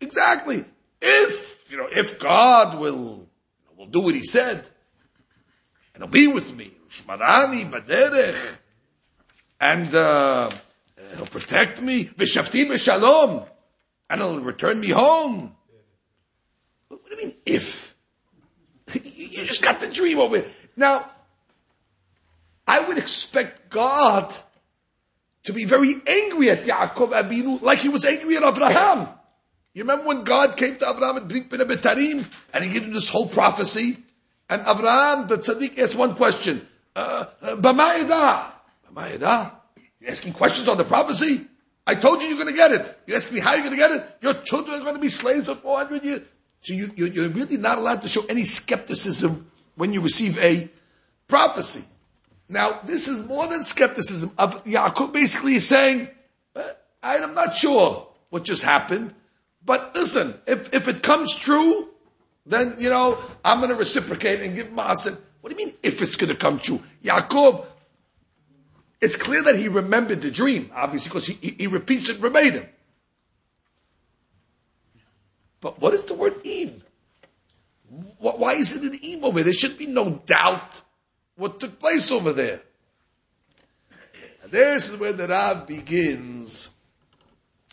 Exactly. 0.00 0.64
If, 1.00 1.58
you 1.70 1.78
know, 1.78 1.88
if 1.90 2.18
God 2.18 2.78
will, 2.78 3.26
will 3.76 3.86
do 3.86 4.00
what 4.00 4.14
he 4.14 4.22
said, 4.22 4.64
and 5.94 6.02
he'll 6.02 6.08
be 6.08 6.26
with 6.26 6.54
me, 6.54 6.70
shmarani 6.88 7.70
baderech, 7.70 8.58
and, 9.60 9.94
uh, 9.94 10.50
he'll 11.16 11.26
protect 11.26 11.80
me, 11.80 12.04
v'shafti 12.04 12.66
b'shalom, 12.66 13.46
and 14.10 14.20
he'll 14.20 14.40
return 14.40 14.80
me 14.80 14.88
home. 14.90 15.54
What 16.88 17.04
do 17.08 17.16
you 17.16 17.26
mean, 17.28 17.36
if? 17.46 17.94
You 19.30 19.44
just 19.44 19.62
got 19.62 19.78
the 19.78 19.86
dream 19.86 20.18
over. 20.18 20.44
Now, 20.80 21.10
I 22.66 22.80
would 22.80 22.96
expect 22.96 23.68
God 23.68 24.34
to 25.42 25.52
be 25.52 25.66
very 25.66 25.94
angry 26.06 26.48
at 26.48 26.62
Yaakov 26.62 27.12
Abinu 27.12 27.60
like 27.60 27.80
he 27.80 27.90
was 27.90 28.06
angry 28.06 28.38
at 28.38 28.42
Abraham. 28.42 29.08
You 29.74 29.82
remember 29.82 30.06
when 30.06 30.24
God 30.24 30.56
came 30.56 30.76
to 30.76 30.88
Abraham 30.88 31.18
at 31.18 31.28
Brit 31.28 31.50
Betarim 31.50 32.24
and 32.54 32.64
he 32.64 32.72
gave 32.72 32.84
him 32.84 32.94
this 32.94 33.10
whole 33.10 33.28
prophecy? 33.28 33.98
And 34.48 34.62
Abraham, 34.62 35.26
the 35.26 35.36
tzaddik, 35.36 35.78
asked 35.78 35.96
one 35.96 36.14
question. 36.14 36.66
Uh, 36.96 37.26
uh. 37.42 37.56
B'ma'edah? 37.56 39.52
You're 40.00 40.10
asking 40.10 40.32
questions 40.32 40.66
on 40.66 40.78
the 40.78 40.84
prophecy? 40.84 41.44
I 41.86 41.94
told 41.94 42.22
you 42.22 42.28
you're 42.28 42.38
going 42.38 42.48
to 42.48 42.56
get 42.56 42.72
it. 42.72 42.98
You 43.06 43.16
ask 43.16 43.30
me 43.30 43.40
how 43.40 43.52
you're 43.52 43.64
going 43.64 43.72
to 43.72 43.76
get 43.76 43.90
it? 43.90 44.16
Your 44.22 44.34
children 44.34 44.80
are 44.80 44.84
going 44.84 44.96
to 44.96 45.00
be 45.00 45.10
slaves 45.10 45.44
for 45.44 45.54
400 45.54 46.04
years. 46.04 46.22
So 46.60 46.72
you, 46.72 46.90
you're 46.96 47.28
really 47.28 47.58
not 47.58 47.76
allowed 47.76 48.00
to 48.02 48.08
show 48.08 48.24
any 48.26 48.44
skepticism 48.44 49.49
when 49.80 49.94
you 49.94 50.02
receive 50.02 50.36
a 50.38 50.68
prophecy. 51.26 51.82
Now, 52.50 52.80
this 52.84 53.08
is 53.08 53.26
more 53.26 53.48
than 53.48 53.62
skepticism. 53.64 54.30
Of 54.36 54.62
Yaakov 54.64 55.14
basically 55.14 55.54
is 55.54 55.66
saying, 55.66 56.08
uh, 56.54 56.62
I'm 57.02 57.32
not 57.32 57.56
sure 57.56 58.06
what 58.28 58.44
just 58.44 58.62
happened, 58.62 59.14
but 59.64 59.94
listen, 59.94 60.38
if, 60.46 60.74
if 60.74 60.86
it 60.86 61.02
comes 61.02 61.34
true, 61.34 61.88
then, 62.44 62.74
you 62.78 62.90
know, 62.90 63.18
I'm 63.42 63.58
going 63.60 63.70
to 63.70 63.76
reciprocate 63.76 64.42
and 64.42 64.54
give 64.54 64.66
Maasen. 64.66 65.16
What 65.40 65.50
do 65.50 65.58
you 65.58 65.66
mean 65.66 65.74
if 65.82 66.02
it's 66.02 66.16
going 66.16 66.28
to 66.28 66.36
come 66.36 66.58
true? 66.58 66.82
Yaakov, 67.02 67.64
it's 69.00 69.16
clear 69.16 69.42
that 69.44 69.56
he 69.56 69.68
remembered 69.68 70.20
the 70.20 70.30
dream, 70.30 70.70
obviously, 70.74 71.08
because 71.08 71.26
he, 71.26 71.38
he, 71.40 71.50
he 71.60 71.66
repeats 71.68 72.10
it 72.10 72.18
verbatim. 72.18 72.66
But 75.62 75.80
what 75.80 75.94
is 75.94 76.04
the 76.04 76.12
word 76.12 76.34
im? 76.44 76.82
Why 78.18 78.52
is 78.52 78.76
it 78.76 78.82
an 78.84 78.98
im 79.02 79.24
over 79.24 79.36
there? 79.38 79.44
There 79.44 79.52
should 79.52 79.76
be 79.76 79.86
no 79.86 80.22
doubt 80.24 80.82
what 81.36 81.58
took 81.58 81.80
place 81.80 82.12
over 82.12 82.32
there. 82.32 82.60
And 84.42 84.52
this 84.52 84.90
is 84.90 84.96
where 84.96 85.12
the 85.12 85.26
Rav 85.26 85.66
begins 85.66 86.70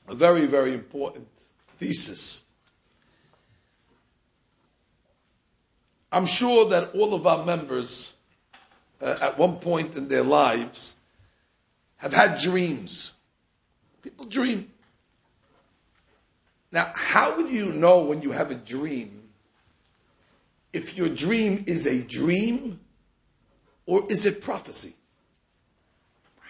a 0.08 0.16
very, 0.16 0.48
very 0.48 0.74
important 0.74 1.28
thesis. 1.78 2.44
I'm 6.12 6.26
sure 6.26 6.70
that 6.70 6.96
all 6.96 7.14
of 7.14 7.28
our 7.28 7.46
members, 7.46 8.14
uh, 9.02 9.18
at 9.22 9.38
one 9.38 9.58
point 9.58 9.96
in 9.96 10.08
their 10.08 10.24
lives, 10.24 10.96
have 11.98 12.14
had 12.14 12.40
dreams. 12.40 13.14
People 14.02 14.26
dream. 14.26 14.72
Now, 16.72 16.92
how 16.96 17.36
would 17.36 17.50
you 17.50 17.72
know 17.74 18.00
when 18.00 18.22
you 18.22 18.32
have 18.32 18.50
a 18.50 18.56
dream 18.56 19.17
if 20.74 20.98
your 20.98 21.10
dream 21.10 21.64
is 21.68 21.86
a 21.88 22.02
dream 22.02 22.80
or 23.86 24.06
is 24.10 24.26
it 24.26 24.42
prophecy? 24.42 24.96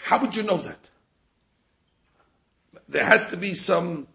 How 0.03 0.20
would 0.20 0.36
you 0.36 0.43
know 0.43 0.57
that? 0.57 0.89
There 2.89 3.03
has 3.03 3.30
to 3.32 3.38
be 3.38 3.53
some 3.53 4.07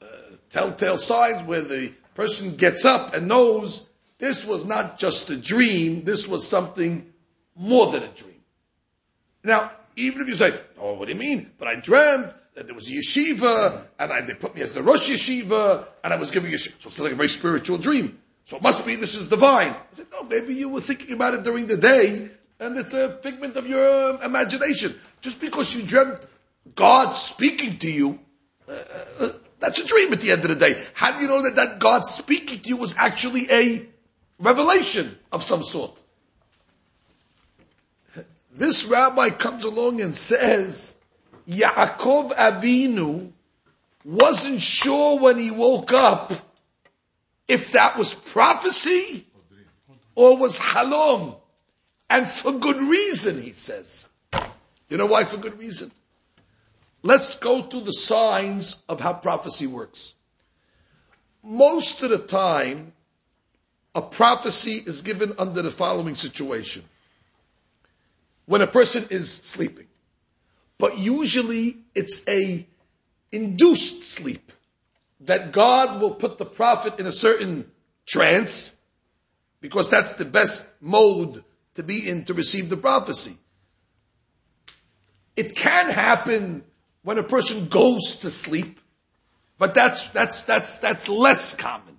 uh, 0.00 0.06
telltale 0.50 0.98
signs 0.98 1.42
where 1.42 1.62
the 1.62 1.92
person 2.14 2.56
gets 2.56 2.84
up 2.84 3.14
and 3.14 3.28
knows 3.28 3.88
this 4.18 4.44
was 4.44 4.64
not 4.64 4.98
just 4.98 5.28
a 5.30 5.36
dream, 5.36 6.04
this 6.04 6.28
was 6.28 6.46
something 6.46 7.12
more 7.56 7.90
than 7.90 8.04
a 8.04 8.08
dream. 8.08 8.40
Now, 9.42 9.72
even 9.96 10.22
if 10.22 10.28
you 10.28 10.34
say, 10.34 10.58
oh, 10.78 10.94
what 10.94 11.06
do 11.06 11.12
you 11.12 11.18
mean? 11.18 11.50
But 11.58 11.68
I 11.68 11.76
dreamt 11.76 12.34
that 12.54 12.66
there 12.66 12.74
was 12.74 12.88
a 12.88 12.94
yeshiva, 12.94 13.84
and 13.98 14.12
I, 14.12 14.20
they 14.20 14.34
put 14.34 14.54
me 14.54 14.62
as 14.62 14.72
the 14.72 14.82
Rosh 14.82 15.10
Yeshiva, 15.10 15.86
and 16.02 16.12
I 16.12 16.16
was 16.16 16.30
giving 16.30 16.52
a, 16.54 16.58
so 16.58 16.70
it's 16.76 17.00
like 17.00 17.12
a 17.12 17.16
very 17.16 17.28
spiritual 17.28 17.78
dream. 17.78 18.18
So 18.44 18.58
it 18.58 18.62
must 18.62 18.84
be 18.84 18.96
this 18.96 19.14
is 19.14 19.26
divine. 19.26 19.70
I 19.70 19.94
said, 19.94 20.06
no, 20.12 20.22
maybe 20.24 20.54
you 20.54 20.68
were 20.68 20.80
thinking 20.80 21.12
about 21.12 21.34
it 21.34 21.42
during 21.42 21.66
the 21.66 21.78
day, 21.78 22.28
and 22.60 22.76
it's 22.76 22.92
a 22.92 23.16
figment 23.18 23.56
of 23.56 23.66
your 23.66 24.22
imagination. 24.22 24.98
Just 25.22 25.40
because 25.40 25.74
you 25.74 25.82
dreamt 25.82 26.26
God 26.74 27.10
speaking 27.10 27.78
to 27.78 27.90
you, 27.90 28.18
uh, 28.68 28.72
uh, 29.18 29.28
that's 29.58 29.80
a 29.80 29.86
dream 29.86 30.12
at 30.12 30.20
the 30.20 30.30
end 30.30 30.44
of 30.44 30.50
the 30.50 30.56
day. 30.56 30.82
How 30.92 31.12
do 31.12 31.22
you 31.22 31.28
know 31.28 31.42
that 31.42 31.56
that 31.56 31.78
God 31.78 32.04
speaking 32.04 32.60
to 32.60 32.68
you 32.68 32.76
was 32.76 32.94
actually 32.98 33.46
a 33.50 33.86
revelation 34.38 35.18
of 35.32 35.42
some 35.42 35.62
sort? 35.62 36.02
This 38.54 38.84
rabbi 38.84 39.30
comes 39.30 39.64
along 39.64 40.00
and 40.00 40.14
says, 40.14 40.96
Yaakov 41.48 42.36
Avinu 42.36 43.32
wasn't 44.04 44.60
sure 44.60 45.18
when 45.18 45.38
he 45.38 45.50
woke 45.50 45.92
up 45.92 46.32
if 47.48 47.72
that 47.72 47.96
was 47.96 48.14
prophecy 48.14 49.26
or 50.14 50.36
was 50.36 50.58
halom. 50.58 51.36
And 52.10 52.28
for 52.28 52.52
good 52.52 52.76
reason, 52.76 53.42
he 53.42 53.52
says. 53.52 54.08
You 54.88 54.96
know 54.96 55.06
why 55.06 55.24
for 55.24 55.36
good 55.38 55.58
reason? 55.58 55.90
Let's 57.02 57.34
go 57.34 57.62
through 57.62 57.82
the 57.82 57.92
signs 57.92 58.76
of 58.88 59.00
how 59.00 59.14
prophecy 59.14 59.66
works. 59.66 60.14
Most 61.42 62.02
of 62.02 62.10
the 62.10 62.18
time, 62.18 62.92
a 63.94 64.02
prophecy 64.02 64.82
is 64.86 65.02
given 65.02 65.34
under 65.38 65.62
the 65.62 65.70
following 65.70 66.14
situation. 66.14 66.84
when 68.46 68.60
a 68.60 68.66
person 68.66 69.06
is 69.10 69.32
sleeping. 69.32 69.86
But 70.78 70.98
usually 70.98 71.78
it's 71.94 72.26
a 72.28 72.66
induced 73.32 74.02
sleep 74.02 74.52
that 75.24 75.52
God 75.52 76.00
will 76.00 76.14
put 76.14 76.38
the 76.38 76.44
prophet 76.44 76.98
in 76.98 77.06
a 77.06 77.12
certain 77.12 77.70
trance 78.06 78.76
because 79.60 79.88
that's 79.88 80.14
the 80.14 80.24
best 80.24 80.68
mode 80.80 81.42
to 81.74 81.82
be 81.82 82.08
in 82.08 82.24
to 82.24 82.34
receive 82.34 82.68
the 82.68 82.76
prophecy. 82.76 83.36
It 85.36 85.56
can 85.56 85.90
happen 85.90 86.64
when 87.02 87.18
a 87.18 87.22
person 87.22 87.68
goes 87.68 88.16
to 88.18 88.30
sleep, 88.30 88.80
but 89.58 89.74
that's, 89.74 90.08
that's, 90.10 90.42
that's, 90.42 90.78
that's 90.78 91.08
less 91.08 91.54
common. 91.54 91.98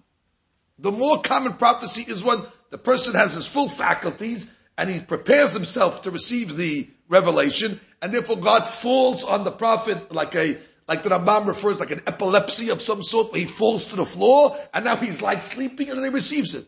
The 0.80 0.92
more 0.92 1.22
common 1.22 1.54
prophecy 1.54 2.04
is 2.08 2.24
when 2.24 2.40
the 2.70 2.78
person 2.78 3.16
has 3.16 3.34
his 3.34 3.48
full 3.48 3.68
faculties 3.68 4.50
and 4.78 4.90
he 4.90 5.00
prepares 5.00 5.54
himself 5.54 6.02
to 6.02 6.12
receive 6.12 6.58
the 6.58 6.90
revelation, 7.08 7.80
and 8.02 8.14
therefore 8.14 8.38
God 8.38 8.66
falls 8.66 9.24
on 9.24 9.44
the 9.44 9.52
prophet 9.52 10.12
like 10.12 10.36
a, 10.36 10.58
like 10.88 11.04
the 11.04 11.10
Rambam 11.10 11.48
refers, 11.48 11.80
like 11.80 11.92
an 11.92 12.02
epilepsy 12.06 12.70
of 12.70 12.82
some 12.82 13.04
sort, 13.04 13.32
where 13.32 13.42
he 13.42 13.48
falls 13.48 13.88
to 13.88 13.96
the 13.96 14.06
floor, 14.06 14.56
and 14.74 14.86
now 14.86 14.96
he's 14.96 15.22
like 15.22 15.42
sleeping, 15.42 15.90
and 15.90 15.98
then 15.98 16.06
he 16.06 16.10
receives 16.10 16.54
it. 16.56 16.66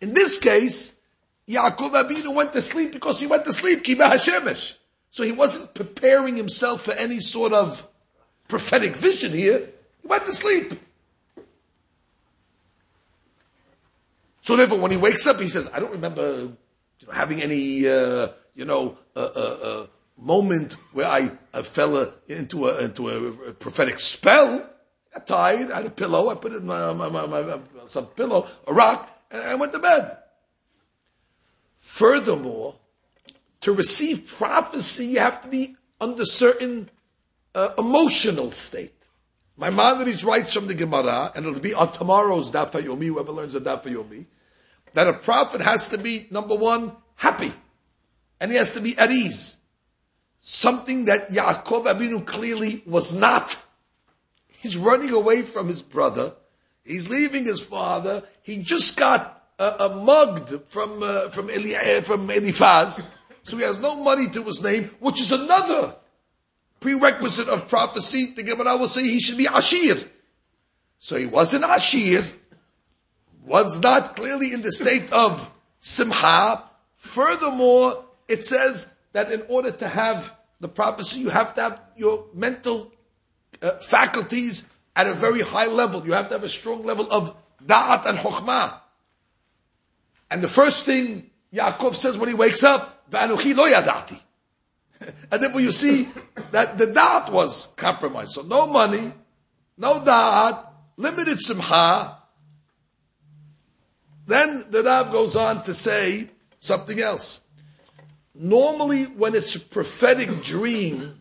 In 0.00 0.12
this 0.12 0.38
case, 0.38 0.94
Yaakov 1.48 1.92
Abinu 1.92 2.34
went 2.34 2.52
to 2.52 2.62
sleep 2.62 2.92
because 2.92 3.20
he 3.20 3.26
went 3.26 3.44
to 3.44 3.52
sleep, 3.52 3.82
Kibah 3.82 4.12
Hashemesh. 4.12 4.74
So 5.10 5.24
he 5.24 5.32
wasn't 5.32 5.74
preparing 5.74 6.36
himself 6.36 6.84
for 6.84 6.92
any 6.92 7.20
sort 7.20 7.52
of 7.52 7.88
prophetic 8.46 8.96
vision 8.96 9.32
here. 9.32 9.68
He 10.02 10.08
went 10.08 10.24
to 10.26 10.32
sleep. 10.32 10.72
So 14.42 14.56
therefore, 14.56 14.78
when 14.78 14.90
he 14.90 14.96
wakes 14.96 15.26
up, 15.26 15.40
he 15.40 15.48
says, 15.48 15.68
I 15.72 15.80
don't 15.80 15.92
remember 15.92 16.40
you 17.00 17.06
know, 17.06 17.12
having 17.12 17.42
any, 17.42 17.88
uh, 17.88 18.28
you 18.54 18.64
know, 18.64 18.96
uh, 19.16 19.20
uh, 19.34 19.86
moment 20.20 20.74
where 20.92 21.06
I, 21.06 21.32
I 21.52 21.62
fell 21.62 22.12
into 22.28 22.68
a, 22.68 22.84
into 22.84 23.08
a 23.08 23.52
prophetic 23.52 23.98
spell. 23.98 24.66
I 25.12 25.18
got 25.18 25.26
tired, 25.26 25.70
I 25.70 25.76
had 25.78 25.86
a 25.86 25.90
pillow, 25.90 26.30
I 26.30 26.34
put 26.34 26.52
it 26.52 26.56
in 26.56 26.66
my, 26.66 26.92
my, 26.92 27.08
my, 27.08 27.26
my 27.26 27.58
some 27.86 28.06
pillow, 28.06 28.46
a 28.66 28.72
rock, 28.72 29.10
and 29.30 29.42
I 29.42 29.54
went 29.56 29.72
to 29.72 29.78
bed. 29.78 30.16
Furthermore, 31.78 32.76
to 33.62 33.72
receive 33.72 34.26
prophecy, 34.26 35.06
you 35.06 35.18
have 35.18 35.40
to 35.42 35.48
be 35.48 35.76
under 36.00 36.24
certain 36.24 36.90
uh, 37.54 37.70
emotional 37.78 38.50
state. 38.50 38.94
Maimonides 39.58 40.24
writes 40.24 40.54
from 40.54 40.66
the 40.66 40.74
Gemara, 40.74 41.32
and 41.34 41.44
it'll 41.44 41.60
be 41.60 41.74
on 41.74 41.92
tomorrow's 41.92 42.50
Daf 42.50 42.72
Yomi, 42.72 43.06
whoever 43.06 43.32
learns 43.32 43.52
the 43.52 43.60
Daf 43.60 43.82
Yomi, 43.82 44.26
that 44.94 45.08
a 45.08 45.14
prophet 45.14 45.60
has 45.60 45.88
to 45.90 45.98
be, 45.98 46.26
number 46.30 46.54
one, 46.54 46.96
happy. 47.16 47.52
And 48.40 48.50
he 48.50 48.56
has 48.56 48.72
to 48.74 48.80
be 48.80 48.96
at 48.96 49.10
ease. 49.10 49.58
Something 50.40 51.04
that 51.04 51.30
Yaakov 51.30 51.84
Abinu 51.84 52.24
clearly 52.26 52.82
was 52.86 53.14
not. 53.14 53.62
He's 54.48 54.76
running 54.76 55.10
away 55.10 55.42
from 55.42 55.68
his 55.68 55.82
brother. 55.82 56.34
He's 56.84 57.08
leaving 57.08 57.44
his 57.44 57.62
father. 57.62 58.22
He 58.42 58.58
just 58.58 58.96
got 58.96 59.44
uh, 59.58 59.76
uh, 59.78 59.96
mugged 59.96 60.64
from, 60.70 61.02
uh, 61.02 61.28
from, 61.28 61.50
Eli, 61.50 61.74
uh, 61.74 62.00
from 62.00 62.30
Eliphaz. 62.30 63.04
So 63.42 63.58
he 63.58 63.64
has 63.64 63.80
no 63.80 64.02
money 64.02 64.28
to 64.28 64.42
his 64.42 64.62
name, 64.62 64.90
which 65.00 65.20
is 65.20 65.32
another 65.32 65.94
prerequisite 66.80 67.48
of 67.48 67.68
prophecy. 67.68 68.32
The 68.34 68.42
Gemara 68.42 68.76
will 68.78 68.88
say 68.88 69.02
he 69.02 69.20
should 69.20 69.38
be 69.38 69.46
Ashir. 69.46 69.98
So 70.98 71.16
he 71.16 71.26
wasn't 71.26 71.64
Ashir, 71.64 72.24
was 73.44 73.80
not 73.80 74.16
clearly 74.16 74.52
in 74.52 74.62
the 74.62 74.72
state 74.72 75.12
of 75.12 75.50
Simha. 75.78 76.64
Furthermore, 76.96 78.04
it 78.28 78.44
says 78.44 78.90
that 79.12 79.32
in 79.32 79.42
order 79.48 79.70
to 79.70 79.88
have 79.88 80.34
the 80.60 80.68
prophecy, 80.68 81.20
you 81.20 81.30
have 81.30 81.54
to 81.54 81.62
have 81.62 81.82
your 81.96 82.26
mental 82.34 82.92
uh, 83.62 83.72
faculties 83.78 84.66
at 84.94 85.06
a 85.06 85.14
very 85.14 85.40
high 85.40 85.66
level. 85.66 86.04
You 86.06 86.12
have 86.12 86.28
to 86.28 86.34
have 86.34 86.44
a 86.44 86.48
strong 86.48 86.84
level 86.84 87.10
of 87.10 87.34
da'at 87.64 88.06
and 88.06 88.18
chokhmah. 88.18 88.78
And 90.30 90.42
the 90.42 90.48
first 90.48 90.86
thing 90.86 91.30
Yaakov 91.52 91.94
says 91.94 92.16
when 92.16 92.28
he 92.28 92.34
wakes 92.34 92.62
up, 92.62 93.10
V'anuchi 93.10 93.56
lo 93.56 93.66
yadati. 93.70 94.20
And 95.32 95.42
then 95.42 95.52
when 95.54 95.64
you 95.64 95.72
see 95.72 96.08
that 96.52 96.76
the 96.76 96.86
da'at 96.86 97.30
was 97.30 97.68
compromised. 97.76 98.32
So 98.32 98.42
no 98.42 98.66
money, 98.66 99.12
no 99.78 100.00
da'at, 100.00 100.66
limited 100.96 101.40
simcha. 101.40 102.18
Then 104.26 104.66
the 104.70 104.84
Rab 104.84 105.10
goes 105.10 105.34
on 105.34 105.64
to 105.64 105.74
say 105.74 106.30
something 106.58 107.00
else. 107.00 107.40
Normally 108.34 109.04
when 109.04 109.34
it's 109.34 109.56
a 109.56 109.60
prophetic 109.60 110.42
dream, 110.42 111.20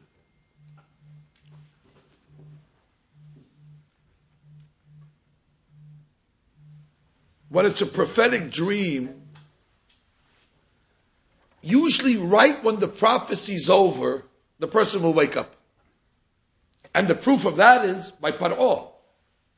when 7.49 7.65
it's 7.65 7.81
a 7.81 7.85
prophetic 7.85 8.51
dream, 8.51 9.21
usually 11.61 12.17
right 12.17 12.63
when 12.63 12.79
the 12.79 12.87
prophecy's 12.87 13.69
over, 13.69 14.23
the 14.59 14.67
person 14.67 15.01
will 15.01 15.13
wake 15.13 15.35
up. 15.35 15.55
And 16.93 17.07
the 17.07 17.15
proof 17.15 17.45
of 17.45 17.57
that 17.57 17.85
is 17.85 18.11
by 18.11 18.31
Paro. 18.31 18.91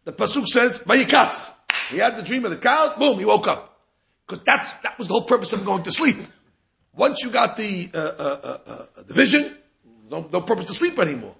The 0.03 0.13
Pasuk 0.13 0.47
says, 0.47 0.79
Vayikatz. 0.79 1.51
He 1.89 1.97
had 1.97 2.17
the 2.17 2.23
dream 2.23 2.45
of 2.45 2.51
the 2.51 2.57
cow, 2.57 2.95
boom, 2.97 3.19
he 3.19 3.25
woke 3.25 3.47
up. 3.47 3.79
Because 4.25 4.43
that's, 4.45 4.73
that 4.83 4.97
was 4.97 5.07
the 5.07 5.13
whole 5.13 5.23
purpose 5.23 5.53
of 5.53 5.65
going 5.65 5.83
to 5.83 5.91
sleep. 5.91 6.17
Once 6.95 7.23
you 7.23 7.29
got 7.29 7.55
the, 7.55 7.89
uh, 7.93 7.97
uh, 7.97 8.39
uh, 8.43 8.57
uh, 8.67 8.85
the 9.07 9.13
vision, 9.13 9.55
no, 10.09 10.27
no 10.31 10.41
purpose 10.41 10.67
to 10.67 10.73
sleep 10.73 10.99
anymore. 10.99 11.35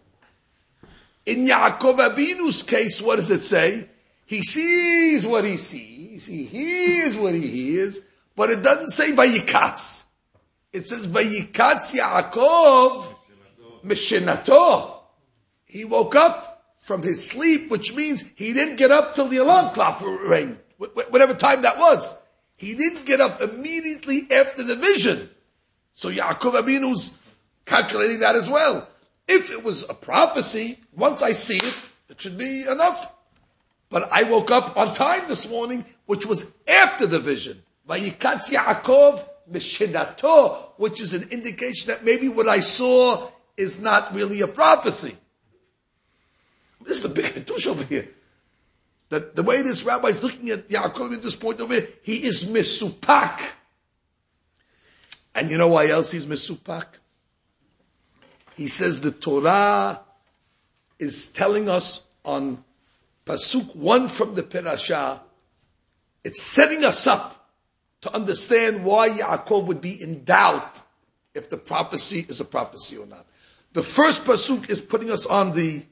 In 1.26 1.46
Yaakov 1.46 1.98
Abinu's 1.98 2.64
case, 2.64 3.02
what 3.02 3.18
does 3.18 3.30
it 3.30 3.42
say? 3.42 3.88
He 4.26 4.44
sees 4.44 5.28
what 5.28 5.44
he 5.44 5.58
sees, 5.58 6.26
he 6.26 6.46
hears 6.46 7.18
what 7.18 7.34
he 7.34 7.48
hears, 7.48 8.00
but 8.36 8.50
it 8.50 8.64
doesn't 8.64 8.90
say 8.90 9.12
Vayikatz. 9.12 10.06
It 10.72 10.88
says, 10.88 11.06
Vayikatz 11.06 11.94
Yaakov 11.94 13.14
Mishinato. 13.84 15.00
He 15.66 15.84
woke 15.84 16.16
up 16.16 16.64
from 16.78 17.04
his 17.04 17.28
sleep, 17.28 17.70
which 17.70 17.94
means 17.94 18.24
he 18.36 18.54
didn't 18.54 18.78
get 18.78 18.90
up 18.90 19.16
till 19.16 19.28
the 19.28 19.38
alarm 19.38 19.74
clock 19.74 20.02
rang, 20.02 20.58
whatever 20.78 21.34
time 21.34 21.62
that 21.62 21.78
was. 21.78 22.18
He 22.56 22.74
didn't 22.74 23.06
get 23.06 23.20
up 23.20 23.42
immediately 23.42 24.28
after 24.32 24.64
the 24.64 24.76
vision. 24.76 25.30
So 25.94 26.10
Yaakov 26.10 26.54
Abinu's 26.54 27.12
calculating 27.66 28.20
that 28.20 28.36
as 28.36 28.50
well. 28.50 28.88
If 29.28 29.52
it 29.52 29.64
was 29.64 29.88
a 29.90 29.94
prophecy, 29.94 30.80
once 30.96 31.22
I 31.22 31.32
see 31.32 31.58
it, 31.58 31.90
it 32.10 32.22
should 32.22 32.38
be 32.38 32.66
enough. 32.70 33.12
But 33.90 34.12
I 34.12 34.24
woke 34.24 34.52
up 34.52 34.78
on 34.78 34.94
time 34.94 35.28
this 35.28 35.48
morning, 35.50 35.86
which 36.06 36.26
was 36.26 36.52
after 36.68 37.06
the 37.06 37.20
vision. 37.20 37.62
Vayikatz 37.88 38.50
Yaakov 38.50 39.24
Mishinato, 39.52 40.72
which 40.78 41.02
is 41.02 41.14
an 41.14 41.28
indication 41.32 41.90
that 41.90 42.06
maybe 42.06 42.30
what 42.30 42.48
I 42.48 42.62
saw 42.62 43.30
is 43.58 43.82
not 43.82 44.14
really 44.14 44.42
a 44.42 44.48
prophecy. 44.48 45.16
This 46.84 46.98
is 46.98 47.06
a 47.06 47.10
big 47.10 47.26
hitush 47.26 47.68
over 47.68 47.84
here. 47.84 48.08
That 49.10 49.36
the 49.36 49.44
way 49.44 49.62
this 49.62 49.84
rabbi 49.84 50.08
is 50.08 50.24
looking 50.24 50.50
at 50.50 50.70
Yaakov 50.70 51.14
at 51.14 51.22
this 51.22 51.36
point 51.36 51.60
over 51.60 51.74
here, 51.74 51.88
he 52.02 52.24
is 52.24 52.46
misupak. 52.46 53.40
And 55.34 55.50
you 55.50 55.58
know 55.58 55.70
why 55.70 55.88
else 55.88 56.12
he's 56.12 56.26
misupak? 56.26 56.86
He 58.56 58.68
says 58.68 59.00
the 59.00 59.12
Torah 59.12 60.02
is 61.00 61.30
telling 61.30 61.70
us 61.70 62.02
on 62.24 62.64
Pasuk 63.26 63.76
1 63.76 64.10
from 64.10 64.36
the 64.36 64.44
Perashah, 64.44 65.20
it's 66.24 66.42
setting 66.42 66.84
us 66.84 67.08
up 67.08 67.50
to 68.02 68.14
understand 68.14 68.84
why 68.84 69.10
Yaakov 69.10 69.66
would 69.66 69.82
be 69.82 70.02
in 70.02 70.24
doubt 70.24 70.82
if 71.34 71.50
the 71.50 71.58
prophecy 71.58 72.26
is 72.28 72.42
a 72.42 72.46
prophecy 72.46 72.98
or 72.98 73.06
not. 73.06 73.26
The 73.74 73.84
first 73.84 74.26
pasuk 74.26 74.70
is 74.70 74.82
putting 74.82 75.12
us 75.12 75.26
on 75.26 75.54
the 75.54 75.84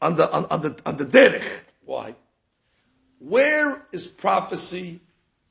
on 0.00 0.16
the 0.16 0.30
on, 0.30 0.46
on 0.46 0.60
the 0.62 0.80
on 0.84 0.96
the 0.96 1.04
derech. 1.04 1.44
Why? 1.84 2.14
Where 3.20 3.86
is 3.92 4.08
prophecy 4.08 5.00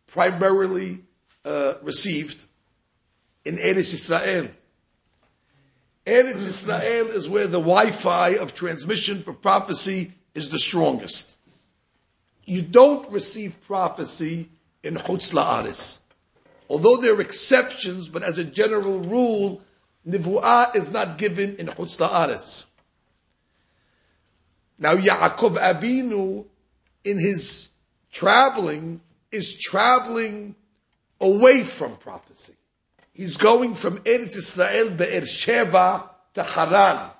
primarily 0.08 1.00
uh, 1.46 1.76
received? 1.82 2.46
In 3.46 3.58
Eretz 3.58 3.94
Israel. 3.94 4.50
Eretz 6.06 6.46
Israel 6.46 7.08
is 7.08 7.30
where 7.30 7.48
the 7.48 7.60
Wi-Fi 7.60 8.30
of 8.38 8.54
transmission 8.54 9.22
for 9.22 9.34
prophecy 9.34 10.14
is 10.34 10.50
the 10.50 10.60
strongest. 10.60 11.38
You 12.46 12.62
don't 12.62 13.10
receive 13.12 13.56
prophecy 13.68 14.50
in 14.84 14.96
Chutz 14.96 15.34
La'aris. 15.34 16.00
Although 16.70 16.98
there 16.98 17.16
are 17.16 17.22
exceptions, 17.22 18.10
but 18.10 18.24
as 18.24 18.38
a 18.38 18.44
general 18.44 19.00
rule, 19.00 19.62
Nivu'ah 20.08 20.76
is 20.76 20.92
not 20.92 21.18
given 21.18 21.56
in 21.58 21.68
Chutz 21.68 22.00
La'aris. 22.00 22.66
Now 24.80 24.96
Yaakov 24.96 25.58
Abinu, 25.58 26.46
in 27.04 27.20
his 27.20 27.70
traveling, 28.12 29.02
is 29.32 29.60
traveling 29.60 30.56
away 31.20 31.64
from 31.64 31.98
prophecy. 31.98 32.51
He's 33.22 33.38
going 33.38 33.76
from 33.76 34.00
Eretz 34.00 34.36
Israel, 34.36 34.90
Be'er 34.90 35.22
Sheva, 35.22 36.10
to 36.34 36.42
Haran. 36.42 37.12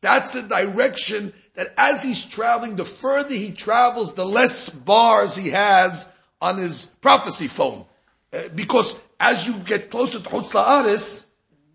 That's 0.00 0.32
the 0.32 0.42
direction 0.42 1.32
that 1.54 1.72
as 1.78 2.02
he's 2.02 2.24
traveling, 2.24 2.74
the 2.74 2.84
further 2.84 3.34
he 3.34 3.52
travels, 3.52 4.14
the 4.14 4.24
less 4.24 4.68
bars 4.68 5.36
he 5.36 5.50
has 5.50 6.08
on 6.40 6.56
his 6.58 6.86
prophecy 6.86 7.46
phone. 7.46 7.84
Uh, 8.32 8.48
because 8.56 9.00
as 9.20 9.46
you 9.46 9.54
get 9.58 9.92
closer 9.92 10.18
to 10.18 10.28
Chutz 10.28 10.50
La'aris, 10.50 11.22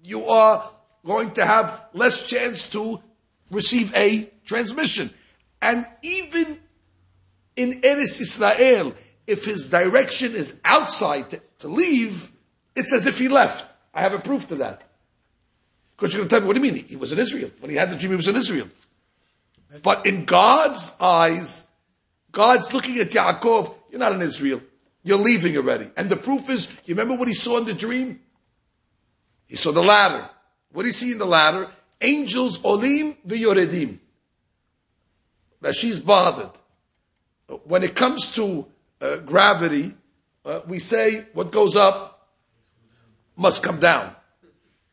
you 0.03 0.25
are 0.25 0.69
going 1.05 1.31
to 1.35 1.45
have 1.45 1.85
less 1.93 2.27
chance 2.27 2.67
to 2.71 3.01
receive 3.49 3.95
a 3.95 4.29
transmission. 4.43 5.09
And 5.61 5.87
even 6.01 6.59
in 7.55 7.79
Eretz 7.79 8.19
Israel, 8.19 8.93
if 9.25 9.45
his 9.45 9.69
direction 9.69 10.33
is 10.33 10.59
outside 10.65 11.29
to, 11.29 11.41
to 11.59 11.69
leave, 11.69 12.33
it's 12.75 12.93
as 12.93 13.07
if 13.07 13.17
he 13.17 13.27
left. 13.27 13.65
I 13.93 14.01
have 14.01 14.13
a 14.13 14.19
proof 14.19 14.47
to 14.49 14.55
that. 14.55 14.81
Because 15.95 16.13
you're 16.13 16.19
going 16.19 16.29
to 16.29 16.35
tell 16.35 16.41
me, 16.41 16.47
what 16.47 16.55
do 16.55 16.65
you 16.65 16.71
mean? 16.71 16.85
He 16.85 16.95
was 16.95 17.11
in 17.11 17.19
Israel. 17.19 17.51
When 17.59 17.69
he 17.69 17.75
had 17.75 17.89
the 17.89 17.95
dream, 17.95 18.11
he 18.11 18.15
was 18.15 18.27
in 18.27 18.35
Israel. 18.35 18.67
But 19.83 20.05
in 20.05 20.25
God's 20.25 20.93
eyes, 20.99 21.67
God's 22.31 22.71
looking 22.73 22.97
at 22.99 23.09
Yaakov, 23.09 23.75
you're 23.91 23.99
not 23.99 24.13
in 24.13 24.21
Israel. 24.21 24.61
You're 25.03 25.17
leaving 25.17 25.55
already. 25.57 25.89
And 25.97 26.09
the 26.09 26.15
proof 26.15 26.49
is, 26.49 26.69
you 26.85 26.95
remember 26.95 27.15
what 27.15 27.27
he 27.27 27.33
saw 27.33 27.57
in 27.57 27.65
the 27.65 27.73
dream? 27.73 28.19
He 29.47 29.55
saw 29.55 29.71
the 29.71 29.83
ladder. 29.83 30.29
What 30.71 30.83
do 30.83 30.87
you 30.87 30.93
see 30.93 31.11
in 31.11 31.17
the 31.17 31.25
ladder? 31.25 31.69
Angels 32.01 32.63
olim 32.63 33.15
v'yoredim. 33.27 33.99
Rashi's 35.61 35.99
bothered. 35.99 36.51
When 37.65 37.83
it 37.83 37.95
comes 37.95 38.31
to 38.31 38.67
uh, 39.01 39.17
gravity, 39.17 39.93
uh, 40.45 40.61
we 40.67 40.79
say 40.79 41.25
what 41.33 41.51
goes 41.51 41.75
up 41.75 42.08
must 43.39 43.63
come 43.63 43.79
down. 43.79 44.13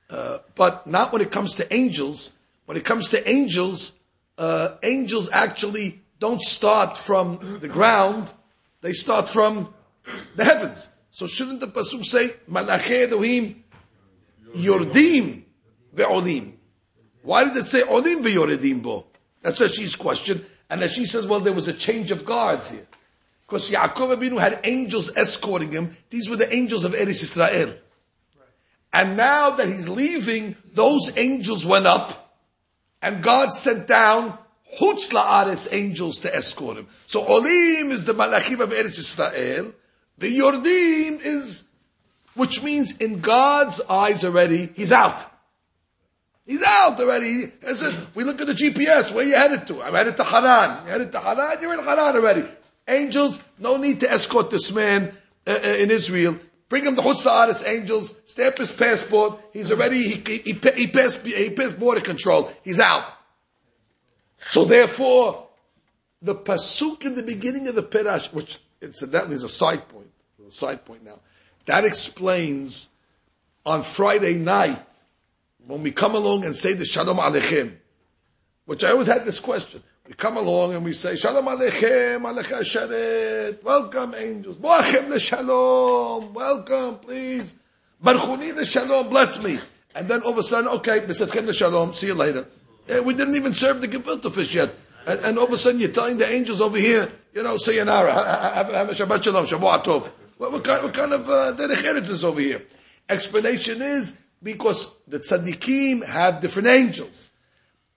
Uh, 0.08 0.38
but 0.54 0.86
not 0.86 1.12
when 1.12 1.20
it 1.20 1.32
comes 1.32 1.54
to 1.54 1.74
angels. 1.74 2.30
When 2.66 2.76
it 2.76 2.84
comes 2.84 3.10
to 3.10 3.28
angels, 3.28 3.92
uh, 4.38 4.76
angels 4.82 5.28
actually 5.32 6.00
don't 6.20 6.40
start 6.40 6.96
from 6.96 7.58
the 7.60 7.68
ground; 7.68 8.32
they 8.80 8.92
start 8.92 9.28
from 9.28 9.74
the 10.36 10.44
heavens. 10.44 10.90
So 11.10 11.26
shouldn't 11.26 11.60
the 11.60 11.66
pasuk 11.66 12.04
say 12.04 12.34
Malachi 12.46 13.02
Elohim 13.02 13.64
Yordim 14.54 15.42
ve'olim? 15.94 16.52
Why 17.22 17.44
did 17.44 17.56
it 17.56 17.64
say 17.64 17.82
Olim 17.82 18.22
ve'yoredim 18.22 18.82
bo? 18.82 19.06
That's 19.42 19.60
Rashi's 19.60 19.96
question. 19.96 20.44
And 20.68 20.80
Rashi 20.80 21.06
says, 21.06 21.26
well, 21.26 21.40
there 21.40 21.52
was 21.52 21.68
a 21.68 21.72
change 21.72 22.10
of 22.10 22.24
guards 22.24 22.70
here. 22.70 22.86
Because 23.46 23.70
Yaakov 23.70 24.16
Abinu 24.16 24.40
had 24.40 24.60
angels 24.64 25.16
escorting 25.16 25.70
him. 25.70 25.96
These 26.10 26.28
were 26.28 26.36
the 26.36 26.52
angels 26.52 26.84
of 26.84 26.92
Eretz 26.92 27.22
Israel. 27.22 27.76
And 28.96 29.14
now 29.14 29.50
that 29.50 29.68
he's 29.68 29.90
leaving, 29.90 30.56
those 30.72 31.12
angels 31.18 31.66
went 31.66 31.86
up, 31.86 32.34
and 33.02 33.22
God 33.22 33.52
sent 33.52 33.86
down 33.86 34.38
Chutz 34.78 35.10
La'ares 35.10 35.68
angels 35.70 36.20
to 36.20 36.34
escort 36.34 36.78
him. 36.78 36.86
So 37.04 37.22
Olim 37.22 37.90
is 37.90 38.06
the 38.06 38.14
Malachim 38.14 38.60
of 38.60 38.70
Eretz 38.70 38.98
Israel, 38.98 39.74
the 40.16 40.38
Yordim 40.38 41.20
is, 41.20 41.64
which 42.36 42.62
means 42.62 42.96
in 42.96 43.20
God's 43.20 43.82
eyes 43.82 44.24
already, 44.24 44.70
he's 44.74 44.92
out. 44.92 45.22
He's 46.46 46.62
out 46.66 46.98
already. 46.98 47.52
Said, 47.74 47.94
we 48.14 48.24
look 48.24 48.40
at 48.40 48.46
the 48.46 48.54
GPS. 48.54 49.12
Where 49.12 49.26
you 49.26 49.34
headed 49.34 49.66
to? 49.66 49.82
I'm 49.82 49.92
headed 49.92 50.16
to 50.16 50.24
Haran. 50.24 50.86
You 50.86 50.92
headed 50.92 51.12
to 51.12 51.20
Haran? 51.20 51.60
You're 51.60 51.74
in 51.74 51.84
Haran 51.84 52.16
already. 52.16 52.44
Angels, 52.88 53.40
no 53.58 53.76
need 53.76 54.00
to 54.00 54.10
escort 54.10 54.48
this 54.48 54.72
man 54.72 55.14
uh, 55.46 55.50
uh, 55.50 55.68
in 55.68 55.90
Israel. 55.90 56.38
Bring 56.68 56.84
him 56.84 56.96
the 56.96 57.02
Chutzah 57.02 57.66
angels, 57.68 58.12
stamp 58.24 58.58
his 58.58 58.72
passport. 58.72 59.40
He's 59.52 59.70
already, 59.70 60.02
he, 60.02 60.22
he, 60.26 60.38
he, 60.38 60.70
he, 60.74 60.86
passed, 60.88 61.24
he 61.24 61.50
passed 61.50 61.78
border 61.78 62.00
control. 62.00 62.50
He's 62.64 62.80
out. 62.80 63.04
So 64.38 64.64
therefore, 64.64 65.46
the 66.20 66.34
pasuk 66.34 67.04
in 67.04 67.14
the 67.14 67.22
beginning 67.22 67.68
of 67.68 67.74
the 67.74 67.82
Perash, 67.82 68.32
which 68.32 68.58
incidentally 68.82 69.34
is 69.34 69.44
a 69.44 69.48
side 69.48 69.88
point, 69.88 70.10
a 70.46 70.50
side 70.50 70.84
point 70.84 71.04
now, 71.04 71.20
that 71.66 71.84
explains 71.84 72.90
on 73.64 73.82
Friday 73.82 74.34
night, 74.34 74.82
when 75.66 75.82
we 75.82 75.90
come 75.90 76.14
along 76.14 76.44
and 76.44 76.56
say 76.56 76.74
the 76.74 76.84
Shalom 76.84 77.18
Aleichem, 77.18 77.74
which 78.66 78.84
I 78.84 78.90
always 78.90 79.08
had 79.08 79.24
this 79.24 79.40
question. 79.40 79.82
We 80.06 80.14
come 80.14 80.36
along 80.36 80.74
and 80.74 80.84
we 80.84 80.92
say, 80.92 81.16
Shalom 81.16 81.46
Aleichem, 81.46 82.20
Alecha 82.20 82.60
Sharet, 82.60 83.60
welcome 83.64 84.14
angels, 84.14 84.56
Boachem 84.56 85.18
Shalom, 85.18 86.32
welcome, 86.32 86.98
please. 86.98 87.56
Barchuni 88.00 88.64
Shalom, 88.64 89.08
bless 89.08 89.42
me. 89.42 89.58
And 89.96 90.06
then 90.06 90.22
all 90.22 90.30
of 90.30 90.38
a 90.38 90.44
sudden, 90.44 90.70
okay, 90.74 91.00
Besatchem 91.00 91.46
the 91.46 91.52
Shalom, 91.52 91.92
see 91.92 92.06
you 92.06 92.14
later. 92.14 92.46
Eh, 92.88 93.00
we 93.00 93.14
didn't 93.14 93.34
even 93.34 93.52
serve 93.52 93.80
the 93.80 93.88
gefilte 93.88 94.30
fish 94.32 94.54
yet. 94.54 94.72
And, 95.08 95.18
and, 95.20 95.38
all 95.38 95.46
of 95.46 95.52
a 95.52 95.56
sudden 95.56 95.80
you're 95.80 95.90
telling 95.90 96.18
the 96.18 96.30
angels 96.30 96.60
over 96.60 96.78
here, 96.78 97.10
you 97.34 97.42
know, 97.42 97.56
sayonara, 97.56 98.12
have, 98.12 98.72
have 98.72 98.88
a 98.90 98.92
Shabbat 98.92 99.24
Shalom, 99.24 99.44
Shabbat 99.44 99.84
Tov. 99.84 100.08
What, 100.38 100.62
kind, 100.62 100.84
what 100.84 100.94
kind 100.94 101.14
of 101.14 101.28
uh, 101.28 101.54
is 101.58 102.24
over 102.24 102.40
here? 102.40 102.62
Explanation 103.08 103.82
is 103.82 104.16
because 104.40 104.94
the 105.08 105.18
tzaddikim 105.18 106.04
have 106.04 106.40
different 106.40 106.68
angels. 106.68 107.30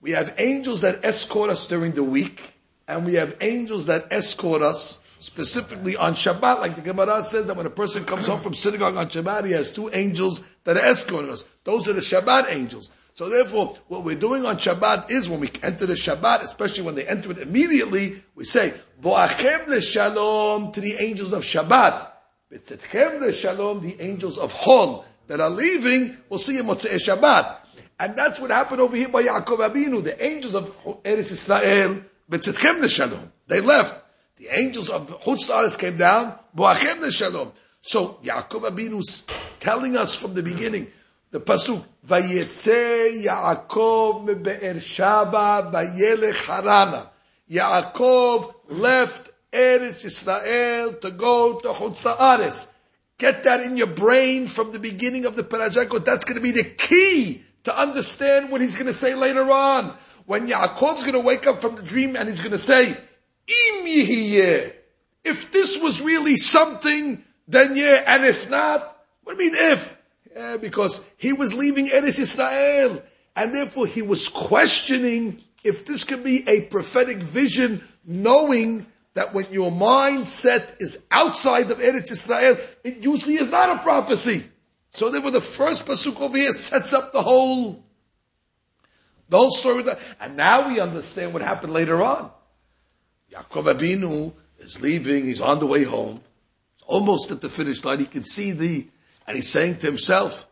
We 0.01 0.11
have 0.11 0.35
angels 0.37 0.81
that 0.81 1.03
escort 1.03 1.49
us 1.49 1.67
during 1.67 1.91
the 1.91 2.03
week, 2.03 2.53
and 2.87 3.05
we 3.05 3.15
have 3.15 3.35
angels 3.41 3.87
that 3.87 4.11
escort 4.11 4.61
us 4.61 5.01
specifically 5.19 5.97
on 5.97 6.13
Shabbat, 6.13 6.59
like 6.59 6.75
the 6.75 6.81
Gemara 6.81 7.21
says 7.23 7.45
that 7.47 7.57
when 7.57 7.65
a 7.65 7.69
person 7.69 8.05
comes 8.05 8.25
home 8.25 8.39
from 8.39 8.53
synagogue 8.53 8.95
on 8.95 9.09
Shabbat, 9.09 9.45
he 9.45 9.51
has 9.51 9.71
two 9.71 9.89
angels 9.91 10.43
that 10.63 10.77
are 10.77 10.85
escorting 10.85 11.29
us. 11.29 11.43
Those 11.65 11.87
are 11.89 11.93
the 11.93 12.01
Shabbat 12.01 12.49
angels. 12.49 12.89
So 13.13 13.29
therefore, 13.29 13.75
what 13.89 14.05
we're 14.05 14.15
doing 14.15 14.45
on 14.45 14.55
Shabbat 14.55 15.11
is 15.11 15.27
when 15.27 15.41
we 15.41 15.49
enter 15.61 15.85
the 15.85 15.93
Shabbat, 15.93 16.43
especially 16.43 16.83
when 16.83 16.95
they 16.95 17.05
enter 17.05 17.31
it 17.31 17.39
immediately, 17.39 18.23
we 18.35 18.45
say, 18.45 18.73
Bo'achem 19.01 19.81
shalom 19.81 20.71
to 20.71 20.79
the 20.79 20.95
angels 21.01 21.33
of 21.33 21.43
Shabbat. 21.43 22.11
B'tetchem 22.49 23.33
shalom, 23.33 23.81
the 23.81 23.99
angels 23.99 24.37
of 24.37 24.53
Hol 24.53 25.05
that 25.27 25.41
are 25.41 25.49
leaving, 25.49 26.17
we'll 26.29 26.39
see 26.39 26.57
in 26.57 26.65
Motzei 26.65 26.95
Shabbat. 26.95 27.57
And 27.99 28.15
that's 28.15 28.39
what 28.39 28.49
happened 28.49 28.79
over 28.79 28.95
here 28.95 29.09
by 29.09 29.23
Yaakov 29.23 29.57
Abinu. 29.57 30.01
The 30.01 30.23
angels 30.23 30.55
of 30.55 30.73
Eretz 31.03 31.31
Israel, 31.31 32.01
B'tetchem 32.31 32.87
shalom. 32.89 33.31
They 33.47 33.59
left. 33.59 33.95
The 34.37 34.47
angels 34.57 34.89
of 34.89 35.21
Chutz 35.21 35.77
came 35.77 35.97
down, 35.97 36.33
Bo'achem 36.55 37.11
shalom. 37.11 37.51
So 37.81 38.19
Yaakov 38.23 38.69
Abinu's 38.69 39.27
telling 39.59 39.97
us 39.97 40.15
from 40.15 40.33
the 40.33 40.41
beginning, 40.41 40.87
the 41.31 41.41
pasuk 41.41 41.83
Vayetze 42.07 43.25
Yaakov 43.25 44.25
meBe'er 44.25 44.75
Shaba 44.77 45.69
Vayelech 45.69 46.45
Harana. 46.45 47.09
Yaakov 47.51 48.53
left 48.69 49.29
Eretz 49.51 50.05
Israel 50.05 50.93
to 50.93 51.11
go 51.11 51.59
to 51.59 51.67
Chutz. 51.67 52.67
Get 53.17 53.43
that 53.43 53.59
in 53.61 53.75
your 53.75 53.87
brain 53.87 54.47
from 54.47 54.71
the 54.71 54.79
beginning 54.79 55.25
of 55.25 55.35
the 55.35 55.43
parashah. 55.43 56.05
That's 56.05 56.23
going 56.23 56.37
to 56.37 56.41
be 56.41 56.51
the 56.51 56.63
key 56.63 57.43
to 57.63 57.77
understand 57.77 58.51
what 58.51 58.61
he's 58.61 58.75
going 58.75 58.87
to 58.87 58.93
say 58.93 59.15
later 59.15 59.49
on. 59.51 59.93
When 60.25 60.47
Yaakov's 60.47 61.01
going 61.01 61.13
to 61.13 61.19
wake 61.19 61.47
up 61.47 61.61
from 61.61 61.75
the 61.75 61.81
dream 61.81 62.15
and 62.15 62.29
he's 62.29 62.39
going 62.39 62.51
to 62.51 62.57
say, 62.57 62.89
Im 62.89 64.71
If 65.23 65.51
this 65.51 65.77
was 65.81 66.01
really 66.01 66.37
something, 66.37 67.23
then 67.47 67.75
yeah, 67.75 68.03
and 68.05 68.23
if 68.23 68.49
not, 68.49 68.97
what 69.23 69.37
do 69.37 69.43
you 69.43 69.51
mean 69.51 69.59
if? 69.59 69.97
Yeah, 70.35 70.57
because 70.57 71.03
he 71.17 71.33
was 71.33 71.53
leaving 71.53 71.89
Eretz 71.89 72.19
Israel, 72.19 73.01
and 73.35 73.53
therefore 73.53 73.87
he 73.87 74.01
was 74.01 74.29
questioning 74.29 75.41
if 75.63 75.85
this 75.85 76.03
could 76.03 76.23
be 76.23 76.47
a 76.47 76.61
prophetic 76.61 77.17
vision, 77.17 77.83
knowing 78.05 78.85
that 79.15 79.33
when 79.33 79.51
your 79.51 79.71
mindset 79.71 80.75
is 80.79 81.05
outside 81.11 81.69
of 81.71 81.79
Eretz 81.79 82.11
Israel, 82.11 82.57
it 82.83 82.97
usually 82.97 83.35
is 83.35 83.51
not 83.51 83.77
a 83.77 83.81
prophecy. 83.81 84.48
So 84.91 85.09
therefore 85.09 85.31
the 85.31 85.41
first 85.41 85.85
pasuk 85.85 86.19
over 86.19 86.37
here 86.37 86.51
sets 86.51 86.93
up 86.93 87.11
the 87.11 87.21
whole, 87.21 87.83
the 89.29 89.37
whole 89.37 89.51
story. 89.51 89.83
And 90.19 90.35
now 90.35 90.67
we 90.67 90.79
understand 90.79 91.33
what 91.33 91.41
happened 91.41 91.73
later 91.73 92.01
on. 92.01 92.31
Yaakov 93.31 93.73
Abinu 93.73 94.33
is 94.59 94.81
leaving, 94.81 95.25
he's 95.25 95.41
on 95.41 95.59
the 95.59 95.67
way 95.67 95.83
home, 95.83 96.21
he's 96.77 96.85
almost 96.87 97.31
at 97.31 97.41
the 97.41 97.49
finish 97.49 97.83
line, 97.85 97.99
he 97.99 98.05
can 98.05 98.23
see 98.23 98.51
the, 98.51 98.87
and 99.27 99.35
he's 99.35 99.49
saying 99.49 99.77
to 99.77 99.87
himself, 99.87 100.47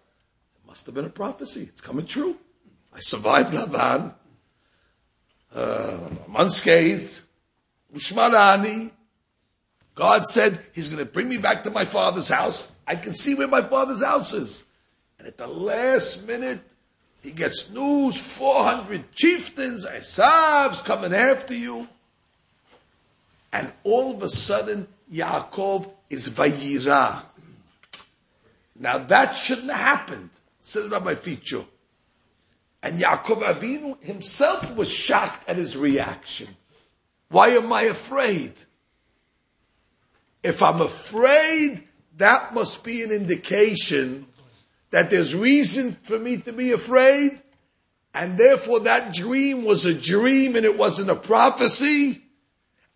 it 0.55 0.67
must 0.67 0.85
have 0.85 0.93
been 0.93 1.05
a 1.05 1.09
prophecy. 1.09 1.63
It's 1.63 1.81
coming 1.81 2.05
true. 2.05 2.37
I 2.93 2.99
survived 2.99 3.53
Laban. 3.53 4.13
Uh, 5.55 5.97
I'm 6.25 6.35
unscathed. 6.35 7.21
God 9.95 10.25
said 10.25 10.59
He's 10.73 10.89
going 10.89 11.03
to 11.03 11.11
bring 11.11 11.29
me 11.29 11.37
back 11.37 11.63
to 11.63 11.71
my 11.71 11.85
father's 11.85 12.29
house. 12.29 12.69
I 12.87 12.95
can 12.95 13.13
see 13.13 13.35
where 13.35 13.47
my 13.47 13.61
father's 13.61 14.01
house 14.01 14.33
is. 14.33 14.63
And 15.19 15.27
at 15.27 15.37
the 15.37 15.47
last 15.47 16.25
minute, 16.25 16.61
he 17.21 17.31
gets 17.31 17.69
news, 17.69 18.15
400 18.15 19.11
chieftains, 19.11 19.85
Esav's 19.85 20.81
coming 20.81 21.13
after 21.13 21.53
you. 21.53 21.87
And 23.51 23.73
all 23.83 24.15
of 24.15 24.23
a 24.23 24.29
sudden, 24.29 24.87
Yaakov 25.11 25.91
is 26.09 26.29
Vayira. 26.29 27.23
Now 28.79 28.99
that 28.99 29.35
shouldn't 29.35 29.71
have 29.71 29.79
happened, 29.79 30.29
says 30.61 30.87
Rabbi 30.87 31.15
Figo. 31.15 31.65
And 32.83 32.99
Yaakov 32.99 33.41
Avinu 33.41 34.01
himself 34.03 34.75
was 34.75 34.89
shocked 34.89 35.49
at 35.49 35.57
his 35.57 35.75
reaction. 35.75 36.47
Why 37.29 37.49
am 37.49 37.73
I 37.73 37.83
afraid? 37.83 38.53
If 40.43 40.61
I'm 40.61 40.79
afraid, 40.79 41.86
that 42.17 42.53
must 42.53 42.83
be 42.83 43.03
an 43.03 43.11
indication 43.11 44.27
that 44.91 45.09
there's 45.09 45.35
reason 45.35 45.93
for 46.03 46.17
me 46.17 46.37
to 46.37 46.53
be 46.53 46.71
afraid, 46.71 47.41
and 48.13 48.37
therefore 48.37 48.81
that 48.81 49.13
dream 49.13 49.65
was 49.65 49.85
a 49.85 49.93
dream 49.93 50.55
and 50.55 50.65
it 50.65 50.77
wasn't 50.77 51.09
a 51.09 51.15
prophecy, 51.15 52.23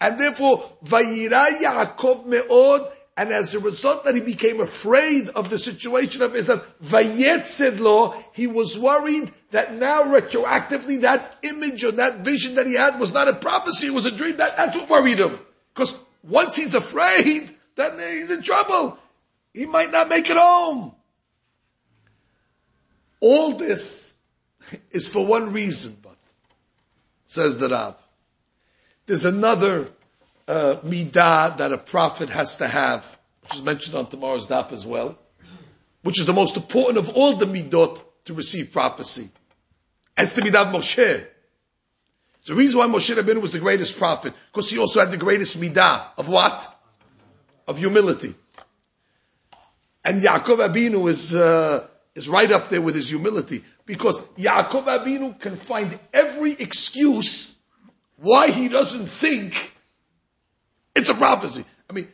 and 0.02 0.20
therefore, 0.20 0.64
Vayira 0.84 1.60
Yaakov 1.62 2.26
Me'od, 2.26 2.92
and 3.16 3.30
as 3.30 3.54
a 3.54 3.60
result 3.60 4.04
that 4.06 4.16
he 4.16 4.22
became 4.22 4.60
afraid 4.60 5.30
of 5.30 5.52
the 5.52 5.60
situation 5.60 6.24
of 6.24 6.36
Israel, 6.36 6.64
Vayetzer 6.84 7.80
lo, 7.80 8.16
he 8.34 8.48
was 8.48 8.80
worried 8.80 9.32
that 9.52 9.76
now 9.76 10.04
retroactively 10.04 11.02
that 11.02 11.38
image 11.44 11.84
or 11.84 11.92
that 11.92 12.22
vision 12.22 12.56
that 12.56 12.66
he 12.66 12.74
had 12.74 13.00
was 13.00 13.14
not 13.14 13.28
a 13.28 13.34
prophecy, 13.34 13.88
it 13.88 13.94
was 13.94 14.06
a 14.06 14.12
dream. 14.12 14.38
That, 14.38 14.58
that's 14.58 14.76
what 14.76 14.90
worried 14.90 15.20
him. 15.20 15.38
Because 15.76 15.94
once 16.24 16.56
he's 16.56 16.74
afraid, 16.74 17.52
then 17.76 18.00
he's 18.00 18.32
in 18.32 18.42
trouble. 18.42 18.98
He 19.54 19.66
might 19.66 19.92
not 19.92 20.10
make 20.10 20.30
it 20.30 20.38
home. 20.38 20.94
All 23.20 23.54
this 23.54 24.14
is 24.92 25.08
for 25.08 25.26
one 25.26 25.54
reason, 25.54 25.98
but 26.02 26.18
says 27.26 27.58
the 27.58 27.70
Rav. 27.70 27.96
There's 29.06 29.26
another 29.26 29.90
uh, 30.48 30.78
midah 30.84 31.58
that 31.58 31.72
a 31.72 31.78
prophet 31.78 32.30
has 32.30 32.58
to 32.58 32.68
have, 32.68 33.18
which 33.42 33.56
is 33.56 33.64
mentioned 33.64 33.98
on 33.98 34.08
tomorrow's 34.08 34.48
daf 34.48 34.72
as 34.72 34.86
well, 34.86 35.18
which 36.02 36.20
is 36.20 36.26
the 36.26 36.34
most 36.34 36.56
important 36.56 36.98
of 36.98 37.10
all 37.10 37.36
the 37.36 37.46
midot 37.46 38.02
to 38.26 38.34
receive 38.34 38.72
prophecy. 38.72 39.30
As 40.16 40.34
the 40.34 40.42
midah 40.42 40.68
of 40.68 40.74
Moshe. 40.74 41.28
It's 42.40 42.50
the 42.50 42.56
reason 42.56 42.80
why 42.80 42.88
Moshe 42.88 43.16
Rabbeinu 43.16 43.40
was 43.42 43.52
the 43.52 43.60
greatest 43.60 43.98
prophet, 43.98 44.34
because 44.52 44.72
he 44.72 44.80
also 44.80 45.00
had 45.00 45.12
the 45.12 45.18
greatest 45.18 45.60
midah 45.60 46.08
of 46.18 46.28
what? 46.28 46.80
Of 47.68 47.78
humility. 47.78 48.34
And 50.04 50.22
Yaakov 50.22 50.68
Abinu 50.68 51.08
is, 51.10 51.36
uh, 51.36 51.88
is 52.16 52.28
right 52.28 52.52
up 52.52 52.70
there 52.70 52.82
with 52.82 52.96
his 52.96 53.10
humility, 53.10 53.64
because 53.86 54.22
Yaakov 54.38 54.86
Abinu 54.86 55.40
can 55.40 55.56
find 55.56 55.98
every 56.14 56.54
excuse 56.54 57.56
why 58.18 58.50
he 58.50 58.68
doesn't 58.68 59.08
think 59.08 59.74
it's 60.96 61.10
a 61.10 61.14
prophecy. 61.14 61.66
I 61.90 61.94
mean, 61.94 62.08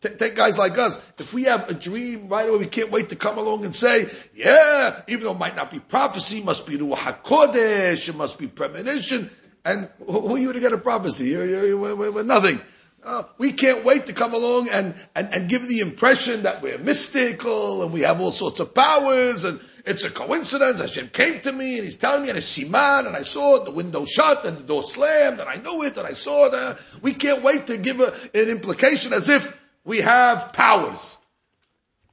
t- 0.00 0.10
take 0.10 0.34
guys 0.34 0.58
like 0.58 0.78
us. 0.78 1.00
If 1.18 1.32
we 1.32 1.44
have 1.44 1.68
a 1.70 1.74
dream 1.74 2.28
right 2.28 2.48
away, 2.48 2.58
we 2.58 2.66
can't 2.66 2.90
wait 2.90 3.10
to 3.10 3.16
come 3.16 3.38
along 3.38 3.64
and 3.64 3.74
say, 3.74 4.06
yeah, 4.34 5.02
even 5.08 5.24
though 5.24 5.32
it 5.32 5.38
might 5.38 5.56
not 5.56 5.70
be 5.70 5.78
prophecy, 5.78 6.38
it 6.38 6.44
must 6.44 6.66
be 6.66 6.76
Ruach 6.76 7.22
HaKodesh, 7.22 8.08
it 8.08 8.16
must 8.16 8.38
be 8.38 8.48
premonition. 8.48 9.30
And 9.64 9.90
who 10.06 10.36
are 10.36 10.38
you 10.38 10.52
to 10.52 10.60
get 10.60 10.72
a 10.72 10.78
prophecy? 10.78 11.28
You're, 11.28 11.46
you're, 11.46 11.66
you're, 11.66 12.24
nothing. 12.24 12.60
Uh, 13.02 13.22
we 13.38 13.52
can't 13.52 13.82
wait 13.82 14.06
to 14.06 14.12
come 14.12 14.34
along 14.34 14.68
and, 14.68 14.94
and, 15.14 15.32
and 15.32 15.48
give 15.48 15.66
the 15.66 15.80
impression 15.80 16.42
that 16.42 16.60
we're 16.60 16.76
mystical 16.78 17.82
and 17.82 17.92
we 17.92 18.02
have 18.02 18.20
all 18.20 18.30
sorts 18.30 18.60
of 18.60 18.74
powers 18.74 19.44
and 19.44 19.58
it's 19.86 20.04
a 20.04 20.10
coincidence. 20.10 20.80
Hashem 20.80 21.08
came 21.08 21.40
to 21.40 21.52
me 21.52 21.76
and 21.76 21.84
he's 21.84 21.96
telling 21.96 22.24
me 22.24 22.28
and 22.28 22.36
it's 22.36 22.58
siman 22.58 23.06
and 23.06 23.16
I 23.16 23.22
saw 23.22 23.56
it, 23.56 23.64
the 23.64 23.70
window 23.70 24.04
shut 24.04 24.44
and 24.44 24.58
the 24.58 24.62
door 24.64 24.82
slammed 24.82 25.40
and 25.40 25.48
I 25.48 25.56
knew 25.56 25.82
it 25.82 25.96
and 25.96 26.06
I 26.06 26.12
saw 26.12 26.46
it. 26.46 26.54
Uh, 26.54 26.74
we 27.00 27.14
can't 27.14 27.42
wait 27.42 27.68
to 27.68 27.78
give 27.78 28.00
a, 28.00 28.12
an 28.34 28.50
implication 28.50 29.14
as 29.14 29.30
if 29.30 29.58
we 29.84 29.98
have 29.98 30.52
powers. 30.52 31.16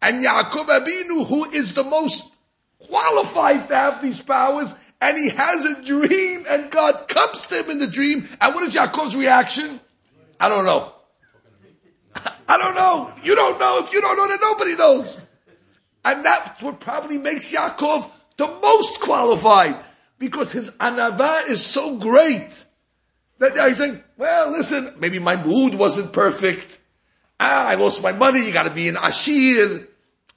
And 0.01 0.23
Yaakov 0.25 0.67
Abinu, 0.67 1.27
who 1.27 1.49
is 1.51 1.73
the 1.73 1.83
most 1.83 2.33
qualified 2.79 3.67
to 3.67 3.75
have 3.75 4.01
these 4.01 4.21
powers, 4.21 4.73
and 5.01 5.17
he 5.17 5.29
has 5.29 5.65
a 5.65 5.83
dream 5.83 6.45
and 6.47 6.71
God 6.71 7.07
comes 7.09 7.45
to 7.47 7.59
him 7.59 7.71
in 7.71 7.79
the 7.79 7.87
dream. 7.87 8.27
And 8.39 8.55
what 8.55 8.67
is 8.67 8.73
Yaakov's 8.73 9.15
reaction? 9.15 9.81
I 10.39 10.49
don't 10.49 10.65
know. 10.65 10.93
I 12.47 12.57
don't 12.57 12.75
know. 12.75 13.13
You 13.23 13.35
don't 13.35 13.59
know. 13.59 13.79
If 13.79 13.91
you 13.91 14.01
don't 14.01 14.15
know, 14.17 14.27
then 14.27 14.39
nobody 14.41 14.75
knows. 14.75 15.19
And 16.05 16.23
that's 16.23 16.63
what 16.63 16.79
probably 16.79 17.17
makes 17.17 17.53
Yaakov 17.53 18.09
the 18.37 18.47
most 18.47 19.01
qualified 19.01 19.77
because 20.19 20.51
his 20.51 20.69
anava 20.71 21.47
is 21.49 21.63
so 21.65 21.97
great 21.97 22.65
that 23.39 23.67
he's 23.67 23.77
saying, 23.77 24.01
well, 24.17 24.51
listen, 24.51 24.93
maybe 24.99 25.19
my 25.19 25.41
mood 25.43 25.75
wasn't 25.75 26.13
perfect. 26.13 26.79
Ah, 27.39 27.67
I 27.67 27.75
lost 27.75 28.01
my 28.01 28.13
money. 28.13 28.45
You 28.45 28.51
got 28.51 28.63
to 28.63 28.71
be 28.71 28.87
in 28.87 28.95
Ashir. 28.95 29.87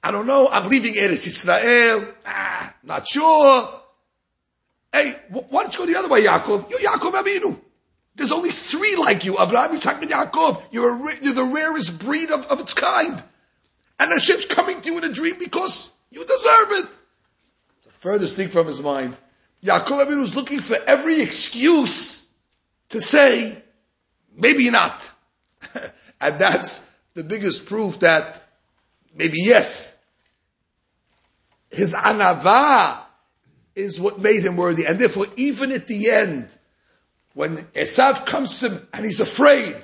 I 0.03 0.11
don't 0.11 0.27
know. 0.27 0.49
I'm 0.51 0.69
leaving 0.69 0.93
Eretz 0.93 1.25
Israel. 1.27 2.07
Ah, 2.25 2.75
not 2.83 3.07
sure. 3.07 3.81
Hey, 4.91 5.15
why 5.29 5.63
don't 5.63 5.73
you 5.73 5.79
go 5.79 5.85
the 5.85 5.97
other 5.97 6.09
way, 6.09 6.23
Yaakov? 6.23 6.69
You're 6.69 6.79
Yaakov 6.79 7.13
Abinu. 7.13 7.59
There's 8.21 8.31
only 8.31 8.51
three 8.51 8.95
like 8.97 9.25
you, 9.25 9.33
Avraham, 9.33 9.69
Yitzhak, 9.69 9.99
and 9.99 10.11
Yaakov. 10.11 10.61
You're, 10.69 10.95
you're 11.23 11.33
the 11.33 11.43
rarest 11.43 11.97
breed 11.97 12.29
of, 12.29 12.45
of 12.45 12.59
its 12.59 12.75
kind. 12.75 13.23
And 13.99 14.11
Hashem's 14.11 14.45
coming 14.45 14.79
to 14.79 14.91
you 14.91 14.99
in 14.99 15.03
a 15.03 15.11
dream 15.11 15.37
because 15.39 15.91
you 16.11 16.23
deserve 16.23 16.71
it. 16.71 16.85
It's 17.77 17.87
the 17.87 17.91
furthest 17.93 18.35
thing 18.35 18.49
from 18.49 18.67
his 18.67 18.79
mind. 18.79 19.17
Yaakov 19.63 20.05
Abinu 20.05 20.21
was 20.21 20.35
looking 20.35 20.59
for 20.59 20.77
every 20.85 21.19
excuse 21.19 22.27
to 22.89 23.01
say, 23.01 23.59
maybe 24.37 24.69
not. 24.69 25.11
and 26.21 26.39
that's 26.39 26.87
the 27.15 27.23
biggest 27.23 27.65
proof 27.65 28.01
that 28.01 28.47
maybe 29.15 29.39
yes. 29.39 29.97
His 31.71 31.95
anava 31.95 32.99
is 33.73 33.99
what 33.99 34.19
made 34.19 34.45
him 34.45 34.57
worthy. 34.57 34.85
And 34.85 34.99
therefore, 34.99 35.25
even 35.37 35.71
at 35.71 35.87
the 35.87 36.11
end, 36.11 36.55
when 37.33 37.57
Esav 37.73 38.25
comes 38.25 38.59
to 38.59 38.69
him 38.69 38.87
and 38.93 39.05
he's 39.05 39.19
afraid, 39.19 39.75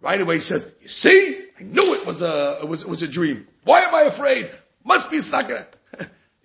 right 0.00 0.20
away 0.20 0.36
he 0.36 0.40
says, 0.40 0.70
you 0.80 0.88
see, 0.88 1.46
I 1.58 1.62
knew 1.62 1.94
it 1.94 2.06
was 2.06 2.22
a, 2.22 2.58
it 2.62 2.68
was, 2.68 2.82
it 2.82 2.88
was 2.88 3.02
a 3.02 3.08
dream. 3.08 3.46
Why 3.64 3.80
am 3.82 3.94
I 3.94 4.02
afraid? 4.02 4.50
Must 4.84 5.10
be 5.10 5.20
stuck 5.20 5.50
in 5.50 5.56
it. 5.56 5.76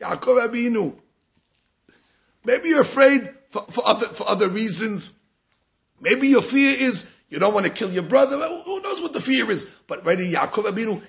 Yaakov 0.01 0.47
Abinu. 0.47 0.95
Maybe 2.45 2.69
you're 2.69 2.81
afraid 2.81 3.29
for, 3.49 3.65
for, 3.69 3.87
other, 3.87 4.07
for 4.07 4.29
other 4.29 4.49
reasons. 4.49 5.13
Maybe 5.99 6.27
your 6.27 6.41
fear 6.41 6.75
is 6.77 7.05
you 7.29 7.39
don't 7.39 7.53
want 7.53 7.65
to 7.65 7.71
kill 7.71 7.91
your 7.91 8.03
brother. 8.03 8.37
Who 8.37 8.81
knows 8.81 9.01
what 9.01 9.13
the 9.13 9.19
fear 9.19 9.49
is? 9.51 9.67
But 9.87 10.05
right 10.05 10.17
Yaakov 10.17 10.65
Abinu, 10.65 11.01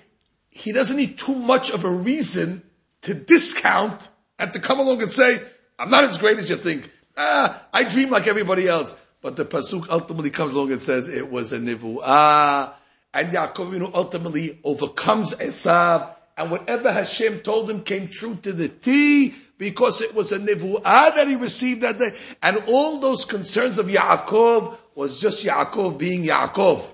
he 0.49 0.73
doesn't 0.73 0.97
need 0.97 1.17
too 1.17 1.35
much 1.35 1.69
of 1.69 1.85
a 1.85 1.89
reason 1.89 2.63
to 3.03 3.13
discount 3.13 4.09
and 4.37 4.51
to 4.51 4.59
come 4.59 4.79
along 4.79 5.01
and 5.01 5.11
say, 5.11 5.41
I'm 5.79 5.89
not 5.89 6.03
as 6.03 6.17
great 6.17 6.37
as 6.37 6.49
you 6.49 6.57
think. 6.57 6.91
Ah, 7.15 7.67
I 7.73 7.83
dream 7.85 8.09
like 8.09 8.27
everybody 8.27 8.67
else. 8.67 8.95
But 9.21 9.35
the 9.35 9.45
Pasuk 9.45 9.87
ultimately 9.89 10.29
comes 10.29 10.53
along 10.53 10.71
and 10.71 10.81
says 10.81 11.09
it 11.09 11.29
was 11.29 11.53
a 11.53 11.59
nivu'ah. 11.59 12.73
And 13.13 13.31
Yaakov 13.31 13.91
ultimately 13.93 14.59
overcomes 14.63 15.33
Esav. 15.35 16.15
And 16.37 16.49
whatever 16.49 16.91
Hashem 16.91 17.41
told 17.41 17.69
him 17.69 17.83
came 17.83 18.07
true 18.07 18.35
to 18.41 18.53
the 18.53 18.69
T 18.69 19.35
because 19.57 20.01
it 20.01 20.15
was 20.15 20.31
a 20.31 20.39
nivu'ah 20.39 20.83
that 21.15 21.27
he 21.27 21.35
received 21.35 21.81
that 21.81 21.99
day. 21.99 22.15
And 22.41 22.63
all 22.67 22.99
those 22.99 23.25
concerns 23.25 23.77
of 23.77 23.87
Yaakov 23.87 24.77
was 24.95 25.21
just 25.21 25.45
Yaakov 25.45 25.97
being 25.97 26.23
Yaakov. 26.23 26.91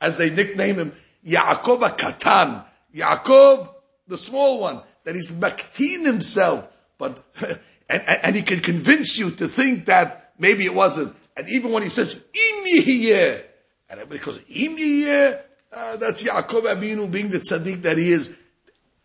As 0.00 0.16
they 0.16 0.30
nickname 0.30 0.76
him, 0.76 0.92
Yaakov 1.26 1.80
Katan. 1.98 2.64
Yaakov, 2.94 3.68
the 4.08 4.16
small 4.16 4.60
one, 4.60 4.80
that 5.04 5.14
he's 5.14 5.32
maktin 5.32 6.06
himself 6.06 6.72
but, 6.98 7.22
and, 7.88 8.02
and, 8.08 8.36
he 8.36 8.42
can 8.42 8.60
convince 8.60 9.18
you 9.18 9.30
to 9.32 9.48
think 9.48 9.86
that 9.86 10.32
maybe 10.38 10.64
it 10.64 10.74
wasn't. 10.74 11.14
And 11.36 11.48
even 11.48 11.72
when 11.72 11.82
he 11.82 11.88
says, 11.88 12.14
im 12.14 13.42
and 13.88 14.00
everybody 14.00 14.18
goes, 14.18 14.38
im 14.38 14.76
yihiyeh, 14.76 15.40
uh, 15.72 15.96
that's 15.96 16.22
Yaakov 16.22 16.62
Abinu 16.62 17.10
being 17.10 17.28
the 17.28 17.38
tzaddik 17.38 17.82
that 17.82 17.98
he 17.98 18.10
is. 18.10 18.34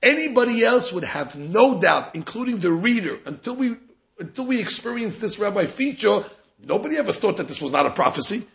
Anybody 0.02 0.64
else 0.64 0.94
would 0.94 1.04
have 1.04 1.36
no 1.36 1.80
doubt, 1.80 2.16
including 2.16 2.60
the 2.60 2.72
reader, 2.72 3.20
until 3.26 3.56
we, 3.56 3.76
until 4.18 4.46
we 4.46 4.60
experienced 4.60 5.22
this 5.22 5.38
Rabbi 5.38 5.66
Figo, 5.66 6.28
nobody 6.66 6.98
ever 6.98 7.12
thought 7.12 7.38
that 7.38 7.48
this 7.48 7.62
was 7.62 7.72
not 7.72 7.86
a 7.86 7.92
prophecy. 7.92 8.48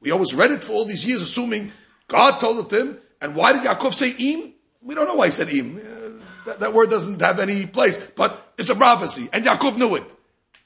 We 0.00 0.12
always 0.12 0.34
read 0.34 0.50
it 0.50 0.62
for 0.62 0.72
all 0.72 0.84
these 0.84 1.04
years, 1.04 1.20
assuming 1.20 1.72
God 2.08 2.38
told 2.38 2.64
it 2.64 2.68
to 2.70 2.80
him. 2.80 2.98
And 3.20 3.34
why 3.34 3.52
did 3.52 3.62
Yaakov 3.62 3.92
say 3.92 4.10
im? 4.10 4.52
We 4.82 4.94
don't 4.94 5.08
know 5.08 5.14
why 5.14 5.26
he 5.26 5.32
said 5.32 5.50
im. 5.50 5.80
That, 6.46 6.60
that 6.60 6.72
word 6.72 6.90
doesn't 6.90 7.20
have 7.20 7.40
any 7.40 7.66
place, 7.66 7.98
but 8.14 8.52
it's 8.58 8.70
a 8.70 8.74
prophecy. 8.74 9.28
And 9.32 9.44
Yaakov 9.44 9.78
knew 9.78 9.96
it. 9.96 10.14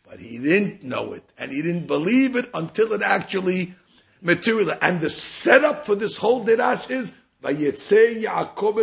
But 0.09 0.21
he 0.21 0.39
didn't 0.39 0.83
know 0.83 1.13
it. 1.13 1.25
And 1.39 1.51
he 1.51 1.61
didn't 1.63 1.87
believe 1.87 2.37
it 2.37 2.49
until 2.55 2.93
it 2.93 3.03
actually 3.03 3.75
materialized. 4.23 4.79
And 4.83 5.01
the 5.01 5.11
setup 5.11 5.85
for 5.87 5.95
this 5.95 6.17
whole 6.17 6.45
dirash 6.45 6.91
is, 6.91 7.13
Yaakov 7.43 8.83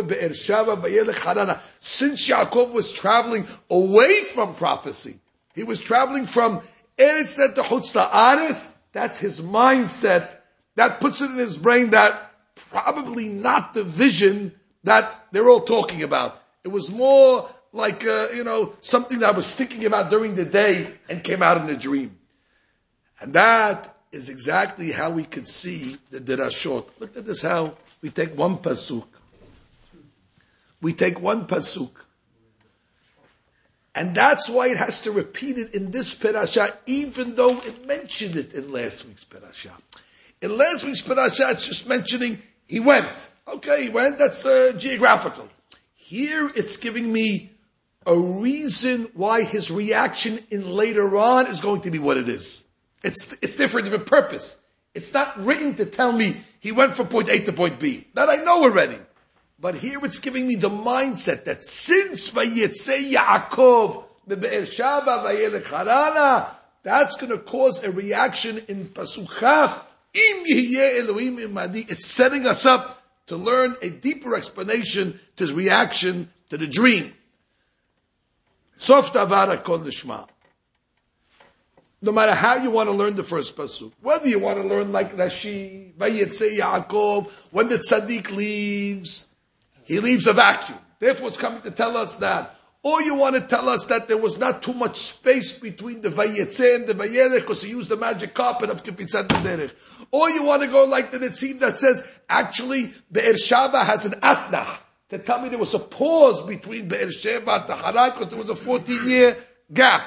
Since 1.80 2.28
Yaakov 2.28 2.72
was 2.72 2.92
traveling 2.92 3.46
away 3.70 4.22
from 4.32 4.54
prophecy, 4.54 5.18
he 5.54 5.62
was 5.64 5.80
traveling 5.80 6.26
from 6.26 6.60
Eretz 6.98 7.36
to 7.54 7.62
Chutz 7.62 7.96
Ares, 7.96 8.68
that's 8.92 9.18
his 9.18 9.40
mindset. 9.40 10.38
That 10.76 11.00
puts 11.00 11.20
it 11.20 11.30
in 11.30 11.36
his 11.36 11.56
brain 11.56 11.90
that 11.90 12.32
probably 12.70 13.28
not 13.28 13.74
the 13.74 13.84
vision 13.84 14.54
that 14.84 15.26
they're 15.32 15.48
all 15.48 15.62
talking 15.62 16.02
about. 16.02 16.40
It 16.64 16.68
was 16.68 16.90
more 16.90 17.48
like, 17.76 18.04
uh, 18.06 18.28
you 18.34 18.42
know, 18.42 18.74
something 18.80 19.18
that 19.20 19.34
I 19.34 19.36
was 19.36 19.54
thinking 19.54 19.84
about 19.84 20.10
during 20.10 20.34
the 20.34 20.44
day 20.44 20.94
and 21.08 21.22
came 21.22 21.42
out 21.42 21.60
in 21.60 21.68
a 21.68 21.78
dream. 21.78 22.18
And 23.20 23.34
that 23.34 23.94
is 24.12 24.28
exactly 24.30 24.92
how 24.92 25.10
we 25.10 25.24
could 25.24 25.46
see 25.46 25.98
the 26.10 26.18
Dirashot. 26.18 26.88
Look 26.98 27.16
at 27.16 27.26
this 27.26 27.42
how 27.42 27.76
we 28.00 28.10
take 28.10 28.36
one 28.36 28.56
pasuk. 28.58 29.06
We 30.80 30.92
take 30.92 31.20
one 31.20 31.46
pasuk. 31.46 31.90
And 33.94 34.14
that's 34.14 34.48
why 34.48 34.68
it 34.68 34.76
has 34.76 35.00
to 35.02 35.12
repeat 35.12 35.56
it 35.56 35.74
in 35.74 35.90
this 35.90 36.14
parasha, 36.14 36.76
even 36.84 37.34
though 37.34 37.58
it 37.60 37.86
mentioned 37.86 38.36
it 38.36 38.52
in 38.52 38.70
last 38.70 39.06
week's 39.06 39.24
parasha. 39.24 39.72
In 40.42 40.56
last 40.56 40.84
week's 40.84 41.00
parasha, 41.00 41.48
it's 41.48 41.66
just 41.66 41.88
mentioning 41.88 42.42
he 42.66 42.78
went. 42.78 43.30
Okay, 43.48 43.84
he 43.84 43.88
went. 43.88 44.18
That's 44.18 44.44
uh, 44.44 44.74
geographical. 44.76 45.48
Here, 45.94 46.50
it's 46.54 46.76
giving 46.76 47.10
me 47.10 47.55
a 48.06 48.16
reason 48.18 49.08
why 49.14 49.42
his 49.42 49.70
reaction 49.70 50.38
in 50.50 50.70
later 50.70 51.16
on 51.16 51.48
is 51.48 51.60
going 51.60 51.82
to 51.82 51.90
be 51.90 51.98
what 51.98 52.16
it 52.16 52.28
is. 52.28 52.64
It's, 53.02 53.36
it's 53.42 53.56
there 53.56 53.68
for 53.68 53.80
a 53.80 53.82
different 53.82 54.06
purpose. 54.06 54.56
It's 54.94 55.12
not 55.12 55.44
written 55.44 55.74
to 55.74 55.84
tell 55.84 56.12
me 56.12 56.36
he 56.60 56.72
went 56.72 56.96
from 56.96 57.08
point 57.08 57.28
A 57.28 57.40
to 57.40 57.52
point 57.52 57.78
B. 57.78 58.06
That 58.14 58.28
I 58.28 58.36
know 58.36 58.62
already. 58.62 58.96
But 59.58 59.74
here 59.76 59.98
it's 60.04 60.20
giving 60.20 60.46
me 60.46 60.56
the 60.56 60.70
mindset 60.70 61.44
that 61.44 61.64
since 61.64 62.30
Vayetze 62.30 63.12
Yaakov, 63.12 64.04
Shava, 64.28 65.24
Vayelech 65.24 66.50
that's 66.82 67.16
going 67.16 67.32
to 67.32 67.38
cause 67.38 67.82
a 67.82 67.90
reaction 67.90 68.58
in 68.68 68.86
Pasukach. 68.88 69.80
Im 70.14 70.44
Elohim. 70.98 71.58
It's 71.88 72.06
setting 72.06 72.46
us 72.46 72.64
up 72.64 73.02
to 73.26 73.36
learn 73.36 73.76
a 73.82 73.90
deeper 73.90 74.36
explanation 74.36 75.18
to 75.36 75.44
his 75.44 75.52
reaction 75.52 76.30
to 76.50 76.56
the 76.56 76.68
dream. 76.68 77.12
Sof 78.76 79.12
Nishma. 79.12 80.28
No 82.02 82.12
matter 82.12 82.34
how 82.34 82.56
you 82.56 82.70
want 82.70 82.88
to 82.88 82.94
learn 82.94 83.16
the 83.16 83.24
first 83.24 83.56
pasuk, 83.56 83.90
whether 84.02 84.28
you 84.28 84.38
want 84.38 84.60
to 84.60 84.68
learn 84.68 84.92
like 84.92 85.16
Rashi, 85.16 85.94
Vayetze 85.94 86.58
Yaakov, 86.58 87.30
when 87.50 87.68
the 87.68 87.76
tzaddik 87.76 88.30
leaves, 88.30 89.26
he 89.84 89.98
leaves 89.98 90.26
a 90.26 90.32
vacuum. 90.32 90.78
Therefore, 90.98 91.28
it's 91.28 91.38
coming 91.38 91.62
to 91.62 91.70
tell 91.70 91.96
us 91.96 92.18
that. 92.18 92.56
Or 92.82 93.02
you 93.02 93.16
want 93.16 93.34
to 93.34 93.40
tell 93.40 93.68
us 93.68 93.86
that 93.86 94.06
there 94.06 94.16
was 94.16 94.38
not 94.38 94.62
too 94.62 94.72
much 94.72 94.98
space 94.98 95.52
between 95.52 96.02
the 96.02 96.08
Vayetze 96.08 96.76
and 96.76 96.86
the 96.86 96.94
Vayelech 96.94 97.40
because 97.40 97.62
he 97.62 97.70
used 97.70 97.88
the 97.88 97.96
magic 97.96 98.32
carpet 98.32 98.70
of 98.70 98.84
Kifitzat 98.84 99.26
Derech. 99.26 99.74
Or 100.12 100.30
you 100.30 100.44
want 100.44 100.62
to 100.62 100.68
go 100.68 100.84
like 100.84 101.10
the 101.10 101.18
Netziv 101.18 101.58
that 101.60 101.78
says, 101.78 102.06
actually, 102.28 102.92
Be'er 103.10 103.32
Shava 103.32 103.84
has 103.84 104.06
an 104.06 104.12
Atnah. 104.20 104.78
To 105.10 105.18
tell 105.18 105.40
me 105.40 105.48
there 105.48 105.58
was 105.58 105.74
a 105.74 105.78
pause 105.78 106.44
between 106.44 106.88
Be'er 106.88 107.06
Sheva 107.06 107.70
and 107.70 107.80
Haran 107.80 108.10
because 108.10 108.28
there 108.28 108.38
was 108.38 108.48
a 108.48 108.56
14 108.56 109.06
year 109.08 109.36
gap. 109.72 110.04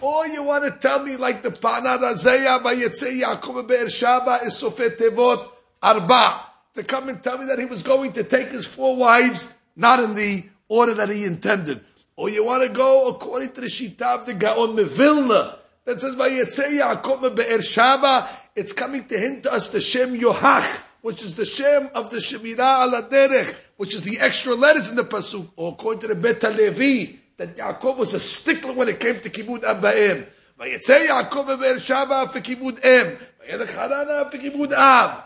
Or 0.00 0.26
you 0.26 0.42
want 0.42 0.64
to 0.64 0.72
tell 0.72 1.02
me 1.02 1.16
like 1.16 1.42
the 1.42 1.50
Pa'aneach 1.50 2.00
Raza 2.00 2.62
Vayetze 2.62 3.22
Yaakov 3.22 3.66
Be'er 3.66 3.86
Shava 3.86 4.44
is 4.44 4.54
Sofet 4.54 4.98
Tevot 4.98 5.48
Arba. 5.82 6.42
To 6.74 6.82
come 6.82 7.08
and 7.08 7.22
tell 7.22 7.38
me 7.38 7.46
that 7.46 7.58
he 7.58 7.64
was 7.64 7.82
going 7.82 8.12
to 8.12 8.24
take 8.24 8.48
his 8.48 8.66
four 8.66 8.96
wives, 8.96 9.48
not 9.74 10.00
in 10.00 10.14
the 10.14 10.44
order 10.68 10.92
that 10.92 11.08
he 11.08 11.24
intended. 11.24 11.82
Or 12.16 12.28
you 12.28 12.44
want 12.44 12.62
to 12.64 12.68
go 12.68 13.08
according 13.08 13.52
to 13.52 13.62
the 13.62 13.68
Shita 13.68 14.26
the 14.26 14.34
Gaon 14.34 14.76
Mevilna 14.76 15.56
that 15.86 16.00
says 16.00 16.14
Vayetze 16.14 16.78
Yaakov 16.78 17.34
Be'er 17.34 17.58
Shava. 17.58 18.28
It's 18.54 18.74
coming 18.74 19.06
to 19.06 19.18
hint 19.18 19.46
us 19.46 19.68
the 19.68 19.80
Shem 19.80 20.14
Yohach, 20.18 20.66
which 21.06 21.22
is 21.22 21.36
the 21.36 21.44
Shem 21.44 21.88
of 21.94 22.10
the 22.10 22.16
Shemira 22.16 22.84
ala 22.84 23.08
Derech, 23.08 23.56
which 23.76 23.94
is 23.94 24.02
the 24.02 24.18
extra 24.18 24.56
letters 24.56 24.90
in 24.90 24.96
the 24.96 25.04
pasuk. 25.04 25.48
Or 25.54 25.70
according 25.70 26.00
to 26.00 26.08
the 26.08 26.16
Bet 26.16 26.42
Levi, 26.42 27.18
that 27.36 27.54
Yaakov 27.54 27.96
was 27.96 28.12
a 28.12 28.18
stickler 28.18 28.72
when 28.72 28.88
it 28.88 28.98
came 28.98 29.20
to 29.20 29.30
Kibud 29.30 29.62
Abaim. 29.62 30.26
Vayetze 30.58 31.06
Yaakov 31.06 31.60
Be'er 31.60 31.76
Shava 31.76 32.28
for 32.32 32.40
Kibud 32.40 32.84
Em. 32.84 33.18
Vayelech 33.40 33.68
Harana 33.68 34.28
for 34.28 34.36
Kibud 34.36 34.72
Ab. 34.72 35.22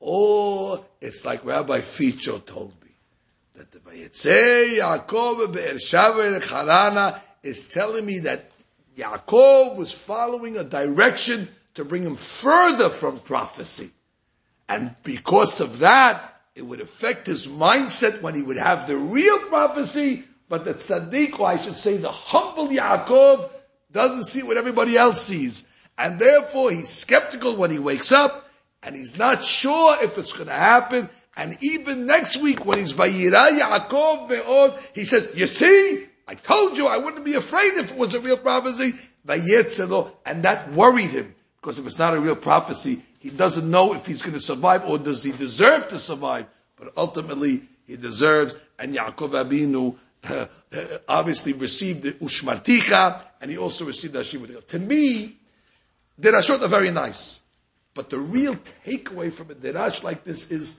Or 0.00 0.86
it's 1.02 1.26
like 1.26 1.44
Rabbi 1.44 1.80
Figo 1.80 2.42
told 2.42 2.72
me 2.82 2.92
that 3.56 3.72
the 3.72 3.80
Vayetze 3.80 4.78
Yaakov 4.78 5.52
Be'er 5.52 5.74
Shava 5.74 6.40
Harana 6.40 7.20
is 7.42 7.68
telling 7.68 8.06
me 8.06 8.20
that 8.20 8.50
Yaakov 8.96 9.76
was 9.76 9.92
following 9.92 10.56
a 10.56 10.64
direction 10.64 11.50
to 11.74 11.84
bring 11.84 12.04
him 12.04 12.16
further 12.16 12.88
from 12.88 13.18
prophecy. 13.18 13.90
And 14.68 14.94
because 15.02 15.60
of 15.60 15.80
that, 15.80 16.40
it 16.54 16.62
would 16.62 16.80
affect 16.80 17.26
his 17.26 17.46
mindset 17.46 18.22
when 18.22 18.34
he 18.34 18.42
would 18.42 18.56
have 18.56 18.86
the 18.86 18.96
real 18.96 19.38
prophecy, 19.40 20.24
but 20.48 20.64
the 20.64 20.74
tzaddik, 20.74 21.38
or 21.38 21.48
I 21.48 21.56
should 21.56 21.76
say 21.76 21.96
the 21.96 22.12
humble 22.12 22.68
Yaakov, 22.68 23.50
doesn't 23.90 24.24
see 24.24 24.42
what 24.42 24.56
everybody 24.56 24.96
else 24.96 25.22
sees. 25.22 25.64
And 25.98 26.18
therefore 26.18 26.70
he's 26.70 26.88
skeptical 26.88 27.56
when 27.56 27.70
he 27.70 27.78
wakes 27.78 28.12
up, 28.12 28.48
and 28.82 28.94
he's 28.94 29.16
not 29.18 29.44
sure 29.44 30.02
if 30.02 30.18
it's 30.18 30.32
going 30.32 30.48
to 30.48 30.52
happen, 30.52 31.08
and 31.36 31.56
even 31.60 32.06
next 32.06 32.36
week 32.36 32.64
when 32.64 32.78
he's 32.78 32.92
Vayira 32.92 33.58
Yaakov 33.58 34.28
Be'od, 34.28 34.78
he 34.94 35.04
says, 35.04 35.28
you 35.34 35.46
see, 35.46 36.06
I 36.28 36.34
told 36.34 36.76
you 36.76 36.86
I 36.86 36.98
wouldn't 36.98 37.24
be 37.24 37.34
afraid 37.34 37.74
if 37.74 37.90
it 37.90 37.96
was 37.98 38.14
a 38.14 38.20
real 38.20 38.36
prophecy. 38.36 38.94
And 39.26 40.42
that 40.42 40.72
worried 40.72 41.10
him. 41.10 41.34
Because 41.60 41.78
if 41.78 41.86
it's 41.86 41.98
not 41.98 42.14
a 42.14 42.20
real 42.20 42.36
prophecy, 42.36 43.02
he 43.24 43.30
doesn't 43.30 43.68
know 43.68 43.94
if 43.94 44.06
he's 44.06 44.22
going 44.22 44.34
to 44.34 44.40
survive 44.40 44.84
or 44.84 44.98
does 44.98 45.24
he 45.24 45.32
deserve 45.32 45.88
to 45.88 45.98
survive. 45.98 46.46
But 46.76 46.92
ultimately, 46.96 47.62
he 47.86 47.96
deserves. 47.96 48.54
And 48.78 48.94
Yaakov 48.94 49.30
Abinu 49.30 49.96
uh, 50.28 50.46
uh, 50.72 50.84
obviously 51.08 51.54
received 51.54 52.02
the 52.02 52.12
Ushmarticha, 52.12 53.24
and 53.40 53.50
he 53.50 53.56
also 53.56 53.84
received 53.86 54.12
the 54.12 54.20
Hashim. 54.20 54.66
To 54.66 54.78
me, 54.78 55.38
Derashot 56.20 56.62
are 56.62 56.68
very 56.68 56.90
nice. 56.90 57.42
But 57.94 58.10
the 58.10 58.18
real 58.18 58.56
takeaway 58.84 59.32
from 59.32 59.50
a 59.50 59.54
Derash 59.54 60.02
like 60.02 60.24
this 60.24 60.50
is 60.50 60.76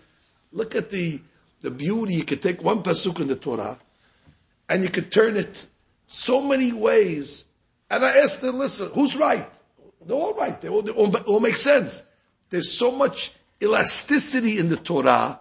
Look 0.56 0.74
at 0.74 0.89
the, 0.89 1.20
the 1.62 1.70
beauty. 1.70 2.16
You 2.16 2.24
could 2.24 2.41
take 2.41 2.64
one 2.64 2.82
pasuk 2.82 3.20
in 3.20 3.28
the 3.28 3.36
Torah 3.36 3.78
and 4.70 4.84
you 4.84 4.89
could 4.89 5.12
turn 5.12 5.36
it 5.36 5.68
so 6.08 6.41
many 6.41 6.72
ways. 6.72 7.43
And 7.89 8.06
I 8.06 8.20
asked 8.20 8.41
them, 8.41 8.58
listen, 8.58 8.89
who's 8.93 9.16
right? 9.18 9.50
They're 10.06 10.16
all 10.16 10.34
right. 10.34 10.60
They 10.60 10.70
all, 10.70 10.82
they 10.82 10.91
all 10.91 11.39
make 11.41 11.58
sense. 11.58 12.04
There's 12.50 12.78
so 12.78 12.91
much 12.91 13.34
elasticity 13.62 14.60
in 14.60 14.70
the 14.70 14.78
Torah, 14.78 15.39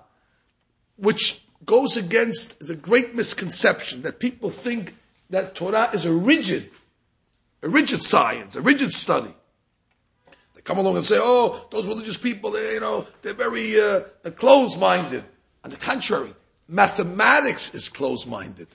which 0.97 1.45
goes 1.65 1.97
against, 1.97 2.61
is 2.61 2.71
a 2.71 2.77
great 2.77 3.15
misconception 3.15 4.03
that 4.03 4.19
people 4.19 4.51
think 4.51 4.95
that 5.31 5.55
Torah 5.55 5.91
is 5.93 6.07
a 6.07 6.13
rigid, 6.13 6.71
a 7.63 7.69
rigid 7.69 8.03
science, 8.03 8.57
a 8.57 8.61
rigid 8.61 8.93
study 8.93 9.35
They 10.55 10.61
come 10.61 10.79
along 10.79 10.97
and 10.97 11.07
say, 11.07 11.19
oh, 11.19 11.67
those 11.71 11.87
religious 11.89 12.17
people, 12.17 12.51
they, 12.51 12.75
you 12.75 12.81
know, 12.81 13.07
they're 13.23 13.35
very 13.35 13.81
uh, 13.81 14.01
closed-minded. 14.37 15.25
On 15.65 15.71
the 15.71 15.77
contrary, 15.77 16.35
mathematics 16.69 17.75
is 17.75 17.89
closed-minded. 17.89 18.69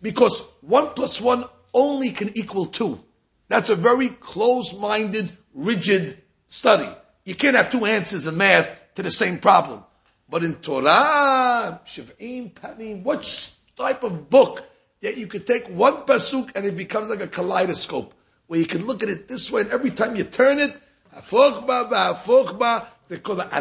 Because 0.00 0.42
one 0.60 0.90
plus 0.94 1.20
one 1.20 1.44
only 1.74 2.10
can 2.10 2.36
equal 2.36 2.66
two. 2.66 3.00
That's 3.48 3.70
a 3.70 3.74
very 3.74 4.08
closed-minded, 4.08 5.36
rigid 5.54 6.22
study. 6.48 6.88
You 7.26 7.34
can't 7.34 7.56
have 7.56 7.70
two 7.70 7.84
answers 7.84 8.26
in 8.26 8.38
math 8.38 8.74
to 8.94 9.02
the 9.02 9.10
same 9.10 9.38
problem. 9.38 9.82
But 10.30 10.44
in 10.44 10.54
Torah, 10.54 11.80
Shiv'im, 11.84 12.52
Panim, 12.52 13.02
what 13.02 13.54
type 13.76 14.04
of 14.04 14.30
book 14.30 14.64
that 15.02 15.18
you 15.18 15.26
could 15.26 15.46
take 15.46 15.66
one 15.66 16.06
pasuk 16.06 16.52
and 16.54 16.64
it 16.64 16.76
becomes 16.76 17.10
like 17.10 17.20
a 17.20 17.28
kaleidoscope, 17.28 18.14
where 18.46 18.60
you 18.60 18.66
can 18.66 18.86
look 18.86 19.02
at 19.02 19.08
it 19.08 19.26
this 19.28 19.50
way 19.50 19.62
and 19.62 19.70
every 19.70 19.90
time 19.90 20.14
you 20.16 20.24
turn 20.24 20.60
it, 20.60 20.74
and 21.12 21.34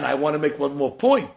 I 0.06 0.16
want 0.16 0.34
to 0.36 0.40
make 0.40 0.60
one 0.60 0.76
more 0.76 0.96
point 0.96 1.32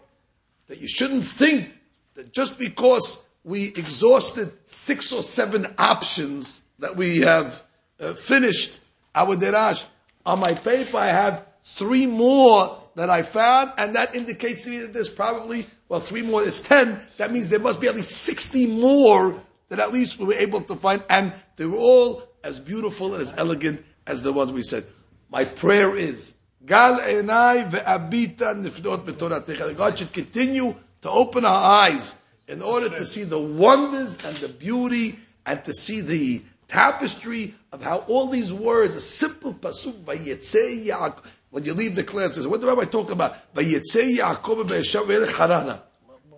that 0.66 0.79
you 0.79 0.89
shouldn't 0.89 1.24
think 1.24 1.79
that 2.14 2.33
just 2.33 2.59
because 2.59 3.22
we 3.43 3.68
exhausted 3.68 4.53
six 4.66 5.12
or 5.12 5.22
seven 5.22 5.74
options 5.79 6.62
that 6.79 6.97
we 6.97 7.20
have 7.20 7.62
uh, 8.01 8.12
finished 8.12 8.81
our 9.14 9.37
derash. 9.37 9.85
On 10.26 10.39
my 10.41 10.53
paper, 10.53 10.99
I 10.99 11.07
have 11.07 11.47
three 11.74 12.06
more 12.06 12.82
that 12.94 13.10
I 13.10 13.22
found, 13.22 13.72
and 13.78 13.94
that 13.94 14.14
indicates 14.14 14.64
to 14.64 14.70
me 14.70 14.78
that 14.78 14.92
there's 14.92 15.10
probably, 15.10 15.66
well, 15.88 16.00
three 16.00 16.22
more 16.22 16.42
is 16.42 16.60
ten. 16.60 17.00
That 17.16 17.32
means 17.32 17.48
there 17.48 17.60
must 17.60 17.80
be 17.80 17.88
at 17.88 17.94
least 17.94 18.10
60 18.10 18.66
more 18.66 19.40
that 19.68 19.78
at 19.78 19.92
least 19.92 20.18
we 20.18 20.26
were 20.26 20.34
able 20.34 20.62
to 20.62 20.76
find, 20.76 21.02
and 21.08 21.32
they 21.56 21.66
were 21.66 21.76
all 21.76 22.22
as 22.42 22.58
beautiful 22.58 23.14
and 23.14 23.22
as 23.22 23.34
elegant 23.36 23.84
as 24.06 24.22
the 24.22 24.32
ones 24.32 24.52
we 24.52 24.62
said. 24.62 24.84
My 25.30 25.44
prayer 25.44 25.96
is, 25.96 26.34
Gal 26.64 26.98
enai 27.00 27.70
ve'abita 27.70 28.56
nifdot 28.56 29.04
b'toratecha. 29.04 29.76
God 29.76 29.98
should 29.98 30.12
continue 30.12 30.74
to 31.02 31.10
open 31.10 31.44
our 31.44 31.84
eyes 31.84 32.16
in 32.48 32.62
order 32.62 32.88
to 32.88 33.04
see 33.06 33.24
the 33.24 33.38
wonders 33.38 34.18
and 34.24 34.36
the 34.38 34.48
beauty 34.48 35.18
and 35.46 35.62
to 35.64 35.72
see 35.72 36.00
the 36.00 36.42
tapestry 36.66 37.54
of 37.72 37.82
how 37.82 37.98
all 38.08 38.26
these 38.26 38.52
words, 38.52 38.94
a 38.94 39.00
simple 39.00 39.54
pasuk, 39.54 40.02
Vayetze 40.04 40.86
Yaakov, 40.86 41.24
when 41.51 41.64
you 41.64 41.74
leave 41.74 41.96
the 41.96 42.05
classes, 42.05 42.46
what 42.46 42.61
the 42.61 42.66
rabbi 42.66 42.84
talk 42.84 43.11
about? 43.11 43.36
Harana. 43.55 45.82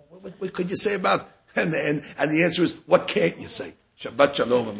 What, 0.09 0.33
what 0.39 0.53
could 0.53 0.69
you 0.69 0.75
say 0.75 0.95
about 0.95 1.27
And, 1.55 1.73
and, 1.73 2.03
and 2.17 2.31
the 2.31 2.43
answer 2.43 2.63
is, 2.63 2.77
what 2.85 3.07
can't 3.07 3.37
you 3.37 3.47
say? 3.47 3.73
Shabbat 3.99 4.35
Shalom 4.35 4.69
and 4.69 4.79